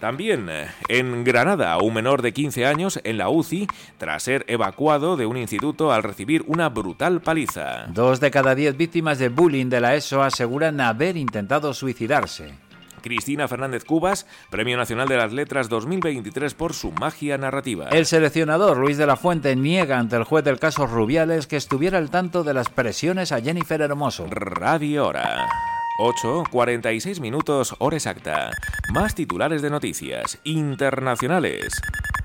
[0.00, 3.68] También eh, en Granada, un menor de 15 años en la UCI
[3.98, 7.84] tras ser evacuado de un instituto al recibir una brutal paliza.
[7.88, 12.54] Dos de cada diez víctimas de bullying de la ESO aseguran haber intentado suicidarse.
[13.02, 17.88] Cristina Fernández Cubas, Premio Nacional de las Letras 2023 por su magia narrativa.
[17.90, 21.98] El seleccionador Luis de la Fuente niega ante el juez del caso Rubiales que estuviera
[21.98, 24.26] al tanto de las presiones a Jennifer Hermoso.
[24.30, 25.46] Radio Hora.
[26.02, 28.52] 8, 46 minutos, hora exacta.
[28.90, 31.78] Más titulares de noticias internacionales.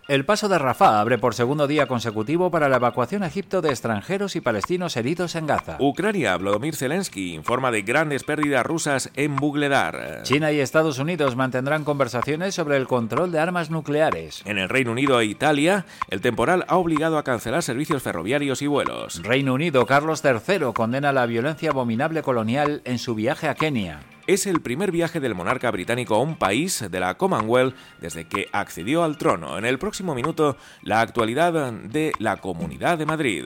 [0.07, 3.69] El paso de Rafah abre por segundo día consecutivo para la evacuación a Egipto de
[3.69, 5.77] extranjeros y palestinos heridos en Gaza.
[5.79, 10.21] Ucrania, Vladimir Zelensky informa de grandes pérdidas rusas en Bugledar.
[10.21, 14.43] China y Estados Unidos mantendrán conversaciones sobre el control de armas nucleares.
[14.45, 18.67] En el Reino Unido e Italia, el temporal ha obligado a cancelar servicios ferroviarios y
[18.67, 19.23] vuelos.
[19.23, 24.45] Reino Unido, Carlos III condena la violencia abominable colonial en su viaje a Kenia es
[24.47, 29.03] el primer viaje del monarca británico a un país de la Commonwealth desde que accedió
[29.03, 29.57] al trono.
[29.57, 33.45] En el próximo minuto, la actualidad de la Comunidad de Madrid.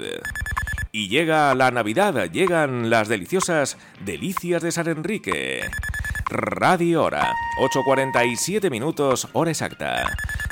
[0.92, 5.62] Y llega la Navidad, llegan las deliciosas delicias de San Enrique.
[6.30, 10.06] Radio Hora, 8.47 minutos, hora exacta.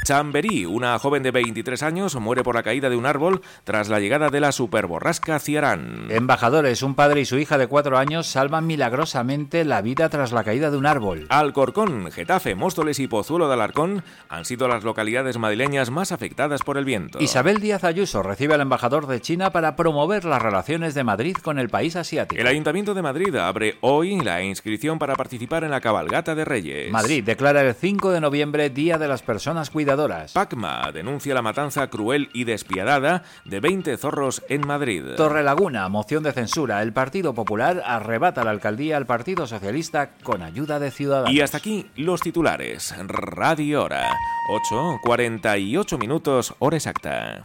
[0.04, 4.00] Chamberí, una joven de 23 años, muere por la caída de un árbol tras la
[4.00, 6.08] llegada de la superborrasca Ciarán.
[6.10, 10.46] Embajadores, un padre y su hija de 4 años salvan milagrosamente la vida tras la
[10.46, 11.28] caída de un árbol.
[11.30, 16.78] Alcorcón, Getafe, Móstoles y Pozuelo de Alarcón han sido las localidades madrileñas más afectadas por
[16.78, 17.22] el viento.
[17.22, 21.60] Isabel Díaz Ayuso recibe al embajador de China para promover las relaciones de Madrid con
[21.60, 22.40] el país asiático.
[22.40, 26.92] El Ayuntamiento de Madrid abre hoy la inscripción para participar en la cabalgata de Reyes.
[26.92, 31.88] Madrid declara el 5 de noviembre Día de las Personas Cuidadoras Pacma denuncia la matanza
[31.90, 35.04] cruel y despiadada de 20 zorros en Madrid.
[35.16, 36.82] Torrelaguna, moción de censura.
[36.82, 41.32] El Partido Popular arrebata la alcaldía al Partido Socialista con ayuda de Ciudadanos.
[41.32, 42.94] Y hasta aquí los titulares.
[43.08, 44.10] Radio Hora.
[44.50, 47.44] 8, 48 minutos, hora exacta.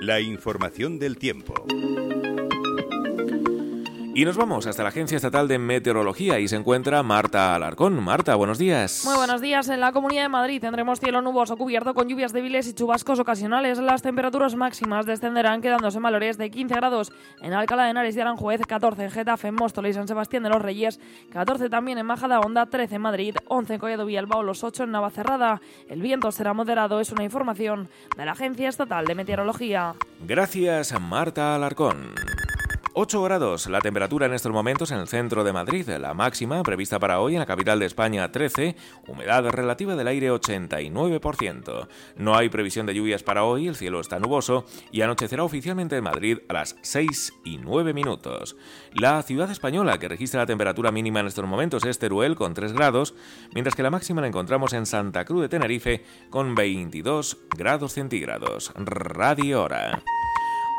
[0.00, 1.54] La información del tiempo.
[4.18, 8.02] Y nos vamos hasta la Agencia Estatal de Meteorología y se encuentra Marta Alarcón.
[8.02, 9.04] Marta, buenos días.
[9.04, 9.68] Muy buenos días.
[9.68, 13.78] En la Comunidad de Madrid tendremos cielo nuboso cubierto con lluvias débiles y chubascos ocasionales.
[13.78, 17.12] Las temperaturas máximas descenderán quedándose en valores de 15 grados
[17.42, 20.48] en Alcalá de Henares y Aranjuez, 14 en Getafe, en Móstoles y San Sebastián de
[20.48, 20.98] los Reyes,
[21.30, 24.90] 14 también en Majada Honda, 13 en Madrid, 11 en Collado Villalbao, los 8 en
[24.90, 25.60] Navacerrada.
[25.88, 29.94] El viento será moderado, es una información de la Agencia Estatal de Meteorología.
[30.26, 32.14] Gracias, Marta Alarcón.
[33.00, 36.98] 8 grados la temperatura en estos momentos en el centro de Madrid, la máxima prevista
[36.98, 38.74] para hoy en la capital de España 13,
[39.06, 41.86] humedad relativa del aire 89%.
[42.16, 46.02] No hay previsión de lluvias para hoy, el cielo está nuboso y anochecerá oficialmente en
[46.02, 48.56] Madrid a las 6 y 9 minutos.
[48.94, 52.72] La ciudad española que registra la temperatura mínima en estos momentos es Teruel con 3
[52.72, 53.14] grados,
[53.54, 58.72] mientras que la máxima la encontramos en Santa Cruz de Tenerife con 22 grados centígrados.
[58.74, 60.02] Radio Hora.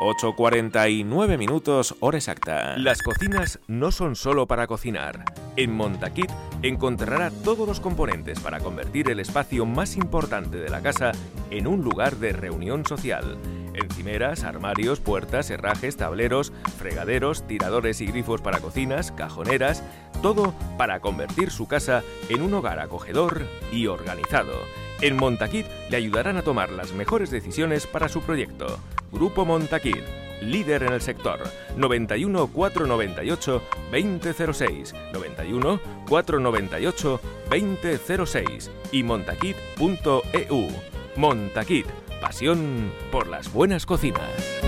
[0.00, 2.74] 8.49 minutos, hora exacta.
[2.78, 5.24] Las cocinas no son solo para cocinar.
[5.56, 6.30] En Montaquit
[6.62, 11.12] encontrará todos los componentes para convertir el espacio más importante de la casa
[11.50, 13.36] en un lugar de reunión social.
[13.74, 19.84] Encimeras, armarios, puertas, herrajes, tableros, fregaderos, tiradores y grifos para cocinas, cajoneras,
[20.22, 24.54] todo para convertir su casa en un hogar acogedor y organizado.
[25.02, 28.78] En Montaquit le ayudarán a tomar las mejores decisiones para su proyecto.
[29.10, 30.04] Grupo Montaquit,
[30.42, 31.40] líder en el sector.
[31.76, 37.20] 91 498 2006, 91 498
[37.50, 40.68] 2006 y montaquit.eu.
[41.16, 41.86] Montaquit,
[42.20, 44.60] pasión por las buenas cocinas.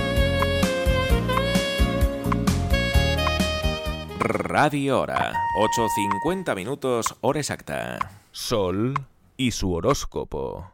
[4.18, 7.98] Radio Hora, 8.50 minutos, hora exacta.
[8.30, 8.94] Sol
[9.42, 10.70] y su horóscopo.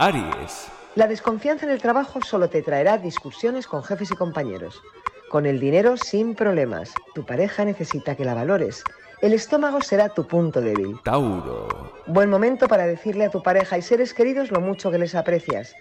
[0.00, 0.66] Aries.
[0.96, 4.82] La desconfianza en el trabajo solo te traerá discusiones con jefes y compañeros.
[5.30, 6.92] Con el dinero sin problemas.
[7.14, 8.82] Tu pareja necesita que la valores.
[9.22, 10.96] El estómago será tu punto débil.
[11.04, 11.92] Tauro.
[12.06, 15.76] Buen momento para decirle a tu pareja y seres queridos lo mucho que les aprecias.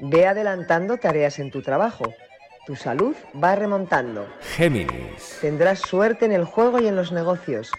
[0.00, 2.12] Ve adelantando tareas en tu trabajo.
[2.66, 4.26] Tu salud va remontando.
[4.54, 5.38] Géminis.
[5.40, 7.72] Tendrás suerte en el juego y en los negocios.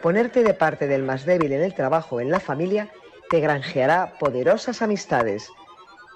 [0.00, 2.88] Ponerte de parte del más débil en el trabajo o en la familia
[3.32, 5.50] te granjeará poderosas amistades.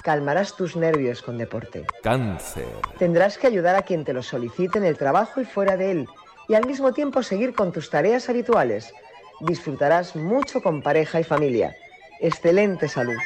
[0.02, 1.86] Calmarás tus nervios con deporte.
[2.02, 2.68] Cáncer.
[2.98, 6.08] Tendrás que ayudar a quien te lo solicite en el trabajo y fuera de él,
[6.46, 8.92] y al mismo tiempo seguir con tus tareas habituales.
[9.40, 11.74] Disfrutarás mucho con pareja y familia.
[12.20, 13.16] Excelente salud.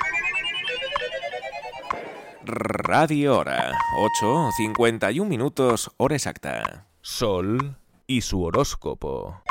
[2.44, 3.72] Radio Hora,
[4.20, 6.86] 8, 51 minutos, hora exacta.
[7.00, 7.76] Sol
[8.06, 9.42] y su horóscopo.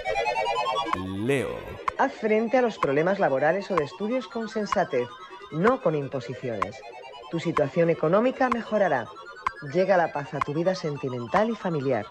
[0.95, 1.49] Leo.
[1.97, 5.07] Haz frente a los problemas laborales o de estudios con sensatez,
[5.51, 6.75] no con imposiciones.
[7.31, 9.07] Tu situación económica mejorará.
[9.73, 12.05] Llega la paz a tu vida sentimental y familiar.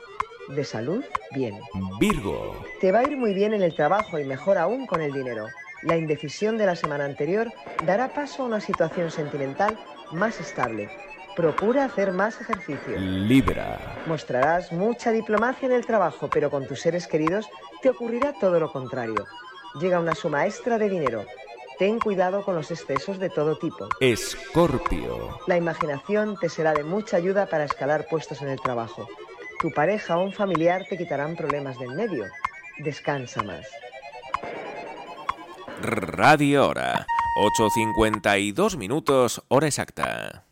[0.48, 1.58] De salud, bien.
[1.98, 2.62] Virgo.
[2.80, 5.46] Te va a ir muy bien en el trabajo y mejor aún con el dinero.
[5.82, 7.52] La indecisión de la semana anterior
[7.84, 9.78] dará paso a una situación sentimental
[10.12, 10.88] más estable.
[11.36, 12.98] Procura hacer más ejercicio.
[12.98, 13.78] Libra.
[14.06, 17.48] Mostrarás mucha diplomacia en el trabajo, pero con tus seres queridos
[17.82, 19.24] te ocurrirá todo lo contrario.
[19.80, 21.24] Llega una suma extra de dinero.
[21.78, 23.88] Ten cuidado con los excesos de todo tipo.
[24.00, 25.38] Escorpio.
[25.46, 29.06] La imaginación te será de mucha ayuda para escalar puestos en el trabajo.
[29.60, 32.24] Tu pareja o un familiar te quitarán problemas del medio.
[32.78, 33.66] Descansa más.
[35.80, 37.06] Radio Hora,
[37.36, 40.44] 8.52 minutos, hora exacta.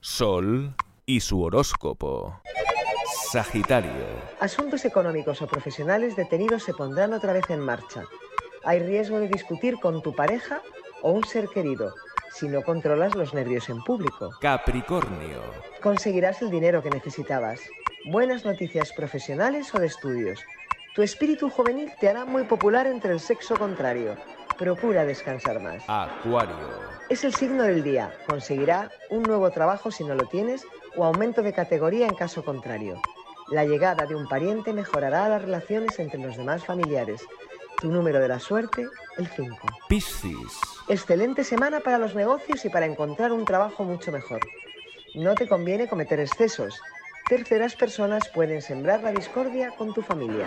[0.00, 0.74] Sol
[1.06, 2.42] y su horóscopo.
[3.30, 3.92] Sagitario.
[4.40, 8.02] Asuntos económicos o profesionales detenidos se pondrán otra vez en marcha.
[8.64, 10.62] Hay riesgo de discutir con tu pareja
[11.02, 11.94] o un ser querido
[12.32, 14.30] si no controlas los nervios en público.
[14.40, 15.42] Capricornio.
[15.80, 17.60] Conseguirás el dinero que necesitabas.
[18.06, 20.40] Buenas noticias profesionales o de estudios.
[20.96, 24.16] Tu espíritu juvenil te hará muy popular entre el sexo contrario.
[24.58, 25.84] Procura descansar más.
[25.86, 26.56] Acuario.
[27.08, 28.12] Es el signo del día.
[28.26, 30.66] Conseguirá un nuevo trabajo si no lo tienes
[30.96, 33.00] o aumento de categoría en caso contrario.
[33.50, 37.20] La llegada de un pariente mejorará las relaciones entre los demás familiares.
[37.80, 38.86] Tu número de la suerte,
[39.18, 39.56] el 5.
[39.88, 40.60] Piscis.
[40.88, 44.40] Excelente semana para los negocios y para encontrar un trabajo mucho mejor.
[45.14, 46.80] No te conviene cometer excesos.
[47.28, 50.46] Terceras personas pueden sembrar la discordia con tu familia.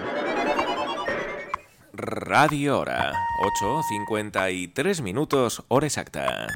[1.92, 3.14] Radio Hora,
[3.62, 6.48] 8.53 minutos, hora exacta.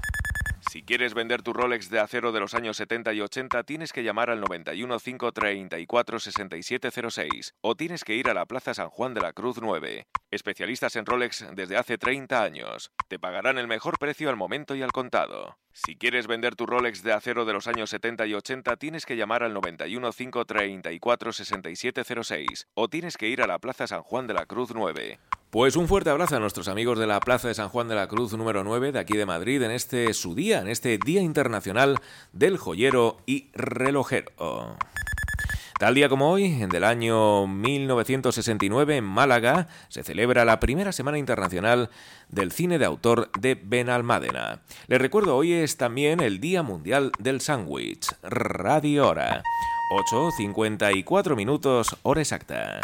[0.70, 4.04] Si quieres vender tu Rolex de acero de los años 70 y 80, tienes que
[4.04, 9.22] llamar al 91 534 6706 o tienes que ir a la Plaza San Juan de
[9.22, 10.08] la Cruz 9.
[10.30, 12.92] Especialistas en Rolex desde hace 30 años.
[13.08, 15.58] Te pagarán el mejor precio al momento y al contado.
[15.86, 19.16] Si quieres vender tu Rolex de acero de los años 70 y 80, tienes que
[19.16, 24.34] llamar al 91 534 6706 o tienes que ir a la Plaza San Juan de
[24.34, 25.20] la Cruz 9.
[25.52, 28.08] Pues un fuerte abrazo a nuestros amigos de la Plaza de San Juan de la
[28.08, 32.00] Cruz número 9 de aquí de Madrid en este su día, en este Día Internacional
[32.34, 34.78] del Joyero y Relojero.
[35.78, 41.20] Tal día como hoy, en del año 1969, en Málaga, se celebra la primera Semana
[41.20, 41.92] Internacional
[42.30, 44.62] del Cine de Autor de Benalmádena.
[44.88, 48.08] Les recuerdo, hoy es también el Día Mundial del Sándwich.
[48.24, 49.44] Radio Hora.
[50.12, 52.82] 8.54 minutos, hora exacta.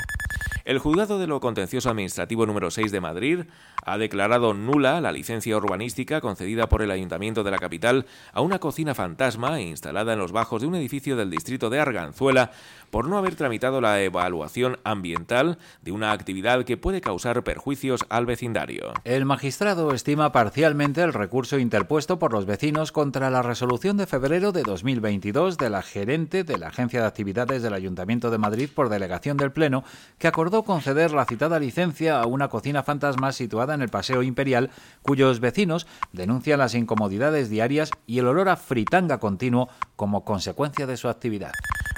[0.65, 3.41] El Juzgado de lo Contencioso Administrativo número 6 de Madrid
[3.85, 8.59] ha declarado nula la licencia urbanística concedida por el Ayuntamiento de la capital a una
[8.59, 12.51] cocina fantasma instalada en los bajos de un edificio del distrito de Arganzuela
[12.91, 18.25] por no haber tramitado la evaluación ambiental de una actividad que puede causar perjuicios al
[18.25, 18.93] vecindario.
[19.03, 24.53] El magistrado estima parcialmente el recurso interpuesto por los vecinos contra la resolución de febrero
[24.53, 28.87] de 2022 de la gerente de la Agencia de Actividades del Ayuntamiento de Madrid por
[28.87, 29.83] delegación del Pleno
[30.19, 34.69] que acordó conceder la citada licencia a una cocina fantasma situada en el Paseo Imperial,
[35.01, 40.97] cuyos vecinos denuncian las incomodidades diarias y el olor a fritanga continuo como consecuencia de
[40.97, 41.51] su actividad.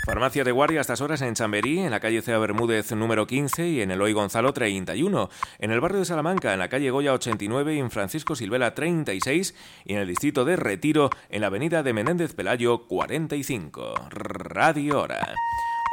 [0.05, 3.67] Farmacia de guardia a estas horas en Chamberí, en la calle Cea Bermúdez número 15
[3.67, 5.29] y en el Hoy Gonzalo 31.
[5.57, 9.55] En el barrio de Salamanca, en la calle Goya 89 y en Francisco Silvela 36
[9.83, 13.95] y en el distrito de Retiro, en la avenida de Menéndez Pelayo 45.
[14.11, 15.33] Radio Hora.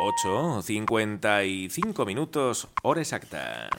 [0.03, 3.71] 8.55 minutos, hora exacta.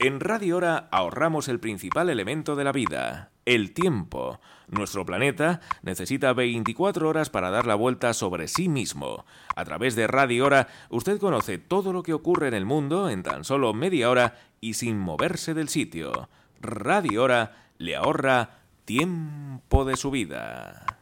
[0.00, 4.40] En Radio Hora ahorramos el principal elemento de la vida, el tiempo.
[4.66, 9.24] Nuestro planeta necesita 24 horas para dar la vuelta sobre sí mismo.
[9.54, 13.22] A través de Radio Hora, usted conoce todo lo que ocurre en el mundo en
[13.22, 16.28] tan solo media hora y sin moverse del sitio.
[16.60, 21.01] Radio Hora le ahorra tiempo de su vida.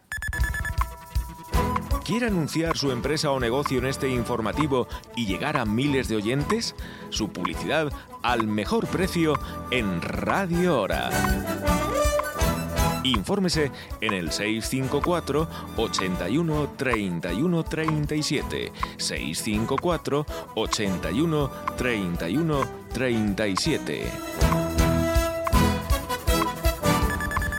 [2.11, 6.75] ¿Quiere anunciar su empresa o negocio en este informativo y llegar a miles de oyentes?
[7.11, 9.39] Su publicidad al mejor precio
[9.71, 11.09] en Radio Hora.
[13.05, 13.71] Infórmese
[14.01, 18.73] en el 654 81 31 37.
[18.97, 20.27] 654
[20.57, 24.70] 81 31 37.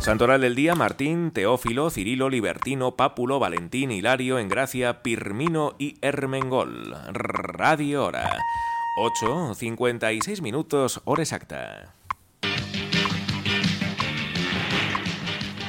[0.01, 6.97] Santoral del día, Martín, Teófilo, Cirilo, Libertino, Pápulo, Valentín, Hilario, Engracia, Pirmino y Hermengol.
[7.13, 8.35] Radio Hora.
[8.97, 11.93] 8, 56 minutos, hora exacta.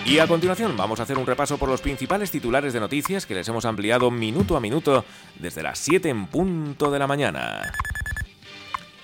[0.06, 3.34] Y a continuación vamos a hacer un repaso por los principales titulares de noticias que
[3.34, 5.04] les hemos ampliado minuto a minuto
[5.38, 7.70] desde las 7 en punto de la mañana.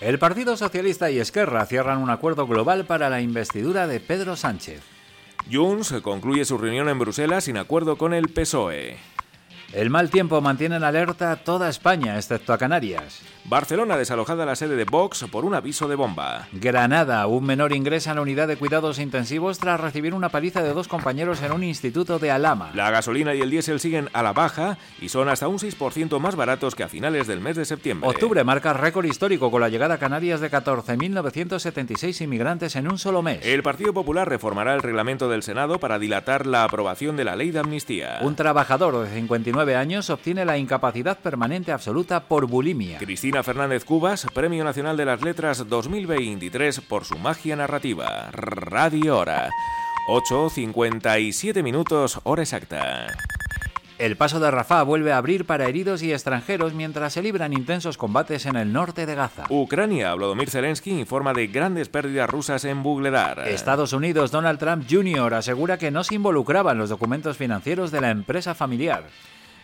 [0.00, 4.97] El Partido Socialista y Esquerra cierran un acuerdo global para la investidura de Pedro Sánchez.
[5.50, 8.98] Junts concluye su reunión en Bruselas sin acuerdo con el PSOE.
[9.72, 13.20] El mal tiempo mantiene en alerta toda España, excepto a Canarias.
[13.48, 16.48] Barcelona desalojada la sede de Vox por un aviso de bomba.
[16.52, 20.74] Granada, un menor ingresa en la unidad de cuidados intensivos tras recibir una paliza de
[20.74, 22.72] dos compañeros en un instituto de Alama.
[22.74, 26.36] La gasolina y el diésel siguen a la baja y son hasta un 6% más
[26.36, 28.06] baratos que a finales del mes de septiembre.
[28.06, 33.22] Octubre marca récord histórico con la llegada a Canarias de 14.976 inmigrantes en un solo
[33.22, 33.40] mes.
[33.46, 37.50] El Partido Popular reformará el reglamento del Senado para dilatar la aprobación de la ley
[37.50, 38.18] de amnistía.
[38.20, 42.98] Un trabajador de 59 años obtiene la incapacidad permanente absoluta por bulimia.
[42.98, 48.28] Cristina Fernández Cubas, Premio Nacional de las Letras 2023 por su magia narrativa.
[48.32, 49.50] Radio Hora.
[50.08, 53.06] 8.57 minutos, hora exacta.
[53.98, 57.98] El paso de Rafah vuelve a abrir para heridos y extranjeros mientras se libran intensos
[57.98, 59.44] combates en el norte de Gaza.
[59.50, 63.48] Ucrania, Vladimir Zelensky informa de grandes pérdidas rusas en Bugledar.
[63.48, 65.34] Estados Unidos, Donald Trump Jr.
[65.34, 69.04] asegura que no se involucraba en los documentos financieros de la empresa familiar.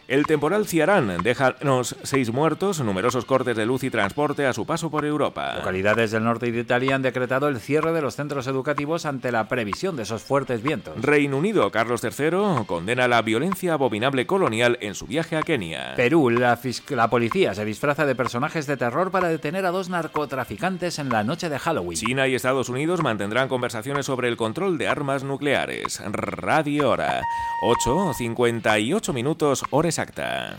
[0.06, 1.56] El temporal Ciarán deja
[2.02, 5.54] seis muertos, numerosos cortes de luz y transporte a su paso por Europa.
[5.56, 9.48] Localidades del norte de Italia han decretado el cierre de los centros educativos ante la
[9.48, 11.00] previsión de esos fuertes vientos.
[11.00, 15.94] Reino Unido, Carlos III condena la violencia abominable colonial en su viaje a Kenia.
[15.96, 16.58] Perú, la,
[16.90, 21.24] la policía se disfraza de personajes de terror para detener a dos narcotraficantes en la
[21.24, 21.98] noche de Halloween.
[21.98, 26.02] China y Estados Unidos mantendrán conversaciones sobre el control de armas nucleares.
[26.04, 27.22] Radio Hora.
[27.62, 30.56] 8, 58 minutos, hora exacta.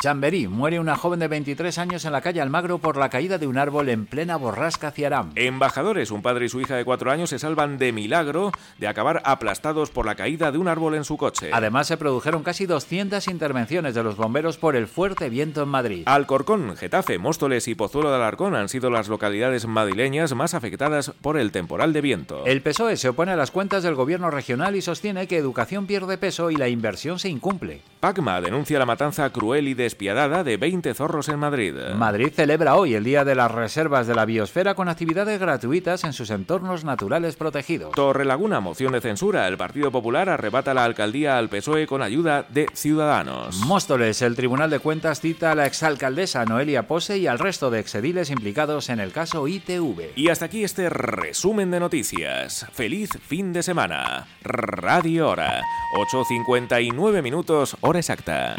[0.00, 3.46] Chamberí, muere una joven de 23 años en la calle Almagro por la caída de
[3.46, 5.32] un árbol en plena borrasca Ciarán.
[5.34, 9.20] Embajadores, un padre y su hija de 4 años se salvan de milagro de acabar
[9.26, 11.50] aplastados por la caída de un árbol en su coche.
[11.52, 16.04] Además, se produjeron casi 200 intervenciones de los bomberos por el fuerte viento en Madrid.
[16.06, 21.36] Alcorcón, Getafe, Móstoles y Pozuelo de Alarcón han sido las localidades madrileñas más afectadas por
[21.36, 22.46] el temporal de viento.
[22.46, 26.16] El PSOE se opone a las cuentas del gobierno regional y sostiene que educación pierde
[26.16, 27.82] peso y la inversión se incumple.
[28.00, 31.74] Pacma denuncia la matanza cruel y despiadada de 20 zorros en Madrid.
[31.96, 36.12] Madrid celebra hoy el Día de las Reservas de la Biosfera con actividades gratuitas en
[36.12, 37.90] sus entornos naturales protegidos.
[37.90, 39.48] Torrelaguna, moción de censura.
[39.48, 43.56] El Partido Popular arrebata la alcaldía al PSOE con ayuda de Ciudadanos.
[43.66, 47.80] Móstoles, el Tribunal de Cuentas cita a la exalcaldesa Noelia Pose y al resto de
[47.80, 50.12] exediles implicados en el caso ITV.
[50.14, 52.64] Y hasta aquí este resumen de noticias.
[52.72, 54.28] Feliz fin de semana.
[54.44, 55.62] Radio Hora.
[55.96, 58.54] 8.59 minutos, hora exacta.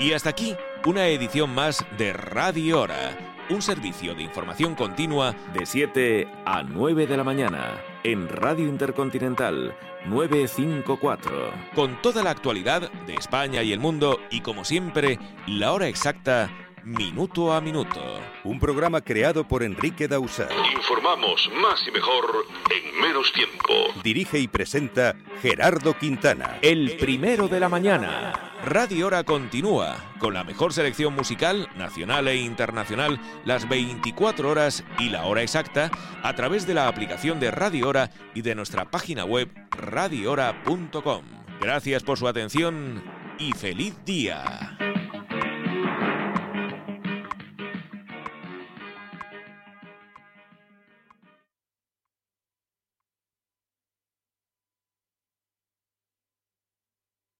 [0.00, 0.56] Y hasta aquí
[0.86, 3.18] una edición más de Radio Hora,
[3.50, 9.76] un servicio de información continua de 7 a 9 de la mañana en Radio Intercontinental
[10.06, 15.88] 954, con toda la actualidad de España y el mundo y como siempre, la hora
[15.88, 16.50] exacta
[16.84, 18.00] minuto a minuto.
[18.44, 20.48] Un programa creado por Enrique Dausar.
[20.74, 23.74] Informamos más y mejor en menos tiempo.
[24.02, 26.58] Dirige y presenta Gerardo Quintana.
[26.62, 28.32] El primero de la mañana.
[28.64, 35.08] Radio Hora continúa con la mejor selección musical, nacional e internacional, las 24 horas y
[35.08, 35.90] la hora exacta
[36.22, 41.24] a través de la aplicación de Radio Hora y de nuestra página web radiohora.com.
[41.60, 43.02] Gracias por su atención
[43.38, 44.76] y feliz día.